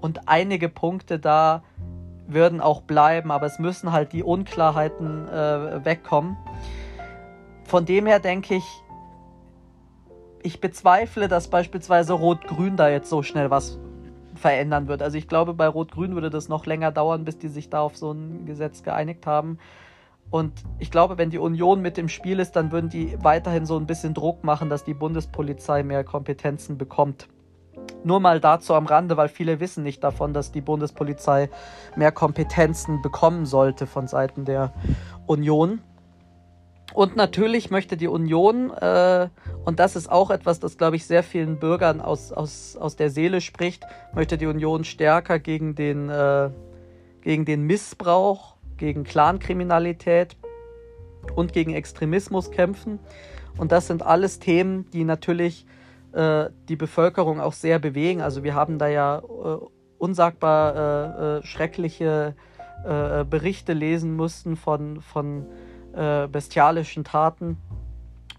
Und 0.00 0.26
einige 0.26 0.70
Punkte 0.70 1.18
da 1.18 1.62
würden 2.32 2.60
auch 2.60 2.82
bleiben, 2.82 3.30
aber 3.30 3.46
es 3.46 3.58
müssen 3.58 3.92
halt 3.92 4.12
die 4.12 4.22
Unklarheiten 4.22 5.28
äh, 5.28 5.84
wegkommen. 5.84 6.36
Von 7.64 7.84
dem 7.84 8.06
her 8.06 8.20
denke 8.20 8.56
ich, 8.56 8.64
ich 10.42 10.60
bezweifle, 10.60 11.28
dass 11.28 11.48
beispielsweise 11.48 12.14
Rot-Grün 12.14 12.76
da 12.76 12.88
jetzt 12.88 13.10
so 13.10 13.22
schnell 13.22 13.50
was 13.50 13.78
verändern 14.34 14.88
wird. 14.88 15.02
Also 15.02 15.18
ich 15.18 15.28
glaube, 15.28 15.54
bei 15.54 15.68
Rot-Grün 15.68 16.14
würde 16.14 16.30
das 16.30 16.48
noch 16.48 16.66
länger 16.66 16.90
dauern, 16.92 17.24
bis 17.24 17.38
die 17.38 17.48
sich 17.48 17.68
da 17.68 17.80
auf 17.80 17.96
so 17.96 18.12
ein 18.12 18.46
Gesetz 18.46 18.82
geeinigt 18.82 19.26
haben. 19.26 19.58
Und 20.30 20.52
ich 20.78 20.90
glaube, 20.90 21.18
wenn 21.18 21.30
die 21.30 21.38
Union 21.38 21.80
mit 21.80 21.96
dem 21.96 22.08
Spiel 22.08 22.38
ist, 22.38 22.52
dann 22.52 22.72
würden 22.72 22.88
die 22.88 23.16
weiterhin 23.22 23.66
so 23.66 23.76
ein 23.76 23.86
bisschen 23.86 24.14
Druck 24.14 24.44
machen, 24.44 24.70
dass 24.70 24.84
die 24.84 24.94
Bundespolizei 24.94 25.82
mehr 25.82 26.04
Kompetenzen 26.04 26.78
bekommt. 26.78 27.28
Nur 28.04 28.20
mal 28.20 28.40
dazu 28.40 28.74
am 28.74 28.86
Rande, 28.86 29.16
weil 29.16 29.28
viele 29.28 29.60
wissen 29.60 29.82
nicht 29.82 30.02
davon, 30.02 30.32
dass 30.32 30.52
die 30.52 30.60
Bundespolizei 30.60 31.50
mehr 31.96 32.12
Kompetenzen 32.12 33.02
bekommen 33.02 33.46
sollte 33.46 33.86
von 33.86 34.06
Seiten 34.06 34.44
der 34.44 34.72
Union. 35.26 35.80
Und 36.92 37.14
natürlich 37.14 37.70
möchte 37.70 37.96
die 37.96 38.08
Union, 38.08 38.70
äh, 38.70 39.28
und 39.64 39.78
das 39.78 39.94
ist 39.94 40.10
auch 40.10 40.30
etwas, 40.30 40.58
das, 40.58 40.76
glaube 40.76 40.96
ich, 40.96 41.06
sehr 41.06 41.22
vielen 41.22 41.58
Bürgern 41.58 42.00
aus, 42.00 42.32
aus, 42.32 42.76
aus 42.76 42.96
der 42.96 43.10
Seele 43.10 43.40
spricht, 43.40 43.84
möchte 44.12 44.38
die 44.38 44.46
Union 44.46 44.82
stärker 44.84 45.38
gegen 45.38 45.74
den, 45.76 46.08
äh, 46.08 46.50
gegen 47.22 47.44
den 47.44 47.62
Missbrauch 47.62 48.56
gegen 48.80 49.04
Clankriminalität 49.04 50.36
und 51.36 51.52
gegen 51.52 51.72
Extremismus 51.74 52.50
kämpfen. 52.50 52.98
Und 53.56 53.70
das 53.70 53.86
sind 53.86 54.02
alles 54.02 54.40
Themen, 54.40 54.90
die 54.90 55.04
natürlich 55.04 55.66
die 56.12 56.76
Bevölkerung 56.76 57.40
auch 57.40 57.52
sehr 57.52 57.78
bewegen. 57.78 58.20
Also 58.20 58.42
wir 58.42 58.54
haben 58.54 58.78
da 58.78 58.88
ja 58.88 59.18
äh, 59.18 59.58
unsagbar 59.98 60.74
äh, 60.74 61.38
äh 61.38 61.42
schreckliche 61.44 62.34
äh, 62.84 63.24
Berichte 63.24 63.72
lesen 63.72 64.16
mussten 64.16 64.56
von, 64.56 65.00
von 65.02 65.46
äh, 65.92 66.26
bestialischen 66.28 67.04
Taten. 67.04 67.58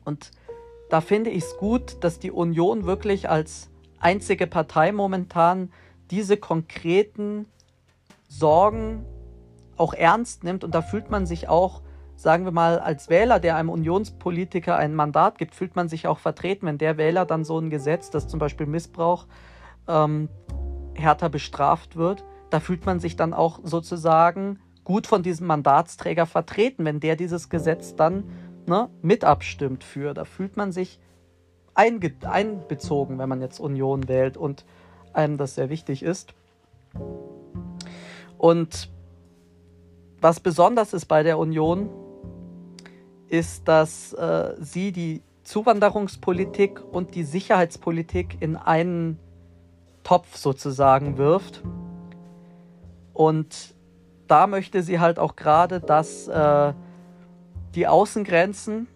Und 0.03 0.32
da 0.89 0.99
finde 0.99 1.30
ich 1.30 1.43
es 1.43 1.57
gut, 1.57 2.03
dass 2.03 2.19
die 2.19 2.32
Union 2.32 2.86
wirklich 2.86 3.30
als 3.30 3.69
einzige 3.99 4.47
Partei 4.47 4.91
momentan 4.91 5.72
diese 6.09 6.38
konkreten 6.38 7.45
Sorgen 8.28 9.05
auch 9.78 9.93
ernst 9.93 10.43
nimmt 10.43 10.63
und 10.63 10.76
da 10.76 10.82
fühlt 10.82 11.09
man 11.09 11.26
sich 11.26 11.47
auch, 11.47 11.82
sagen 12.22 12.45
wir 12.45 12.51
mal, 12.51 12.80
als 12.80 13.09
Wähler, 13.09 13.39
der 13.39 13.55
einem 13.55 13.69
Unionspolitiker 13.69 14.76
ein 14.78 14.93
Mandat 14.93 15.39
gibt, 15.39 15.55
fühlt 15.55 15.76
man 15.76 15.89
sich 15.89 16.07
auch 16.07 16.19
vertreten, 16.19 16.67
wenn 16.67 16.78
der 16.78 16.97
Wähler 16.97 17.26
dann 17.26 17.43
so 17.43 17.57
ein 17.57 17.72
Gesetz, 17.72 18.11
das 18.11 18.28
zum 18.28 18.39
Beispiel 18.39 18.67
Missbrauch 18.67 19.26
ähm, 19.88 20.30
härter 20.93 21.30
bestraft 21.30 21.95
wird, 21.95 22.24
da 22.51 22.59
fühlt 22.59 22.86
man 22.86 22.99
sich 22.99 23.15
dann 23.15 23.34
auch 23.34 23.59
sozusagen 23.63 24.59
gut 24.84 25.07
von 25.07 25.24
diesem 25.24 25.47
Mandatsträger 25.47 26.28
vertreten, 26.28 26.86
wenn 26.86 26.99
der 26.99 27.15
dieses 27.15 27.49
Gesetz 27.49 27.95
dann 27.95 28.26
ne, 28.67 28.89
mit 29.01 29.24
abstimmt 29.24 29.84
für. 29.84 30.13
Da 30.13 30.26
fühlt 30.26 30.57
man 30.57 30.72
sich 30.72 30.99
einbezogen, 31.74 33.17
wenn 33.17 33.30
man 33.30 33.41
jetzt 33.41 33.59
Union 33.59 34.07
wählt 34.07 34.38
und 34.38 34.65
einem 35.13 35.38
das 35.38 35.55
sehr 35.55 35.69
wichtig 35.69 36.03
ist. 36.03 36.36
Und 38.38 38.91
was 40.19 40.39
besonders 40.39 40.93
ist 40.93 41.05
bei 41.05 41.24
der 41.24 41.39
Union, 41.39 41.89
ist, 43.32 43.67
dass 43.67 44.13
äh, 44.13 44.55
sie 44.59 44.91
die 44.91 45.23
Zuwanderungspolitik 45.43 46.82
und 46.91 47.15
die 47.15 47.23
Sicherheitspolitik 47.23 48.38
in 48.41 48.57
einen 48.57 49.17
Topf 50.03 50.36
sozusagen 50.36 51.17
wirft. 51.17 51.63
Und 53.13 53.73
da 54.27 54.47
möchte 54.47 54.84
sie 54.84 54.99
halt 54.99 55.17
auch 55.17 55.36
gerade, 55.36 55.79
dass 55.79 56.27
äh, 56.27 56.73
die 57.75 57.88
Außengrenzen 57.88 58.88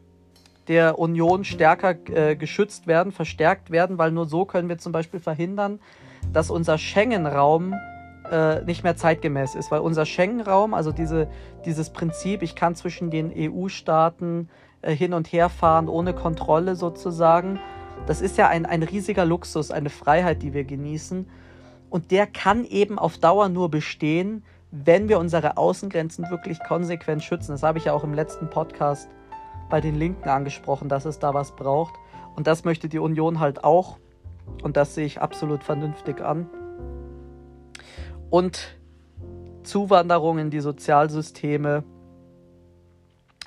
der 0.68 1.00
Union 1.00 1.44
stärker 1.46 1.96
äh, 2.10 2.36
geschützt 2.36 2.88
werden, 2.88 3.12
verstärkt 3.12 3.72
werden, 3.72 3.98
weil 3.98 4.12
nur 4.12 4.26
so 4.26 4.46
können 4.46 4.68
wir 4.68 4.78
zum 4.78 4.92
Beispiel 4.92 5.20
verhindern, 5.20 5.80
dass 6.34 6.50
unser 6.50 6.78
Schengen-Raum 6.78 7.76
äh, 8.32 8.62
nicht 8.64 8.84
mehr 8.84 8.96
zeitgemäß 8.96 9.56
ist, 9.56 9.72
weil 9.72 9.82
unser 9.82 10.06
Schengen-Raum, 10.06 10.74
also 10.74 10.92
diese, 10.92 11.28
dieses 11.66 11.90
Prinzip, 11.90 12.42
ich 12.42 12.56
kann 12.56 12.76
zwischen 12.76 13.12
den 13.12 13.32
EU-Staaten 13.36 14.50
äh, 14.82 14.96
hin 14.96 15.14
und 15.14 15.28
her 15.28 15.50
fahren 15.50 15.88
ohne 15.88 16.14
Kontrolle 16.14 16.76
sozusagen, 16.76 17.60
das 18.08 18.22
ist 18.22 18.38
ja 18.38 18.48
ein, 18.48 18.66
ein 18.66 18.84
riesiger 18.84 19.26
Luxus, 19.26 19.72
eine 19.72 19.90
Freiheit, 19.90 20.44
die 20.44 20.54
wir 20.54 20.64
genießen. 20.64 21.28
Und 21.90 22.12
der 22.12 22.28
kann 22.28 22.66
eben 22.66 23.00
auf 23.00 23.18
Dauer 23.18 23.50
nur 23.50 23.70
bestehen, 23.70 24.44
wenn 24.72 25.08
wir 25.08 25.20
unsere 25.20 25.58
Außengrenzen 25.58 26.30
wirklich 26.30 26.60
konsequent 26.60 27.24
schützen. 27.24 27.54
Das 27.54 27.64
habe 27.64 27.78
ich 27.78 27.86
ja 27.86 27.94
auch 27.94 28.04
im 28.04 28.14
letzten 28.14 28.50
Podcast 28.50 29.08
bei 29.70 29.82
den 29.82 29.96
Linken 29.96 30.30
angesprochen, 30.30 30.90
dass 30.90 31.06
es 31.06 31.20
da 31.20 31.34
was 31.34 31.56
braucht. 31.56 31.94
Und 32.36 32.48
das 32.48 32.66
möchte 32.66 32.90
die 32.90 33.00
Union 33.00 33.40
halt 33.40 33.64
auch. 33.64 33.98
Und 34.62 34.78
das 34.78 34.94
sehe 34.94 35.06
ich 35.06 35.22
absolut 35.22 35.64
vernünftig 35.64 36.22
an 36.22 36.48
und 38.30 38.78
Zuwanderung 39.64 40.38
in 40.38 40.50
die 40.50 40.60
Sozialsysteme 40.60 41.84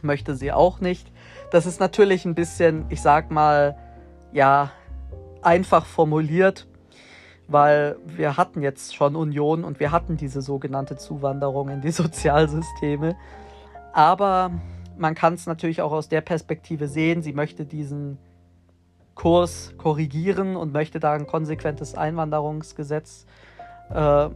möchte 0.03 0.35
sie 0.37 0.53
auch 0.53 0.81
nicht. 0.81 1.11
Das 1.51 1.67
ist 1.67 1.81
natürlich 1.81 2.25
ein 2.25 2.35
bisschen, 2.35 2.87
ich 2.89 3.01
sag 3.01 3.31
mal, 3.31 3.77
ja, 4.33 4.71
einfach 5.43 5.87
formuliert, 5.87 6.67
weil 7.47 7.97
wir 8.05 8.37
hatten 8.37 8.63
jetzt 8.63 8.95
schon 8.95 9.17
Union 9.17 9.65
und 9.65 9.81
wir 9.81 9.93
hatten 9.93 10.17
diese 10.17 10.43
sogenannte 10.43 10.97
Zuwanderung 10.97 11.69
in 11.69 11.81
die 11.81 11.91
Sozialsysteme. 11.93 13.17
Aber 13.93 14.51
man 14.97 15.15
kann 15.15 15.35
es 15.35 15.47
natürlich 15.47 15.81
auch 15.81 15.93
aus 15.93 16.09
der 16.09 16.21
Perspektive 16.21 16.89
sehen, 16.89 17.23
sie 17.23 17.33
möchte 17.33 17.65
diesen 17.65 18.19
Kurs 19.15 19.75
korrigieren 19.79 20.57
und 20.57 20.73
möchte 20.73 21.01
da 21.01 21.13
ein 21.13 21.27
konsequentes 21.27 21.95
Einwanderungsgesetz 21.95 23.27
äh, 23.91 24.29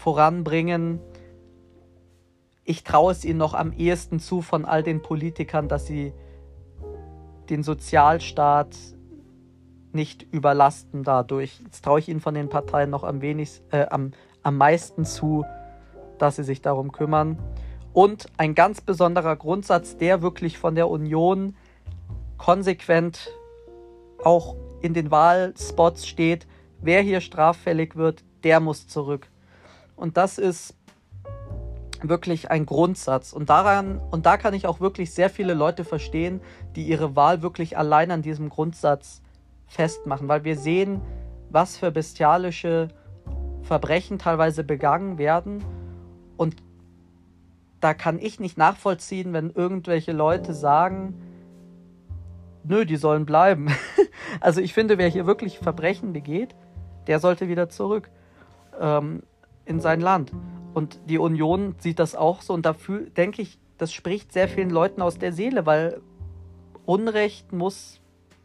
voranbringen. 0.00 0.98
Ich 2.64 2.84
traue 2.84 3.12
es 3.12 3.24
ihnen 3.24 3.38
noch 3.38 3.54
am 3.54 3.72
ehesten 3.72 4.18
zu 4.18 4.42
von 4.42 4.64
all 4.64 4.82
den 4.82 5.02
Politikern, 5.02 5.68
dass 5.68 5.86
sie 5.86 6.12
den 7.50 7.62
Sozialstaat 7.62 8.76
nicht 9.92 10.22
überlasten 10.22 11.02
dadurch. 11.02 11.60
Jetzt 11.64 11.84
traue 11.84 11.98
ich 11.98 12.08
ihnen 12.08 12.20
von 12.20 12.34
den 12.34 12.48
Parteien 12.48 12.90
noch 12.90 13.04
am, 13.04 13.20
wenigsten, 13.20 13.64
äh, 13.74 13.86
am, 13.90 14.12
am 14.42 14.56
meisten 14.56 15.04
zu, 15.04 15.44
dass 16.18 16.36
sie 16.36 16.44
sich 16.44 16.62
darum 16.62 16.92
kümmern. 16.92 17.38
Und 17.92 18.26
ein 18.36 18.54
ganz 18.54 18.80
besonderer 18.80 19.36
Grundsatz, 19.36 19.96
der 19.96 20.22
wirklich 20.22 20.58
von 20.58 20.74
der 20.76 20.88
Union 20.88 21.56
konsequent 22.38 23.32
auch 24.22 24.56
in 24.80 24.94
den 24.94 25.10
Wahlspots 25.10 26.06
steht, 26.06 26.46
wer 26.80 27.02
hier 27.02 27.20
straffällig 27.20 27.96
wird, 27.96 28.24
der 28.44 28.60
muss 28.60 28.86
zurück. 28.86 29.29
Und 30.00 30.16
das 30.16 30.38
ist 30.38 30.74
wirklich 32.00 32.50
ein 32.50 32.64
Grundsatz. 32.64 33.34
Und 33.34 33.50
daran, 33.50 34.00
und 34.10 34.24
da 34.24 34.38
kann 34.38 34.54
ich 34.54 34.66
auch 34.66 34.80
wirklich 34.80 35.12
sehr 35.12 35.28
viele 35.28 35.52
Leute 35.52 35.84
verstehen, 35.84 36.40
die 36.74 36.84
ihre 36.84 37.16
Wahl 37.16 37.42
wirklich 37.42 37.76
allein 37.76 38.10
an 38.10 38.22
diesem 38.22 38.48
Grundsatz 38.48 39.20
festmachen. 39.66 40.26
Weil 40.26 40.42
wir 40.44 40.56
sehen, 40.56 41.02
was 41.50 41.76
für 41.76 41.90
bestialische 41.90 42.88
Verbrechen 43.60 44.18
teilweise 44.18 44.64
begangen 44.64 45.18
werden. 45.18 45.62
Und 46.38 46.56
da 47.80 47.92
kann 47.92 48.18
ich 48.18 48.40
nicht 48.40 48.56
nachvollziehen, 48.56 49.34
wenn 49.34 49.50
irgendwelche 49.50 50.12
Leute 50.12 50.54
sagen, 50.54 51.14
nö, 52.64 52.86
die 52.86 52.96
sollen 52.96 53.26
bleiben. 53.26 53.68
also 54.40 54.62
ich 54.62 54.72
finde, 54.72 54.96
wer 54.96 55.08
hier 55.08 55.26
wirklich 55.26 55.58
Verbrechen 55.58 56.14
begeht, 56.14 56.54
der 57.06 57.20
sollte 57.20 57.48
wieder 57.48 57.68
zurück 57.68 58.08
ähm, 58.80 59.22
in 59.70 59.80
sein 59.80 60.00
Land. 60.00 60.32
Und 60.74 61.00
die 61.08 61.18
Union 61.18 61.76
sieht 61.78 61.98
das 61.98 62.14
auch 62.14 62.42
so 62.42 62.52
und 62.52 62.66
dafür 62.66 63.08
denke 63.10 63.40
ich, 63.40 63.58
das 63.78 63.92
spricht 63.92 64.32
sehr 64.32 64.48
vielen 64.48 64.68
Leuten 64.68 65.00
aus 65.00 65.18
der 65.18 65.32
Seele, 65.32 65.64
weil 65.64 66.02
Unrecht 66.84 67.52
muss, 67.52 68.00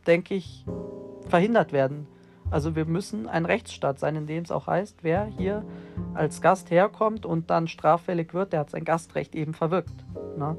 denke 0.07 0.35
ich, 0.35 0.65
verhindert 1.27 1.73
werden. 1.73 2.07
Also 2.51 2.75
wir 2.75 2.85
müssen 2.85 3.27
ein 3.27 3.45
Rechtsstaat 3.45 3.99
sein, 3.99 4.15
in 4.15 4.27
dem 4.27 4.43
es 4.43 4.51
auch 4.51 4.67
heißt, 4.67 4.99
wer 5.01 5.25
hier 5.25 5.65
als 6.13 6.41
Gast 6.41 6.69
herkommt 6.69 7.25
und 7.25 7.49
dann 7.49 7.67
straffällig 7.67 8.33
wird, 8.33 8.53
der 8.53 8.61
hat 8.61 8.69
sein 8.69 8.85
Gastrecht 8.85 9.35
eben 9.35 9.53
verwirkt. 9.53 10.05
Ne? 10.37 10.55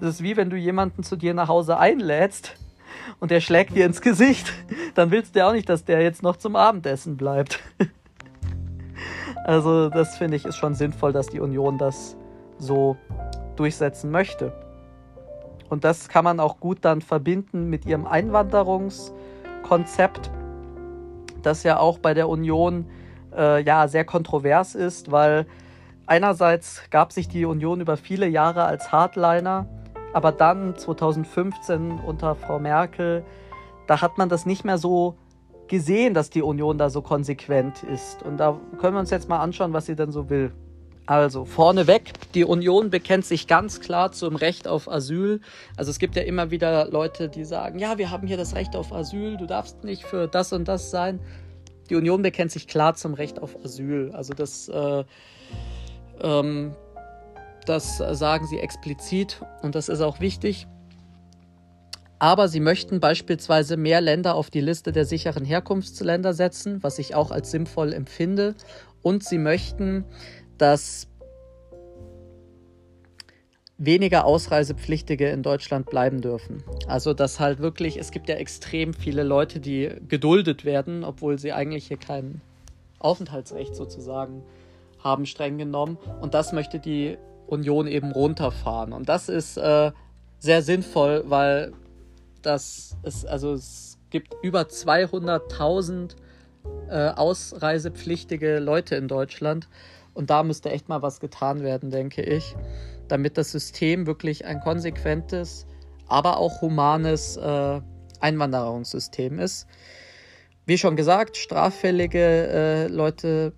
Das 0.00 0.16
ist 0.16 0.22
wie 0.22 0.36
wenn 0.36 0.50
du 0.50 0.56
jemanden 0.56 1.02
zu 1.02 1.16
dir 1.16 1.34
nach 1.34 1.48
Hause 1.48 1.78
einlädst 1.78 2.56
und 3.20 3.30
der 3.30 3.40
schlägt 3.40 3.76
dir 3.76 3.84
ins 3.84 4.00
Gesicht, 4.00 4.52
dann 4.94 5.10
willst 5.10 5.34
du 5.34 5.40
ja 5.40 5.48
auch 5.48 5.52
nicht, 5.52 5.68
dass 5.68 5.84
der 5.84 6.00
jetzt 6.00 6.22
noch 6.22 6.36
zum 6.36 6.56
Abendessen 6.56 7.16
bleibt. 7.16 7.60
Also 9.46 9.88
das 9.90 10.18
finde 10.18 10.36
ich 10.36 10.44
ist 10.44 10.56
schon 10.56 10.74
sinnvoll, 10.74 11.12
dass 11.12 11.28
die 11.28 11.38
Union 11.38 11.78
das 11.78 12.16
so 12.58 12.96
durchsetzen 13.54 14.10
möchte. 14.10 14.52
Und 15.68 15.84
das 15.84 16.08
kann 16.08 16.24
man 16.24 16.40
auch 16.40 16.58
gut 16.58 16.78
dann 16.80 17.00
verbinden 17.00 17.70
mit 17.70 17.86
ihrem 17.86 18.08
Einwanderungskonzept, 18.08 20.32
das 21.42 21.62
ja 21.62 21.78
auch 21.78 22.00
bei 22.00 22.12
der 22.12 22.28
Union 22.28 22.86
äh, 23.36 23.62
ja 23.62 23.86
sehr 23.86 24.04
kontrovers 24.04 24.74
ist, 24.74 25.12
weil 25.12 25.46
einerseits 26.06 26.90
gab 26.90 27.12
sich 27.12 27.28
die 27.28 27.44
Union 27.44 27.80
über 27.80 27.96
viele 27.96 28.26
Jahre 28.26 28.64
als 28.64 28.90
Hardliner, 28.90 29.68
aber 30.12 30.32
dann 30.32 30.76
2015 30.76 32.00
unter 32.00 32.34
Frau 32.34 32.58
Merkel, 32.58 33.24
da 33.86 34.00
hat 34.00 34.18
man 34.18 34.28
das 34.28 34.44
nicht 34.44 34.64
mehr 34.64 34.78
so 34.78 35.14
gesehen, 35.68 36.14
dass 36.14 36.30
die 36.30 36.42
Union 36.42 36.78
da 36.78 36.90
so 36.90 37.02
konsequent 37.02 37.82
ist. 37.82 38.22
Und 38.22 38.38
da 38.38 38.58
können 38.78 38.94
wir 38.94 39.00
uns 39.00 39.10
jetzt 39.10 39.28
mal 39.28 39.40
anschauen, 39.40 39.72
was 39.72 39.86
sie 39.86 39.96
denn 39.96 40.12
so 40.12 40.28
will. 40.30 40.52
Also 41.06 41.44
vorneweg, 41.44 42.12
die 42.34 42.44
Union 42.44 42.90
bekennt 42.90 43.24
sich 43.24 43.46
ganz 43.46 43.78
klar 43.78 44.10
zum 44.10 44.34
Recht 44.34 44.66
auf 44.66 44.90
Asyl. 44.90 45.40
Also 45.76 45.92
es 45.92 46.00
gibt 46.00 46.16
ja 46.16 46.22
immer 46.22 46.50
wieder 46.50 46.90
Leute, 46.90 47.28
die 47.28 47.44
sagen, 47.44 47.78
ja, 47.78 47.96
wir 47.96 48.10
haben 48.10 48.26
hier 48.26 48.36
das 48.36 48.56
Recht 48.56 48.74
auf 48.74 48.92
Asyl, 48.92 49.36
du 49.36 49.46
darfst 49.46 49.84
nicht 49.84 50.02
für 50.02 50.26
das 50.26 50.52
und 50.52 50.66
das 50.66 50.90
sein. 50.90 51.20
Die 51.90 51.94
Union 51.94 52.22
bekennt 52.22 52.50
sich 52.50 52.66
klar 52.66 52.96
zum 52.96 53.14
Recht 53.14 53.40
auf 53.40 53.56
Asyl. 53.64 54.10
Also 54.14 54.34
das, 54.34 54.68
äh, 54.68 55.04
ähm, 56.22 56.74
das 57.66 57.98
sagen 57.98 58.48
sie 58.48 58.58
explizit 58.58 59.40
und 59.62 59.76
das 59.76 59.88
ist 59.88 60.00
auch 60.00 60.18
wichtig. 60.18 60.66
Aber 62.18 62.48
sie 62.48 62.60
möchten 62.60 63.00
beispielsweise 63.00 63.76
mehr 63.76 64.00
Länder 64.00 64.34
auf 64.34 64.50
die 64.50 64.60
Liste 64.60 64.92
der 64.92 65.04
sicheren 65.04 65.44
Herkunftsländer 65.44 66.32
setzen, 66.32 66.82
was 66.82 66.98
ich 66.98 67.14
auch 67.14 67.30
als 67.30 67.50
sinnvoll 67.50 67.92
empfinde. 67.92 68.54
Und 69.02 69.22
sie 69.22 69.38
möchten, 69.38 70.04
dass 70.56 71.08
weniger 73.78 74.24
Ausreisepflichtige 74.24 75.28
in 75.28 75.42
Deutschland 75.42 75.90
bleiben 75.90 76.22
dürfen. 76.22 76.62
Also 76.86 77.12
dass 77.12 77.40
halt 77.40 77.58
wirklich, 77.58 77.98
es 77.98 78.10
gibt 78.10 78.28
ja 78.28 78.36
extrem 78.36 78.94
viele 78.94 79.22
Leute, 79.22 79.60
die 79.60 79.90
geduldet 80.08 80.64
werden, 80.64 81.04
obwohl 81.04 81.38
sie 81.38 81.52
eigentlich 81.52 81.88
hier 81.88 81.98
kein 81.98 82.40
Aufenthaltsrecht 82.98 83.76
sozusagen 83.76 84.42
haben, 85.04 85.26
streng 85.26 85.58
genommen. 85.58 85.98
Und 86.22 86.32
das 86.32 86.52
möchte 86.52 86.78
die 86.78 87.18
Union 87.46 87.86
eben 87.86 88.12
runterfahren. 88.12 88.94
Und 88.94 89.10
das 89.10 89.28
ist 89.28 89.58
äh, 89.58 89.92
sehr 90.38 90.62
sinnvoll, 90.62 91.24
weil 91.26 91.72
dass 92.46 92.96
es, 93.02 93.24
also 93.24 93.54
es 93.54 93.98
gibt 94.10 94.34
über 94.42 94.62
200.000 94.62 96.14
äh, 96.88 97.08
ausreisepflichtige 97.10 98.60
Leute 98.60 98.94
in 98.94 99.08
Deutschland. 99.08 99.68
Und 100.14 100.30
da 100.30 100.42
müsste 100.42 100.70
echt 100.70 100.88
mal 100.88 101.02
was 101.02 101.20
getan 101.20 101.62
werden, 101.62 101.90
denke 101.90 102.22
ich, 102.22 102.54
damit 103.08 103.36
das 103.36 103.52
System 103.52 104.06
wirklich 104.06 104.46
ein 104.46 104.60
konsequentes, 104.60 105.66
aber 106.06 106.38
auch 106.38 106.62
humanes 106.62 107.36
äh, 107.36 107.80
Einwanderungssystem 108.20 109.38
ist. 109.38 109.66
Wie 110.64 110.78
schon 110.78 110.96
gesagt, 110.96 111.36
straffällige 111.36 112.18
äh, 112.18 112.86
Leute, 112.86 113.52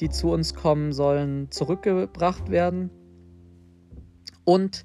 die 0.00 0.10
zu 0.10 0.30
uns 0.30 0.54
kommen, 0.54 0.92
sollen 0.92 1.50
zurückgebracht 1.50 2.50
werden. 2.50 2.90
Und 4.44 4.84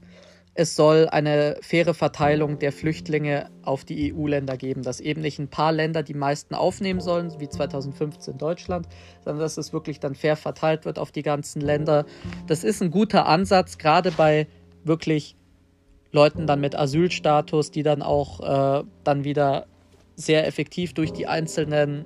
es 0.55 0.75
soll 0.75 1.09
eine 1.09 1.57
faire 1.61 1.95
Verteilung 1.95 2.59
der 2.59 2.71
Flüchtlinge 2.71 3.49
auf 3.63 3.85
die 3.85 4.13
EU-Länder 4.13 4.55
geben, 4.55 4.83
dass 4.83 4.99
eben 4.99 5.21
nicht 5.21 5.39
ein 5.39 5.47
paar 5.47 5.71
Länder 5.71 6.03
die 6.03 6.13
meisten 6.13 6.53
aufnehmen 6.53 7.01
sollen, 7.01 7.33
wie 7.39 7.49
2015 7.49 8.37
Deutschland, 8.37 8.87
sondern 9.23 9.41
dass 9.41 9.57
es 9.57 9.73
wirklich 9.73 9.99
dann 9.99 10.13
fair 10.13 10.35
verteilt 10.35 10.85
wird 10.85 10.99
auf 10.99 11.11
die 11.11 11.23
ganzen 11.23 11.59
Länder. 11.59 12.05
Das 12.45 12.63
ist 12.63 12.83
ein 12.83 12.91
guter 12.91 13.25
Ansatz, 13.25 13.79
gerade 13.79 14.11
bei 14.11 14.47
wirklich 14.83 15.35
Leuten 16.11 16.45
dann 16.45 16.61
mit 16.61 16.75
Asylstatus, 16.75 17.71
die 17.71 17.81
dann 17.81 18.03
auch 18.03 18.39
äh, 18.79 18.83
dann 19.03 19.23
wieder 19.23 19.65
sehr 20.15 20.45
effektiv 20.45 20.93
durch 20.93 21.11
die 21.11 21.25
einzelnen 21.25 22.05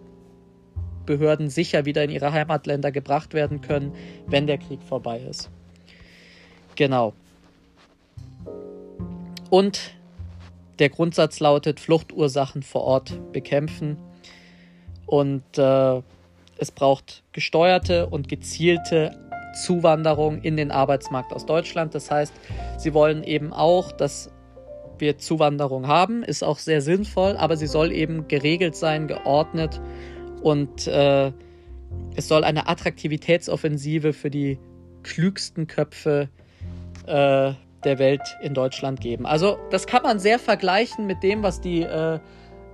Behörden 1.06 1.50
sicher 1.50 1.84
wieder 1.84 2.06
in 2.06 2.12
ihre 2.12 2.32
Heimatländer 2.32 2.94
gebracht 2.94 3.34
werden 3.34 3.60
können, 3.60 3.94
wenn 4.26 4.48
der 4.48 4.58
Krieg 4.58 4.82
vorbei 4.82 5.20
ist. 5.20 5.50
Genau. 6.76 7.14
Und 9.50 9.96
der 10.80 10.90
Grundsatz 10.90 11.40
lautet, 11.40 11.80
Fluchtursachen 11.80 12.64
vor 12.64 12.84
Ort 12.84 13.32
bekämpfen. 13.32 13.98
Und 15.06 15.58
äh, 15.58 16.02
es 16.58 16.72
braucht 16.72 17.24
gesteuerte 17.32 18.08
und 18.08 18.28
gezielte 18.28 19.18
Zuwanderung 19.64 20.42
in 20.42 20.58
den 20.58 20.72
Arbeitsmarkt 20.72 21.34
aus 21.34 21.46
Deutschland. 21.46 21.96
Das 21.96 22.12
heißt, 22.12 22.34
sie 22.78 22.94
wollen 22.94 23.24
eben 23.24 23.54
auch, 23.54 23.92
dass 23.92 24.32
wir 25.00 25.18
Zuwanderung 25.18 25.88
haben, 25.88 26.24
ist 26.24 26.44
auch 26.44 26.58
sehr 26.58 26.82
sinnvoll, 26.82 27.38
aber 27.38 27.58
sie 27.58 27.68
soll 27.68 27.92
eben 27.92 28.28
geregelt 28.28 28.76
sein, 28.76 29.08
geordnet 29.08 29.80
und 30.42 30.88
äh, 30.88 31.32
es 32.16 32.28
soll 32.28 32.44
eine 32.44 32.68
Attraktivitätsoffensive 32.68 34.14
für 34.14 34.30
die 34.30 34.60
klügsten 35.04 35.68
Köpfe 35.68 36.30
äh, 37.06 37.54
der 37.84 38.00
Welt 38.00 38.22
in 38.42 38.54
Deutschland 38.54 39.02
geben. 39.02 39.26
Also 39.26 39.58
das 39.70 39.88
kann 39.88 40.04
man 40.04 40.20
sehr 40.20 40.40
vergleichen 40.40 41.06
mit 41.06 41.24
dem, 41.24 41.44
was 41.44 41.62
die 41.62 41.82
äh, 41.82 42.20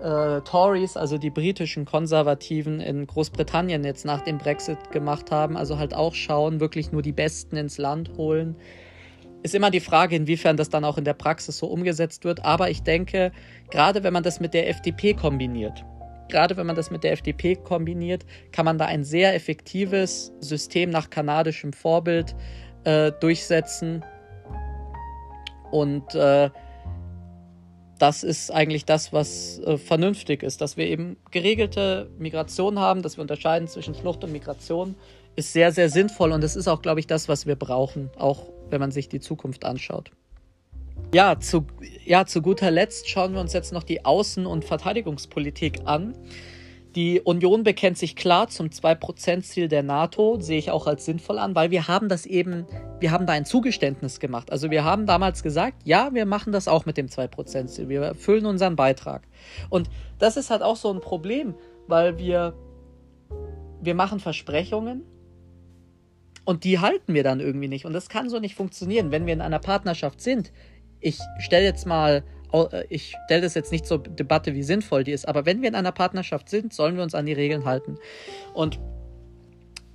äh, 0.04 0.42
Tories, 0.42 0.98
also 0.98 1.18
die 1.18 1.30
britischen 1.30 1.86
Konservativen 1.86 2.80
in 2.80 3.08
Großbritannien 3.08 3.84
jetzt 3.84 4.06
nach 4.06 4.22
dem 4.22 4.38
Brexit 4.38 4.92
gemacht 4.92 5.32
haben. 5.32 5.58
Also 5.58 5.78
halt 5.78 5.94
auch 5.94 6.14
schauen, 6.14 6.60
wirklich 6.60 6.92
nur 6.92 7.02
die 7.02 7.12
Besten 7.12 7.56
ins 7.56 7.78
Land 7.78 8.12
holen. 8.18 8.56
Ist 9.44 9.56
immer 9.56 9.72
die 9.72 9.80
Frage, 9.80 10.16
inwiefern 10.16 10.56
das 10.56 10.70
dann 10.70 10.86
auch 10.86 10.98
in 10.98 11.04
der 11.04 11.14
Praxis 11.14 11.58
so 11.58 11.68
umgesetzt 11.68 12.24
wird. 12.24 12.46
Aber 12.46 12.70
ich 12.70 12.84
denke, 12.84 13.32
gerade 13.70 14.04
wenn 14.04 14.14
man 14.14 14.24
das 14.24 14.40
mit 14.40 14.54
der 14.54 14.70
FDP 14.70 15.14
kombiniert, 15.14 15.84
gerade 16.30 16.58
wenn 16.58 16.66
man 16.66 16.76
das 16.76 16.92
mit 16.92 17.04
der 17.04 17.12
FDP 17.12 17.56
kombiniert, 17.56 18.26
kann 18.52 18.66
man 18.66 18.78
da 18.78 18.86
ein 18.86 19.04
sehr 19.04 19.36
effektives 19.36 20.34
System 20.40 20.90
nach 20.90 21.10
kanadischem 21.10 21.74
Vorbild 21.74 22.36
äh, 22.86 23.12
durchsetzen, 23.20 24.04
und 25.74 26.14
äh, 26.14 26.52
das 27.98 28.24
ist 28.24 28.52
eigentlich 28.52 28.86
das, 28.86 29.12
was 29.12 29.60
äh, 29.60 29.78
vernünftig 29.78 30.44
ist, 30.44 30.62
dass 30.62 30.78
wir 30.78 30.86
eben 30.86 31.18
geregelte 31.32 32.12
Migration 32.20 32.78
haben, 32.78 33.02
dass 33.02 33.18
wir 33.18 33.24
unterscheiden 33.24 33.68
zwischen 33.68 33.96
Flucht 33.96 34.24
und 34.24 34.32
Migration, 34.32 34.94
ist 35.36 35.52
sehr, 35.52 35.72
sehr 35.72 35.90
sinnvoll 35.90 36.32
und 36.32 36.44
es 36.44 36.56
ist 36.56 36.68
auch, 36.68 36.84
glaube 36.84 37.00
ich, 37.00 37.08
das, 37.08 37.28
was 37.28 37.48
wir 37.48 37.56
brauchen, 37.56 38.12
auch 38.20 38.44
wenn 38.70 38.80
man 38.80 38.92
sich 38.92 39.10
die 39.10 39.20
Zukunft 39.20 39.66
anschaut. 39.66 40.12
Ja, 41.12 41.40
zu, 41.40 41.66
ja, 42.06 42.28
zu 42.28 42.44
guter 42.44 42.70
Letzt 42.70 43.10
schauen 43.10 43.34
wir 43.34 43.42
uns 43.42 43.54
jetzt 43.54 43.74
noch 43.74 43.84
die 43.84 44.06
Außen- 44.06 44.46
und 44.46 44.64
Verteidigungspolitik 44.66 45.82
an. 45.86 46.14
Die 46.96 47.22
Union 47.22 47.64
bekennt 47.64 47.98
sich 47.98 48.16
klar 48.16 48.50
zum 48.50 48.68
2%-Ziel 48.68 49.68
der 49.68 49.82
NATO, 49.82 50.40
sehe 50.40 50.60
ich 50.60 50.70
auch 50.70 50.86
als 50.86 51.06
sinnvoll 51.06 51.40
an, 51.40 51.56
weil 51.56 51.72
wir 51.72 51.88
haben 51.88 52.08
das 52.08 52.28
eben, 52.28 52.68
wir 53.00 53.10
haben 53.10 53.26
da 53.26 53.34
ein 53.34 53.46
Zugeständnis 53.46 54.20
gemacht. 54.20 54.52
Also 54.52 54.70
wir 54.70 54.84
haben 54.84 55.08
damals 55.08 55.42
gesagt, 55.42 55.78
ja, 55.86 56.14
wir 56.14 56.28
machen 56.28 56.54
das 56.54 56.68
auch 56.68 56.86
mit 56.86 56.98
dem 56.98 57.08
2%-Ziel, 57.08 57.90
wir 57.90 58.02
erfüllen 58.02 58.46
unseren 58.46 58.76
Beitrag. 58.76 59.24
Und 59.72 59.90
das 60.20 60.38
ist 60.38 60.52
halt 60.52 60.62
auch 60.62 60.76
so 60.76 60.94
ein 60.94 61.00
Problem, 61.00 61.56
weil 61.88 62.20
wir, 62.20 62.54
wir 63.82 63.96
machen 63.96 64.20
Versprechungen 64.20 65.04
und 66.46 66.64
die 66.64 66.78
halten 66.78 67.16
wir 67.16 67.24
dann 67.24 67.40
irgendwie 67.40 67.70
nicht. 67.70 67.86
Und 67.86 67.94
das 67.94 68.08
kann 68.08 68.30
so 68.30 68.40
nicht 68.40 68.54
funktionieren, 68.54 69.12
wenn 69.12 69.26
wir 69.26 69.34
in 69.34 69.42
einer 69.42 69.60
Partnerschaft 69.60 70.22
sind. 70.22 70.52
Ich 71.00 71.18
stelle 71.40 71.66
jetzt 71.66 71.88
mal 71.88 72.24
ich 72.90 73.16
stelle 73.26 73.42
das 73.42 73.56
jetzt 73.56 73.72
nicht 73.72 73.86
zur 73.86 74.04
Debatte, 74.04 74.54
wie 74.54 74.64
sinnvoll 74.64 75.04
die 75.04 75.12
ist, 75.12 75.28
aber 75.28 75.46
wenn 75.46 75.62
wir 75.62 75.70
in 75.70 75.76
einer 75.76 75.92
Partnerschaft 75.92 76.50
sind, 76.50 76.74
sollen 76.74 76.96
wir 76.96 77.04
uns 77.04 77.16
an 77.16 77.26
die 77.26 77.34
Regeln 77.34 77.66
halten. 77.66 77.98
Und 78.54 78.80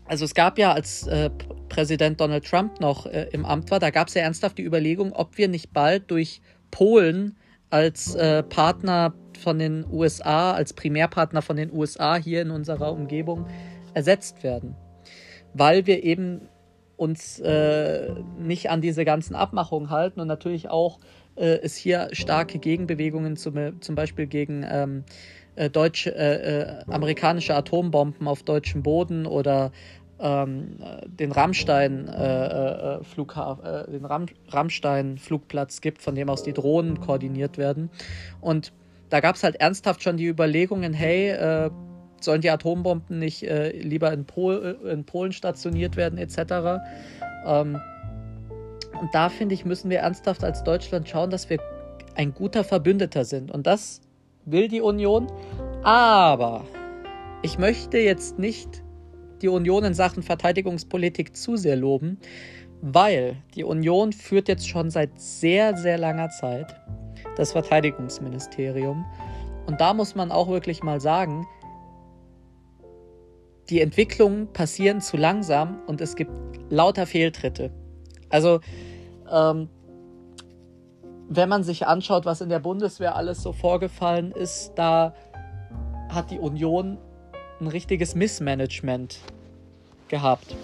also 0.08 0.24
es 0.24 0.34
gab 0.34 0.58
ja, 0.58 0.72
als 0.72 1.06
äh, 1.06 1.30
Präsident 1.68 2.20
Donald 2.20 2.44
Trump 2.46 2.80
noch 2.80 3.06
äh, 3.06 3.28
im 3.32 3.44
Amt 3.44 3.70
war, 3.70 3.78
da 3.78 3.90
gab 3.90 4.08
es 4.08 4.14
ja 4.14 4.22
ernsthaft 4.22 4.58
die 4.58 4.64
Überlegung, 4.64 5.12
ob 5.12 5.36
wir 5.36 5.48
nicht 5.48 5.72
bald 5.72 6.10
durch 6.10 6.40
Polen 6.70 7.36
als 7.70 8.14
äh, 8.14 8.42
Partner 8.42 9.12
von 9.38 9.58
den 9.58 9.84
USA, 9.90 10.52
als 10.52 10.72
Primärpartner 10.72 11.42
von 11.42 11.56
den 11.56 11.72
USA 11.72 12.16
hier 12.16 12.42
in 12.42 12.50
unserer 12.50 12.92
Umgebung 12.92 13.46
ersetzt 13.94 14.42
werden. 14.42 14.74
Weil 15.52 15.86
wir 15.86 16.02
eben 16.02 16.48
uns 16.96 17.38
äh, 17.40 18.14
nicht 18.38 18.70
an 18.70 18.80
diese 18.80 19.04
ganzen 19.04 19.36
Abmachungen 19.36 19.90
halten 19.90 20.20
und 20.20 20.26
natürlich 20.26 20.68
auch 20.68 20.98
äh, 21.38 21.60
es 21.62 21.76
hier 21.76 22.08
starke 22.12 22.58
Gegenbewegungen 22.58 23.36
zum, 23.36 23.80
zum 23.80 23.94
Beispiel 23.94 24.26
gegen 24.26 24.64
ähm, 24.68 25.04
äh, 25.56 25.70
deutsche, 25.70 26.14
äh, 26.14 26.60
äh, 26.60 26.84
amerikanische 26.88 27.54
Atombomben 27.54 28.28
auf 28.28 28.42
deutschem 28.42 28.82
Boden 28.82 29.26
oder 29.26 29.72
ähm, 30.20 30.76
den 31.06 31.32
Rammstein 31.32 32.08
äh, 32.08 32.46
äh, 32.46 33.04
Flughafen, 33.04 33.64
äh, 33.64 33.90
den 33.90 34.04
Ram 34.04 34.26
Rammstein 34.48 35.18
Flugplatz 35.18 35.80
gibt, 35.80 36.02
von 36.02 36.14
dem 36.14 36.28
aus 36.28 36.42
die 36.42 36.52
Drohnen 36.52 37.00
koordiniert 37.00 37.58
werden. 37.58 37.90
Und 38.40 38.72
da 39.10 39.20
gab 39.20 39.36
es 39.36 39.44
halt 39.44 39.56
ernsthaft 39.56 40.02
schon 40.02 40.16
die 40.16 40.26
Überlegungen, 40.26 40.92
hey, 40.92 41.30
äh, 41.30 41.70
sollen 42.20 42.40
die 42.40 42.50
Atombomben 42.50 43.18
nicht 43.18 43.44
äh, 43.44 43.70
lieber 43.70 44.12
in, 44.12 44.24
Pol 44.24 44.78
in, 44.84 45.04
Polen 45.04 45.32
stationiert 45.32 45.96
werden, 45.96 46.18
etc. 46.18 46.82
Ähm, 47.46 47.80
und 49.00 49.14
da 49.14 49.28
finde 49.28 49.54
ich, 49.54 49.64
müssen 49.64 49.90
wir 49.90 50.00
ernsthaft 50.00 50.44
als 50.44 50.64
Deutschland 50.64 51.08
schauen, 51.08 51.30
dass 51.30 51.48
wir 51.50 51.58
ein 52.14 52.34
guter 52.34 52.64
Verbündeter 52.64 53.24
sind. 53.24 53.50
Und 53.50 53.66
das 53.66 54.00
will 54.44 54.68
die 54.68 54.80
Union. 54.80 55.28
Aber 55.82 56.64
ich 57.42 57.58
möchte 57.58 57.98
jetzt 57.98 58.38
nicht 58.38 58.82
die 59.42 59.48
Union 59.48 59.84
in 59.84 59.94
Sachen 59.94 60.22
Verteidigungspolitik 60.22 61.36
zu 61.36 61.56
sehr 61.56 61.76
loben, 61.76 62.18
weil 62.80 63.36
die 63.54 63.64
Union 63.64 64.12
führt 64.12 64.48
jetzt 64.48 64.68
schon 64.68 64.90
seit 64.90 65.20
sehr, 65.20 65.76
sehr 65.76 65.98
langer 65.98 66.30
Zeit 66.30 66.74
das 67.36 67.52
Verteidigungsministerium. 67.52 69.04
Und 69.66 69.80
da 69.80 69.94
muss 69.94 70.14
man 70.14 70.32
auch 70.32 70.48
wirklich 70.48 70.82
mal 70.82 71.00
sagen, 71.00 71.46
die 73.70 73.80
Entwicklungen 73.80 74.52
passieren 74.52 75.00
zu 75.00 75.16
langsam 75.16 75.78
und 75.86 76.00
es 76.00 76.16
gibt 76.16 76.32
lauter 76.70 77.06
Fehltritte. 77.06 77.70
Also, 78.30 78.60
ähm, 79.30 79.68
wenn 81.28 81.48
man 81.48 81.62
sich 81.62 81.86
anschaut, 81.86 82.24
was 82.24 82.40
in 82.40 82.48
der 82.48 82.58
Bundeswehr 82.58 83.14
alles 83.14 83.42
so 83.42 83.52
vorgefallen 83.52 84.32
ist, 84.32 84.72
da 84.76 85.14
hat 86.08 86.30
die 86.30 86.38
Union 86.38 86.98
ein 87.60 87.66
richtiges 87.66 88.14
Missmanagement 88.14 89.18
gehabt. 90.08 90.56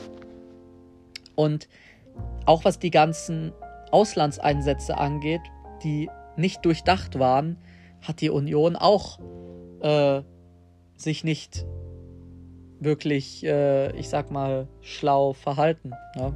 Und 1.35 1.69
auch 2.47 2.65
was 2.65 2.79
die 2.79 2.91
ganzen 2.91 3.53
Auslandseinsätze 3.91 4.97
angeht, 4.97 5.43
die 5.83 6.09
nicht 6.37 6.65
durchdacht 6.65 7.19
waren, 7.19 7.59
hat 8.01 8.21
die 8.21 8.31
Union 8.31 8.77
auch 8.77 9.19
äh, 9.81 10.23
sich 10.97 11.25
nicht 11.25 11.67
wirklich, 12.81 13.45
äh, 13.45 13.95
ich 13.97 14.09
sag 14.09 14.31
mal, 14.31 14.69
schlau 14.81 15.33
verhalten. 15.33 15.93
Ne? 16.17 16.35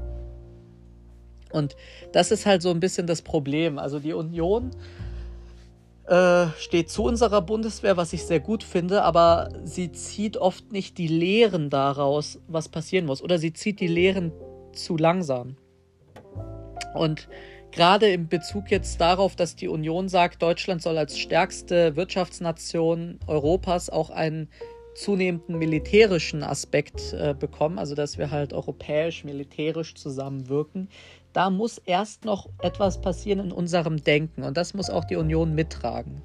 Und 1.53 1.77
das 2.13 2.31
ist 2.31 2.47
halt 2.47 2.63
so 2.63 2.71
ein 2.71 2.81
bisschen 2.81 3.07
das 3.07 3.23
Problem. 3.23 3.79
Also 3.79 3.99
die 3.99 4.13
Union 4.13 4.71
äh, 6.07 6.47
steht 6.59 6.91
zu 6.91 7.05
unserer 7.05 7.43
Bundeswehr, 7.43 7.97
was 7.97 8.13
ich 8.13 8.25
sehr 8.25 8.41
gut 8.41 8.63
finde, 8.63 9.03
aber 9.03 9.51
sie 9.65 9.93
zieht 9.93 10.37
oft 10.37 10.73
nicht 10.73 10.99
die 10.99 11.09
Lehren 11.09 11.71
daraus, 11.71 12.41
was 12.49 12.69
passieren 12.69 13.07
muss. 13.07 13.23
Oder 13.23 13.39
sie 13.39 13.53
zieht 13.53 13.81
die 13.81 13.87
Lehren 13.87 14.33
zu 14.73 14.97
langsam. 14.97 15.57
Und 16.95 17.29
gerade 17.73 18.09
in 18.09 18.29
Bezug 18.29 18.71
jetzt 18.71 19.01
darauf, 19.01 19.37
dass 19.37 19.57
die 19.57 19.69
Union 19.69 20.09
sagt, 20.09 20.43
Deutschland 20.43 20.83
soll 20.83 20.99
als 20.99 21.19
stärkste 21.19 21.97
Wirtschaftsnation 21.97 23.19
Europas 23.27 23.91
auch 23.91 24.11
einen 24.11 24.49
zunehmenden 24.95 25.59
militärischen 25.59 26.43
Aspekt 26.43 27.13
äh, 27.13 27.35
bekommen, 27.39 27.79
also 27.79 27.95
dass 27.95 28.19
wir 28.19 28.33
halt 28.33 28.53
europäisch 28.53 29.23
militärisch 29.23 29.95
zusammenwirken, 29.95 30.89
da 31.33 31.51
muss 31.51 31.79
erst 31.79 32.25
noch 32.25 32.49
etwas 32.61 33.01
passieren 33.01 33.41
in 33.41 33.53
unserem 33.53 34.03
Denken 34.03 34.43
und 34.43 34.57
das 34.57 34.75
muss 34.75 34.91
auch 34.91 35.05
die 35.05 35.17
Union 35.17 35.55
mittragen. 35.55 36.23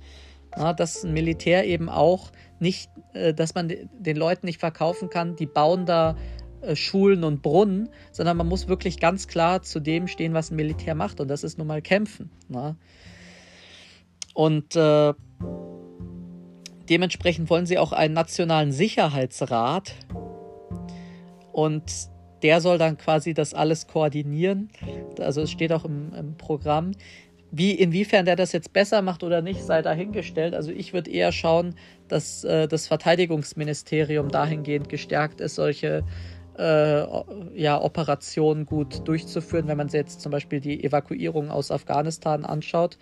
Ja, 0.55 0.73
dass 0.73 1.03
ein 1.03 1.13
Militär 1.13 1.65
eben 1.65 1.89
auch 1.89 2.31
nicht, 2.59 2.89
äh, 3.13 3.33
dass 3.33 3.55
man 3.55 3.69
den 3.69 4.17
Leuten 4.17 4.45
nicht 4.45 4.59
verkaufen 4.59 5.09
kann, 5.09 5.35
die 5.35 5.47
bauen 5.47 5.85
da 5.85 6.15
äh, 6.61 6.75
Schulen 6.75 7.23
und 7.23 7.41
Brunnen, 7.41 7.89
sondern 8.11 8.37
man 8.37 8.47
muss 8.47 8.67
wirklich 8.67 8.99
ganz 8.99 9.27
klar 9.27 9.63
zu 9.63 9.79
dem 9.79 10.07
stehen, 10.07 10.33
was 10.33 10.51
ein 10.51 10.55
Militär 10.55 10.95
macht 10.95 11.19
und 11.19 11.27
das 11.27 11.43
ist 11.43 11.57
nun 11.57 11.67
mal 11.67 11.81
kämpfen. 11.81 12.31
Ja. 12.49 12.75
Und 14.33 14.75
äh, 14.75 15.13
dementsprechend 16.89 17.49
wollen 17.49 17.65
sie 17.65 17.77
auch 17.77 17.91
einen 17.91 18.13
nationalen 18.13 18.71
Sicherheitsrat 18.71 19.93
und 21.51 21.83
der 22.43 22.61
soll 22.61 22.77
dann 22.77 22.97
quasi 22.97 23.33
das 23.33 23.53
alles 23.53 23.87
koordinieren. 23.87 24.69
Also 25.19 25.41
es 25.41 25.51
steht 25.51 25.71
auch 25.71 25.85
im, 25.85 26.13
im 26.13 26.35
Programm. 26.37 26.91
Wie, 27.55 27.71
inwiefern 27.71 28.25
der 28.25 28.35
das 28.35 28.51
jetzt 28.51 28.73
besser 28.73 29.01
macht 29.01 29.23
oder 29.23 29.41
nicht, 29.41 29.63
sei 29.63 29.81
dahingestellt. 29.81 30.55
Also 30.55 30.71
ich 30.71 30.91
würde 30.91 31.11
eher 31.11 31.31
schauen, 31.31 31.75
dass 32.07 32.43
äh, 32.43 32.67
das 32.67 32.87
Verteidigungsministerium 32.87 34.29
dahingehend 34.29 34.89
gestärkt 34.89 35.39
ist, 35.39 35.55
solche 35.55 36.03
äh, 36.57 37.05
ja, 37.55 37.79
Operationen 37.79 38.65
gut 38.65 39.07
durchzuführen, 39.07 39.67
wenn 39.67 39.77
man 39.77 39.89
sich 39.89 39.99
jetzt 39.99 40.21
zum 40.21 40.31
Beispiel 40.31 40.59
die 40.59 40.83
Evakuierung 40.83 41.51
aus 41.51 41.71
Afghanistan 41.71 42.43
anschaut, 42.43 42.97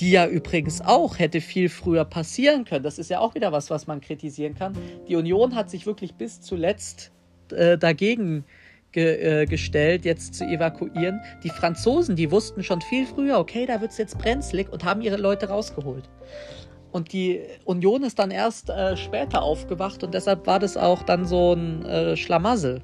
die 0.00 0.10
ja 0.10 0.26
übrigens 0.26 0.80
auch 0.80 1.18
hätte 1.18 1.40
viel 1.40 1.68
früher 1.68 2.04
passieren 2.04 2.64
können. 2.64 2.82
Das 2.84 2.98
ist 2.98 3.10
ja 3.10 3.20
auch 3.20 3.34
wieder 3.36 3.52
was, 3.52 3.70
was 3.70 3.86
man 3.86 4.00
kritisieren 4.00 4.54
kann. 4.54 4.76
Die 5.08 5.16
Union 5.16 5.54
hat 5.54 5.70
sich 5.70 5.86
wirklich 5.86 6.14
bis 6.14 6.40
zuletzt 6.40 7.12
äh, 7.52 7.78
dagegen 7.78 8.40
äh, 8.40 8.63
ge, 8.94 9.42
äh, 9.42 9.46
gestellt, 9.46 10.04
jetzt 10.04 10.34
zu 10.34 10.44
evakuieren. 10.44 11.20
Die 11.42 11.50
Franzosen, 11.50 12.16
die 12.16 12.30
wussten 12.30 12.62
schon 12.62 12.80
viel 12.80 13.04
früher, 13.06 13.38
okay, 13.38 13.66
da 13.66 13.80
wird 13.80 13.90
es 13.90 13.98
jetzt 13.98 14.16
brenzlig 14.18 14.72
und 14.72 14.84
haben 14.84 15.02
ihre 15.02 15.16
Leute 15.16 15.48
rausgeholt. 15.48 16.08
Und 16.92 17.12
die 17.12 17.42
Union 17.64 18.04
ist 18.04 18.20
dann 18.20 18.30
erst 18.30 18.70
äh, 18.70 18.96
später 18.96 19.42
aufgewacht 19.42 20.04
und 20.04 20.14
deshalb 20.14 20.46
war 20.46 20.60
das 20.60 20.76
auch 20.76 21.02
dann 21.02 21.26
so 21.26 21.52
ein 21.52 21.84
äh, 21.84 22.16
Schlamassel. 22.16 22.82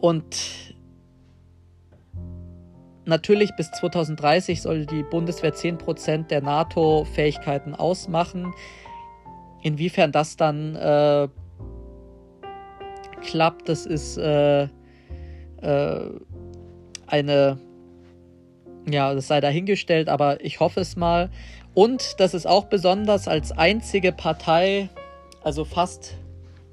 Und 0.00 0.74
natürlich 3.04 3.52
bis 3.56 3.70
2030 3.70 4.60
soll 4.60 4.86
die 4.86 5.04
Bundeswehr 5.04 5.54
10% 5.54 6.26
der 6.26 6.42
NATO-Fähigkeiten 6.42 7.76
ausmachen. 7.76 8.52
Inwiefern 9.62 10.10
das 10.10 10.36
dann 10.36 10.74
äh, 10.74 11.28
klappt, 13.22 13.68
das 13.68 13.86
ist 13.86 14.18
äh, 14.18 14.64
äh, 14.64 16.10
eine, 17.06 17.58
ja, 18.88 19.14
das 19.14 19.28
sei 19.28 19.40
dahingestellt, 19.40 20.08
aber 20.08 20.44
ich 20.44 20.60
hoffe 20.60 20.80
es 20.80 20.96
mal. 20.96 21.30
Und 21.74 22.20
das 22.20 22.34
ist 22.34 22.46
auch 22.46 22.66
besonders 22.66 23.28
als 23.28 23.52
einzige 23.52 24.12
Partei, 24.12 24.90
also 25.42 25.64
fast, 25.64 26.14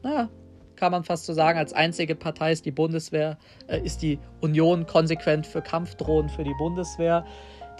naja, 0.04 0.30
kann 0.76 0.92
man 0.92 1.04
fast 1.04 1.26
so 1.26 1.34
sagen, 1.34 1.60
als 1.60 1.74
einzige 1.74 2.16
Partei 2.16 2.54
ist 2.54 2.66
die 2.66 2.72
Bundeswehr, 2.72 3.38
äh, 3.68 3.80
ist 3.80 4.02
die 4.02 4.18
Union 4.42 4.88
konsequent 4.88 5.46
für 5.46 5.62
Kampfdrohnen 5.62 6.30
für 6.30 6.44
die 6.44 6.56
Bundeswehr. 6.58 7.26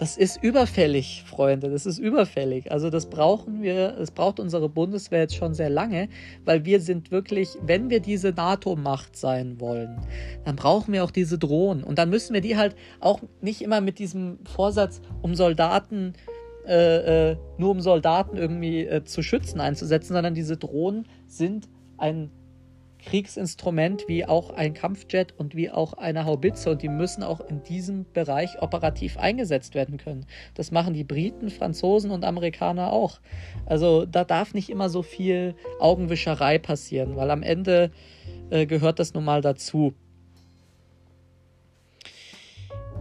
Das 0.00 0.16
ist 0.16 0.42
überfällig, 0.42 1.24
Freunde, 1.26 1.68
das 1.68 1.84
ist 1.84 1.98
überfällig. 1.98 2.72
Also 2.72 2.88
das 2.88 3.10
brauchen 3.10 3.60
wir, 3.60 3.98
es 3.98 4.10
braucht 4.10 4.40
unsere 4.40 4.70
Bundeswehr 4.70 5.20
jetzt 5.20 5.34
schon 5.34 5.52
sehr 5.52 5.68
lange, 5.68 6.08
weil 6.46 6.64
wir 6.64 6.80
sind 6.80 7.10
wirklich, 7.10 7.50
wenn 7.60 7.90
wir 7.90 8.00
diese 8.00 8.30
NATO-Macht 8.30 9.14
sein 9.14 9.60
wollen, 9.60 10.00
dann 10.46 10.56
brauchen 10.56 10.94
wir 10.94 11.04
auch 11.04 11.10
diese 11.10 11.36
Drohnen. 11.36 11.84
Und 11.84 11.98
dann 11.98 12.08
müssen 12.08 12.32
wir 12.32 12.40
die 12.40 12.56
halt 12.56 12.76
auch 12.98 13.20
nicht 13.42 13.60
immer 13.60 13.82
mit 13.82 13.98
diesem 13.98 14.38
Vorsatz, 14.46 15.02
um 15.20 15.34
Soldaten 15.34 16.14
äh, 16.66 17.32
äh, 17.32 17.36
nur 17.58 17.70
um 17.70 17.82
Soldaten 17.82 18.38
irgendwie 18.38 18.86
äh, 18.86 19.04
zu 19.04 19.22
schützen 19.22 19.60
einzusetzen, 19.60 20.14
sondern 20.14 20.32
diese 20.32 20.56
Drohnen 20.56 21.06
sind 21.26 21.68
ein 21.98 22.30
Kriegsinstrument 23.00 24.04
wie 24.08 24.24
auch 24.24 24.50
ein 24.50 24.74
Kampfjet 24.74 25.34
und 25.36 25.54
wie 25.54 25.70
auch 25.70 25.94
eine 25.94 26.24
Haubitze 26.24 26.70
und 26.70 26.82
die 26.82 26.88
müssen 26.88 27.22
auch 27.22 27.40
in 27.40 27.62
diesem 27.62 28.06
Bereich 28.12 28.60
operativ 28.60 29.18
eingesetzt 29.18 29.74
werden 29.74 29.98
können. 29.98 30.26
Das 30.54 30.70
machen 30.70 30.94
die 30.94 31.04
Briten, 31.04 31.50
Franzosen 31.50 32.10
und 32.10 32.24
Amerikaner 32.24 32.92
auch. 32.92 33.20
Also 33.66 34.06
da 34.06 34.24
darf 34.24 34.54
nicht 34.54 34.70
immer 34.70 34.88
so 34.88 35.02
viel 35.02 35.54
Augenwischerei 35.78 36.58
passieren, 36.58 37.16
weil 37.16 37.30
am 37.30 37.42
Ende 37.42 37.90
äh, 38.50 38.66
gehört 38.66 38.98
das 38.98 39.14
nun 39.14 39.24
mal 39.24 39.40
dazu. 39.40 39.94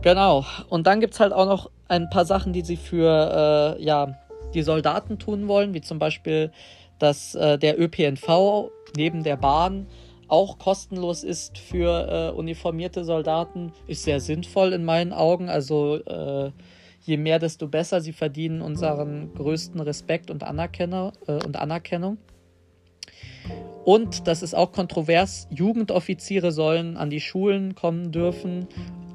Genau. 0.02 0.46
Und 0.70 0.88
dann 0.88 1.02
gibt 1.02 1.14
es 1.14 1.20
halt 1.20 1.34
auch 1.34 1.46
noch 1.46 1.70
ein 1.88 2.10
paar 2.10 2.26
Sachen, 2.26 2.54
die 2.54 2.62
sie 2.62 2.78
für 2.78 3.76
äh, 3.78 3.84
ja, 3.84 4.18
die 4.54 4.62
Soldaten 4.62 5.20
tun 5.20 5.48
wollen, 5.48 5.74
wie 5.74 5.82
zum 5.82 6.00
Beispiel, 6.00 6.52
dass 7.00 7.36
äh, 7.36 7.58
der 7.58 7.80
ÖPNV 7.80 8.70
neben 8.96 9.24
der 9.24 9.38
Bahn 9.38 9.88
auch 10.28 10.60
kostenlos 10.60 11.24
ist 11.24 11.58
für 11.58 12.32
äh, 12.34 12.38
uniformierte 12.38 13.04
Soldaten, 13.04 13.74
ist 13.88 14.04
sehr 14.04 14.20
sinnvoll 14.20 14.74
in 14.74 14.86
meinen 14.86 15.12
Augen. 15.12 15.50
Also 15.50 15.96
äh, 15.96 16.52
je 17.02 17.18
mehr, 17.18 17.40
desto 17.40 17.68
besser. 17.68 18.02
Sie 18.02 18.14
verdienen 18.14 18.62
unseren 18.62 19.34
größten 19.34 19.80
Respekt 19.82 20.30
und, 20.30 20.44
Anerkenner, 20.44 21.14
äh, 21.28 21.44
und 21.44 21.58
Anerkennung. 21.58 22.18
Und 23.84 24.28
das 24.28 24.44
ist 24.44 24.54
auch 24.54 24.72
kontrovers, 24.72 25.48
Jugendoffiziere 25.50 26.52
sollen 26.52 26.96
an 26.96 27.10
die 27.10 27.22
Schulen 27.22 27.74
kommen 27.74 28.12
dürfen, 28.12 28.68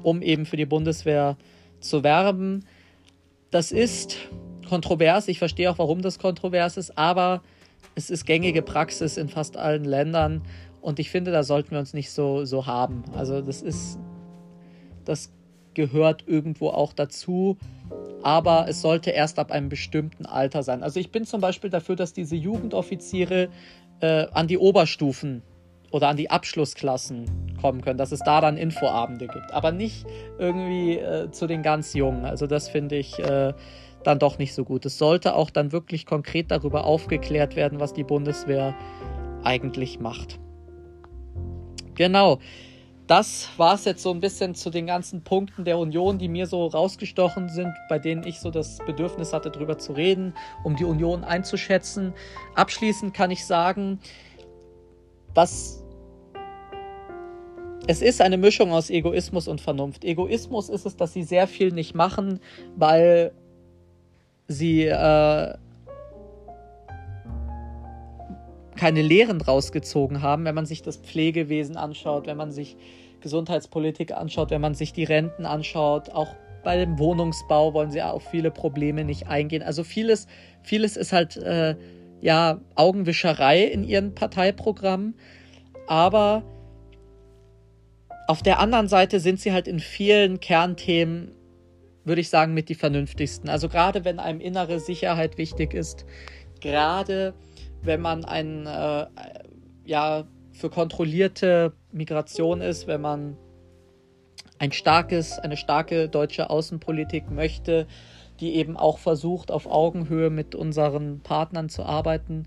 um 0.03 0.21
eben 0.21 0.45
für 0.45 0.57
die 0.57 0.65
Bundeswehr 0.65 1.37
zu 1.79 2.03
werben. 2.03 2.65
Das 3.51 3.71
ist 3.71 4.17
kontrovers, 4.67 5.29
ich 5.29 5.39
verstehe 5.39 5.71
auch, 5.71 5.77
warum 5.77 6.01
das 6.01 6.19
kontrovers 6.19 6.75
ist, 6.75 6.97
aber 6.97 7.41
es 7.93 8.09
ist 8.09 8.25
gängige 8.25 8.61
Praxis 8.61 9.17
in 9.17 9.29
fast 9.29 9.57
allen 9.57 9.85
Ländern 9.85 10.41
und 10.81 10.99
ich 10.99 11.09
finde, 11.09 11.31
da 11.31 11.43
sollten 11.43 11.71
wir 11.71 11.79
uns 11.79 11.93
nicht 11.93 12.11
so, 12.11 12.45
so 12.45 12.67
haben. 12.67 13.03
Also 13.15 13.41
das 13.41 13.61
ist, 13.61 13.97
das 15.03 15.31
gehört 15.73 16.23
irgendwo 16.27 16.69
auch 16.69 16.93
dazu, 16.93 17.57
aber 18.23 18.67
es 18.67 18.81
sollte 18.81 19.11
erst 19.11 19.39
ab 19.39 19.51
einem 19.51 19.69
bestimmten 19.69 20.25
Alter 20.25 20.63
sein. 20.63 20.83
Also 20.83 20.99
ich 20.99 21.11
bin 21.11 21.25
zum 21.25 21.41
Beispiel 21.41 21.69
dafür, 21.69 21.95
dass 21.95 22.13
diese 22.13 22.35
Jugendoffiziere 22.35 23.49
äh, 23.99 24.27
an 24.31 24.47
die 24.47 24.57
Oberstufen 24.57 25.41
oder 25.91 26.09
an 26.09 26.17
die 26.17 26.29
Abschlussklassen 26.29 27.57
kommen 27.61 27.81
können, 27.81 27.97
dass 27.97 28.11
es 28.11 28.19
da 28.19 28.41
dann 28.41 28.57
Infoabende 28.57 29.27
gibt, 29.27 29.53
aber 29.53 29.71
nicht 29.71 30.05
irgendwie 30.37 30.97
äh, 30.97 31.31
zu 31.31 31.47
den 31.47 31.63
ganz 31.63 31.93
Jungen. 31.93 32.25
Also 32.25 32.47
das 32.47 32.67
finde 32.67 32.97
ich 32.97 33.17
äh, 33.19 33.53
dann 34.05 34.19
doch 34.19 34.37
nicht 34.37 34.53
so 34.53 34.63
gut. 34.63 34.85
Es 34.85 34.97
sollte 34.97 35.35
auch 35.35 35.49
dann 35.49 35.71
wirklich 35.71 36.05
konkret 36.05 36.51
darüber 36.51 36.85
aufgeklärt 36.85 37.55
werden, 37.55 37.79
was 37.79 37.93
die 37.93 38.03
Bundeswehr 38.03 38.75
eigentlich 39.43 39.99
macht. 39.99 40.39
Genau. 41.95 42.39
Das 43.07 43.49
war 43.57 43.75
es 43.75 43.85
jetzt 43.85 44.01
so 44.01 44.09
ein 44.09 44.19
bisschen 44.19 44.55
zu 44.55 44.71
den 44.71 44.87
ganzen 44.87 45.23
Punkten 45.23 45.63
der 45.63 45.77
Union, 45.77 46.17
die 46.17 46.27
mir 46.27 46.47
so 46.47 46.65
rausgestochen 46.65 47.49
sind, 47.49 47.71
bei 47.87 47.99
denen 47.99 48.25
ich 48.25 48.39
so 48.39 48.49
das 48.49 48.79
Bedürfnis 48.79 49.31
hatte, 49.31 49.51
darüber 49.51 49.77
zu 49.77 49.93
reden, 49.93 50.33
um 50.63 50.75
die 50.75 50.85
Union 50.85 51.23
einzuschätzen. 51.23 52.13
Abschließend 52.55 53.13
kann 53.13 53.29
ich 53.29 53.45
sagen, 53.45 53.99
was 55.35 55.83
es 57.87 58.01
ist 58.01 58.21
eine 58.21 58.37
Mischung 58.37 58.71
aus 58.71 58.89
Egoismus 58.89 59.47
und 59.47 59.61
Vernunft. 59.61 60.03
Egoismus 60.03 60.69
ist 60.69 60.87
es, 60.87 60.97
dass 60.97 61.13
sie 61.13 61.21
sehr 61.21 61.47
viel 61.47 61.71
nicht 61.71 61.93
machen, 61.93 62.39
weil 62.75 63.31
sie 64.47 64.85
äh, 64.85 65.53
keine 68.75 69.01
Lehren 69.01 69.39
draus 69.39 69.71
gezogen 69.71 70.21
haben, 70.21 70.45
wenn 70.45 70.55
man 70.55 70.65
sich 70.65 70.81
das 70.81 70.97
Pflegewesen 70.97 71.77
anschaut, 71.77 72.27
wenn 72.27 72.37
man 72.37 72.51
sich 72.51 72.77
Gesundheitspolitik 73.21 74.11
anschaut, 74.11 74.51
wenn 74.51 74.61
man 74.61 74.75
sich 74.75 74.93
die 74.93 75.03
Renten 75.03 75.45
anschaut, 75.45 76.09
auch 76.11 76.35
bei 76.63 76.77
dem 76.77 76.99
Wohnungsbau 76.99 77.73
wollen 77.73 77.91
sie 77.91 78.01
auf 78.01 78.23
viele 78.29 78.51
Probleme 78.51 79.03
nicht 79.05 79.27
eingehen. 79.27 79.63
Also 79.63 79.83
vieles, 79.83 80.27
vieles 80.63 80.97
ist 80.97 81.13
halt 81.13 81.37
äh, 81.37 81.75
ja 82.21 82.59
Augenwischerei 82.75 83.63
in 83.63 83.83
ihren 83.83 84.13
Parteiprogrammen, 84.13 85.15
aber 85.87 86.43
auf 88.27 88.41
der 88.41 88.59
anderen 88.59 88.87
Seite 88.87 89.19
sind 89.19 89.39
sie 89.39 89.53
halt 89.53 89.67
in 89.67 89.79
vielen 89.79 90.39
Kernthemen, 90.39 91.31
würde 92.05 92.21
ich 92.21 92.29
sagen, 92.29 92.53
mit 92.53 92.69
die 92.69 92.75
vernünftigsten. 92.75 93.49
Also 93.49 93.67
gerade 93.67 94.05
wenn 94.05 94.19
einem 94.19 94.39
innere 94.39 94.79
Sicherheit 94.79 95.37
wichtig 95.37 95.73
ist, 95.73 96.05
gerade 96.61 97.33
wenn 97.81 98.01
man 98.01 98.23
ein, 98.23 98.65
äh, 98.65 99.07
ja, 99.85 100.27
für 100.51 100.69
kontrollierte 100.69 101.73
Migration 101.91 102.61
ist, 102.61 102.87
wenn 102.87 103.01
man 103.01 103.37
ein 104.57 104.71
starkes, 104.71 105.37
eine 105.37 105.57
starke 105.57 106.07
deutsche 106.07 106.49
Außenpolitik 106.49 107.29
möchte, 107.29 107.87
die 108.39 108.55
eben 108.55 108.77
auch 108.77 108.99
versucht, 108.99 109.51
auf 109.51 109.65
Augenhöhe 109.65 110.29
mit 110.29 110.55
unseren 110.55 111.21
Partnern 111.21 111.69
zu 111.69 111.83
arbeiten. 111.83 112.45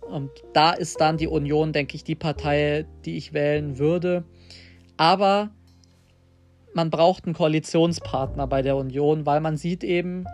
Und 0.00 0.30
da 0.52 0.72
ist 0.72 1.00
dann 1.00 1.16
die 1.16 1.28
Union, 1.28 1.72
denke 1.72 1.96
ich, 1.96 2.04
die 2.04 2.14
Partei, 2.14 2.86
die 3.04 3.16
ich 3.16 3.32
wählen 3.32 3.78
würde. 3.78 4.24
Aber 4.96 5.50
man 6.74 6.90
braucht 6.90 7.24
einen 7.24 7.34
Koalitionspartner 7.34 8.46
bei 8.46 8.62
der 8.62 8.76
Union, 8.76 9.26
weil 9.26 9.40
man 9.40 9.56
sieht 9.56 9.84
eben 9.84 10.26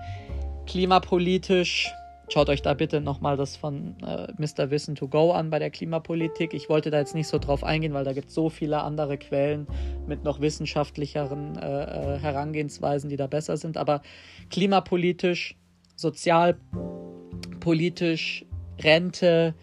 klimapolitisch, 0.67 1.93
Schaut 2.31 2.51
euch 2.51 2.61
da 2.61 2.75
bitte 2.75 3.01
nochmal 3.01 3.39
das 3.39 3.57
von 3.57 3.97
äh, 4.03 4.27
Mr. 4.37 4.71
Wissen 4.71 4.95
to 4.95 5.09
Go 5.09 5.33
an 5.33 5.49
bei 5.49 5.59
der 5.59 5.71
Klimapolitik. 5.71 6.53
Ich 6.53 6.69
wollte 6.69 6.91
da 6.91 6.99
jetzt 6.99 7.15
nicht 7.15 7.27
so 7.27 7.39
drauf 7.39 7.65
eingehen, 7.65 7.95
weil 7.95 8.05
da 8.05 8.13
gibt 8.13 8.29
es 8.29 8.35
so 8.35 8.51
viele 8.51 8.83
andere 8.83 9.17
Quellen 9.17 9.67
mit 10.07 10.25
noch 10.25 10.43
wissenschaftlicheren 10.43 11.57
äh, 11.57 12.17
äh, 12.17 12.19
Herangehensweisen, 12.19 13.09
die 13.09 13.17
da 13.17 13.29
besser 13.29 13.57
sind. 13.57 13.79
Aber 13.79 14.03
klimapolitisch, 14.51 15.57
sozialpolitisch, 15.97 18.45
Rente, 18.79 19.55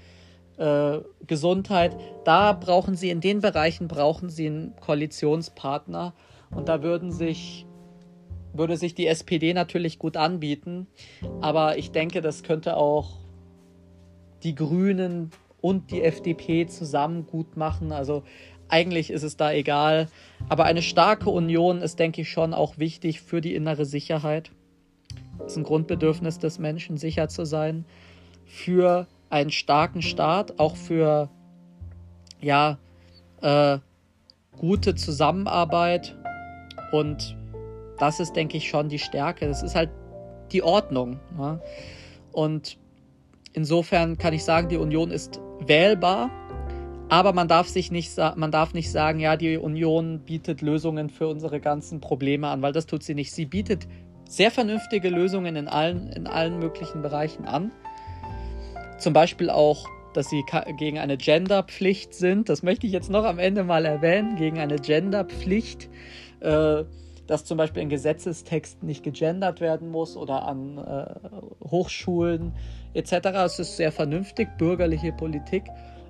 äh, 0.57 0.97
Gesundheit, 1.27 1.95
da 2.23 2.53
brauchen 2.53 2.95
sie, 2.95 3.11
in 3.11 3.21
den 3.21 3.41
Bereichen 3.41 3.87
brauchen 3.87 4.31
sie 4.31 4.47
einen 4.47 4.75
Koalitionspartner. 4.77 6.15
Und 6.51 6.69
da 6.69 6.83
würden 6.83 7.11
sich 7.11 7.65
würde 8.57 8.77
sich 8.77 8.95
die 8.95 9.07
SPD 9.07 9.53
natürlich 9.53 9.99
gut 9.99 10.17
anbieten. 10.17 10.87
Aber 11.41 11.77
ich 11.77 11.91
denke, 11.91 12.21
das 12.21 12.43
könnte 12.43 12.77
auch 12.77 13.17
die 14.43 14.55
Grünen 14.55 15.31
und 15.61 15.91
die 15.91 16.03
FDP 16.03 16.67
zusammen 16.67 17.25
gut 17.25 17.57
machen. 17.57 17.91
Also 17.91 18.23
eigentlich 18.67 19.09
ist 19.09 19.23
es 19.23 19.37
da 19.37 19.51
egal. 19.51 20.07
Aber 20.49 20.65
eine 20.65 20.81
starke 20.81 21.29
Union 21.29 21.81
ist, 21.81 21.99
denke 21.99 22.21
ich, 22.21 22.29
schon 22.29 22.53
auch 22.53 22.77
wichtig 22.77 23.21
für 23.21 23.41
die 23.41 23.55
innere 23.55 23.85
Sicherheit. 23.85 24.51
Es 25.39 25.53
ist 25.53 25.57
ein 25.57 25.63
Grundbedürfnis 25.63 26.39
des 26.39 26.59
Menschen, 26.59 26.97
sicher 26.97 27.27
zu 27.27 27.45
sein. 27.45 27.85
Für 28.45 29.07
einen 29.29 29.51
starken 29.51 30.01
Staat, 30.01 30.59
auch 30.59 30.75
für 30.75 31.29
ja, 32.39 32.77
äh, 33.41 33.79
gute 34.57 34.95
Zusammenarbeit 34.95 36.15
und 36.91 37.37
das 37.99 38.19
ist, 38.19 38.33
denke 38.35 38.57
ich, 38.57 38.67
schon 38.67 38.89
die 38.89 38.99
Stärke. 38.99 39.47
Das 39.47 39.63
ist 39.63 39.75
halt 39.75 39.89
die 40.51 40.63
Ordnung. 40.63 41.19
Ja? 41.37 41.59
Und 42.31 42.77
insofern 43.53 44.17
kann 44.17 44.33
ich 44.33 44.43
sagen, 44.43 44.69
die 44.69 44.77
Union 44.77 45.11
ist 45.11 45.39
wählbar, 45.65 46.29
aber 47.07 47.33
man 47.33 47.47
darf 47.47 47.67
sich 47.67 47.91
nicht, 47.91 48.17
man 48.17 48.51
darf 48.51 48.73
nicht 48.73 48.91
sagen, 48.91 49.19
ja, 49.19 49.37
die 49.37 49.57
Union 49.57 50.19
bietet 50.19 50.61
Lösungen 50.61 51.09
für 51.09 51.27
unsere 51.27 51.59
ganzen 51.59 52.01
Probleme 52.01 52.47
an, 52.47 52.61
weil 52.61 52.73
das 52.73 52.87
tut 52.87 53.03
sie 53.03 53.13
nicht. 53.13 53.31
Sie 53.31 53.45
bietet 53.45 53.87
sehr 54.27 54.49
vernünftige 54.49 55.09
Lösungen 55.09 55.55
in 55.55 55.67
allen, 55.67 56.09
in 56.09 56.25
allen 56.25 56.59
möglichen 56.59 57.03
Bereichen 57.03 57.45
an. 57.45 57.71
Zum 58.97 59.13
Beispiel 59.13 59.49
auch, 59.51 59.87
dass 60.13 60.29
sie 60.29 60.43
gegen 60.77 60.97
eine 60.97 61.17
Genderpflicht 61.17 62.13
sind. 62.13 62.49
Das 62.49 62.63
möchte 62.63 62.87
ich 62.87 62.93
jetzt 62.93 63.11
noch 63.11 63.23
am 63.23 63.37
Ende 63.37 63.63
mal 63.63 63.85
erwähnen, 63.85 64.35
gegen 64.35 64.57
eine 64.57 64.77
Genderpflicht. 64.77 65.89
Äh, 66.45 66.85
dass 67.27 67.43
zum 67.43 67.57
Beispiel 67.57 67.81
in 67.81 67.89
Gesetzestexten 67.89 68.85
nicht 68.87 69.03
gegendert 69.03 69.59
werden 69.59 69.89
muss 69.89 70.15
oder 70.15 70.43
an 70.43 70.77
äh, 70.77 71.67
Hochschulen 71.67 72.53
etc. 72.93 73.13
Es 73.45 73.59
ist 73.59 73.77
sehr 73.77 73.91
vernünftig, 73.91 74.47
bürgerliche 74.57 75.11
Politik. 75.11 75.63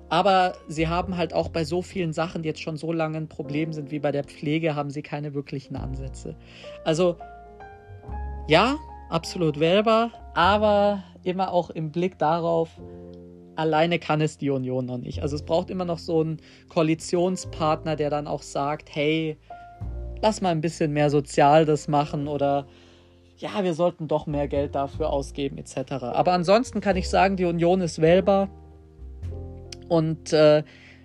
Aber 0.08 0.52
sie 0.68 0.88
haben 0.88 1.16
halt 1.16 1.34
auch 1.34 1.48
bei 1.48 1.64
so 1.64 1.82
vielen 1.82 2.12
Sachen, 2.12 2.42
die 2.42 2.48
jetzt 2.48 2.60
schon 2.60 2.76
so 2.76 2.92
lange 2.92 3.16
ein 3.16 3.28
Problem 3.28 3.72
sind 3.72 3.90
wie 3.90 3.98
bei 3.98 4.12
der 4.12 4.24
Pflege, 4.24 4.76
haben 4.76 4.90
sie 4.90 5.02
keine 5.02 5.34
wirklichen 5.34 5.74
Ansätze. 5.74 6.36
Also 6.84 7.16
ja, 8.46 8.76
absolut 9.08 9.58
wählbar, 9.58 10.10
aber 10.34 11.02
immer 11.24 11.50
auch 11.50 11.70
im 11.70 11.90
Blick 11.90 12.18
darauf, 12.18 12.70
alleine 13.56 13.98
kann 13.98 14.20
es 14.20 14.38
die 14.38 14.50
Union 14.50 14.86
noch 14.86 14.98
nicht. 14.98 15.22
Also 15.22 15.34
es 15.34 15.44
braucht 15.44 15.70
immer 15.70 15.84
noch 15.84 15.98
so 15.98 16.20
einen 16.20 16.36
Koalitionspartner, 16.68 17.96
der 17.96 18.10
dann 18.10 18.28
auch 18.28 18.42
sagt, 18.42 18.94
hey, 18.94 19.38
lass 20.22 20.40
mal 20.40 20.50
ein 20.50 20.60
bisschen 20.60 20.92
mehr 20.92 21.10
sozial 21.10 21.64
das 21.64 21.88
machen 21.88 22.28
oder 22.28 22.66
ja, 23.38 23.62
wir 23.62 23.74
sollten 23.74 24.08
doch 24.08 24.26
mehr 24.26 24.48
Geld 24.48 24.74
dafür 24.74 25.10
ausgeben 25.10 25.58
etc. 25.58 25.92
Aber 25.92 26.32
ansonsten 26.32 26.80
kann 26.80 26.96
ich 26.96 27.08
sagen, 27.08 27.36
die 27.36 27.44
Union 27.44 27.80
ist 27.80 28.00
wählbar 28.00 28.48
und 29.88 30.32
äh, 30.32 30.62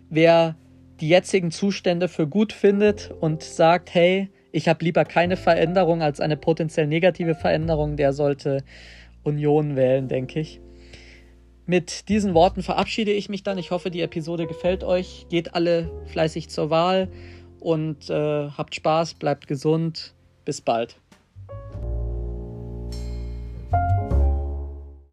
wer 0.09 0.55
die 1.01 1.09
jetzigen 1.09 1.51
Zustände 1.51 2.07
für 2.07 2.27
gut 2.27 2.53
findet 2.53 3.11
und 3.19 3.43
sagt, 3.43 3.93
hey, 3.93 4.29
ich 4.51 4.67
habe 4.67 4.83
lieber 4.83 5.05
keine 5.05 5.37
Veränderung 5.37 6.01
als 6.01 6.19
eine 6.19 6.37
potenziell 6.37 6.87
negative 6.87 7.35
Veränderung, 7.35 7.97
der 7.97 8.13
sollte 8.13 8.63
Union 9.23 9.75
wählen, 9.75 10.07
denke 10.07 10.39
ich. 10.39 10.61
Mit 11.65 12.09
diesen 12.09 12.33
Worten 12.33 12.63
verabschiede 12.63 13.11
ich 13.11 13.29
mich 13.29 13.43
dann. 13.43 13.57
Ich 13.57 13.71
hoffe, 13.71 13.91
die 13.91 14.01
Episode 14.01 14.45
gefällt 14.45 14.83
euch. 14.83 15.27
Geht 15.29 15.53
alle 15.55 15.89
fleißig 16.07 16.49
zur 16.49 16.69
Wahl 16.69 17.07
und 17.61 18.09
äh, 18.09 18.49
habt 18.49 18.75
Spaß, 18.75 19.13
bleibt 19.15 19.47
gesund. 19.47 20.13
Bis 20.43 20.59
bald. 20.59 21.00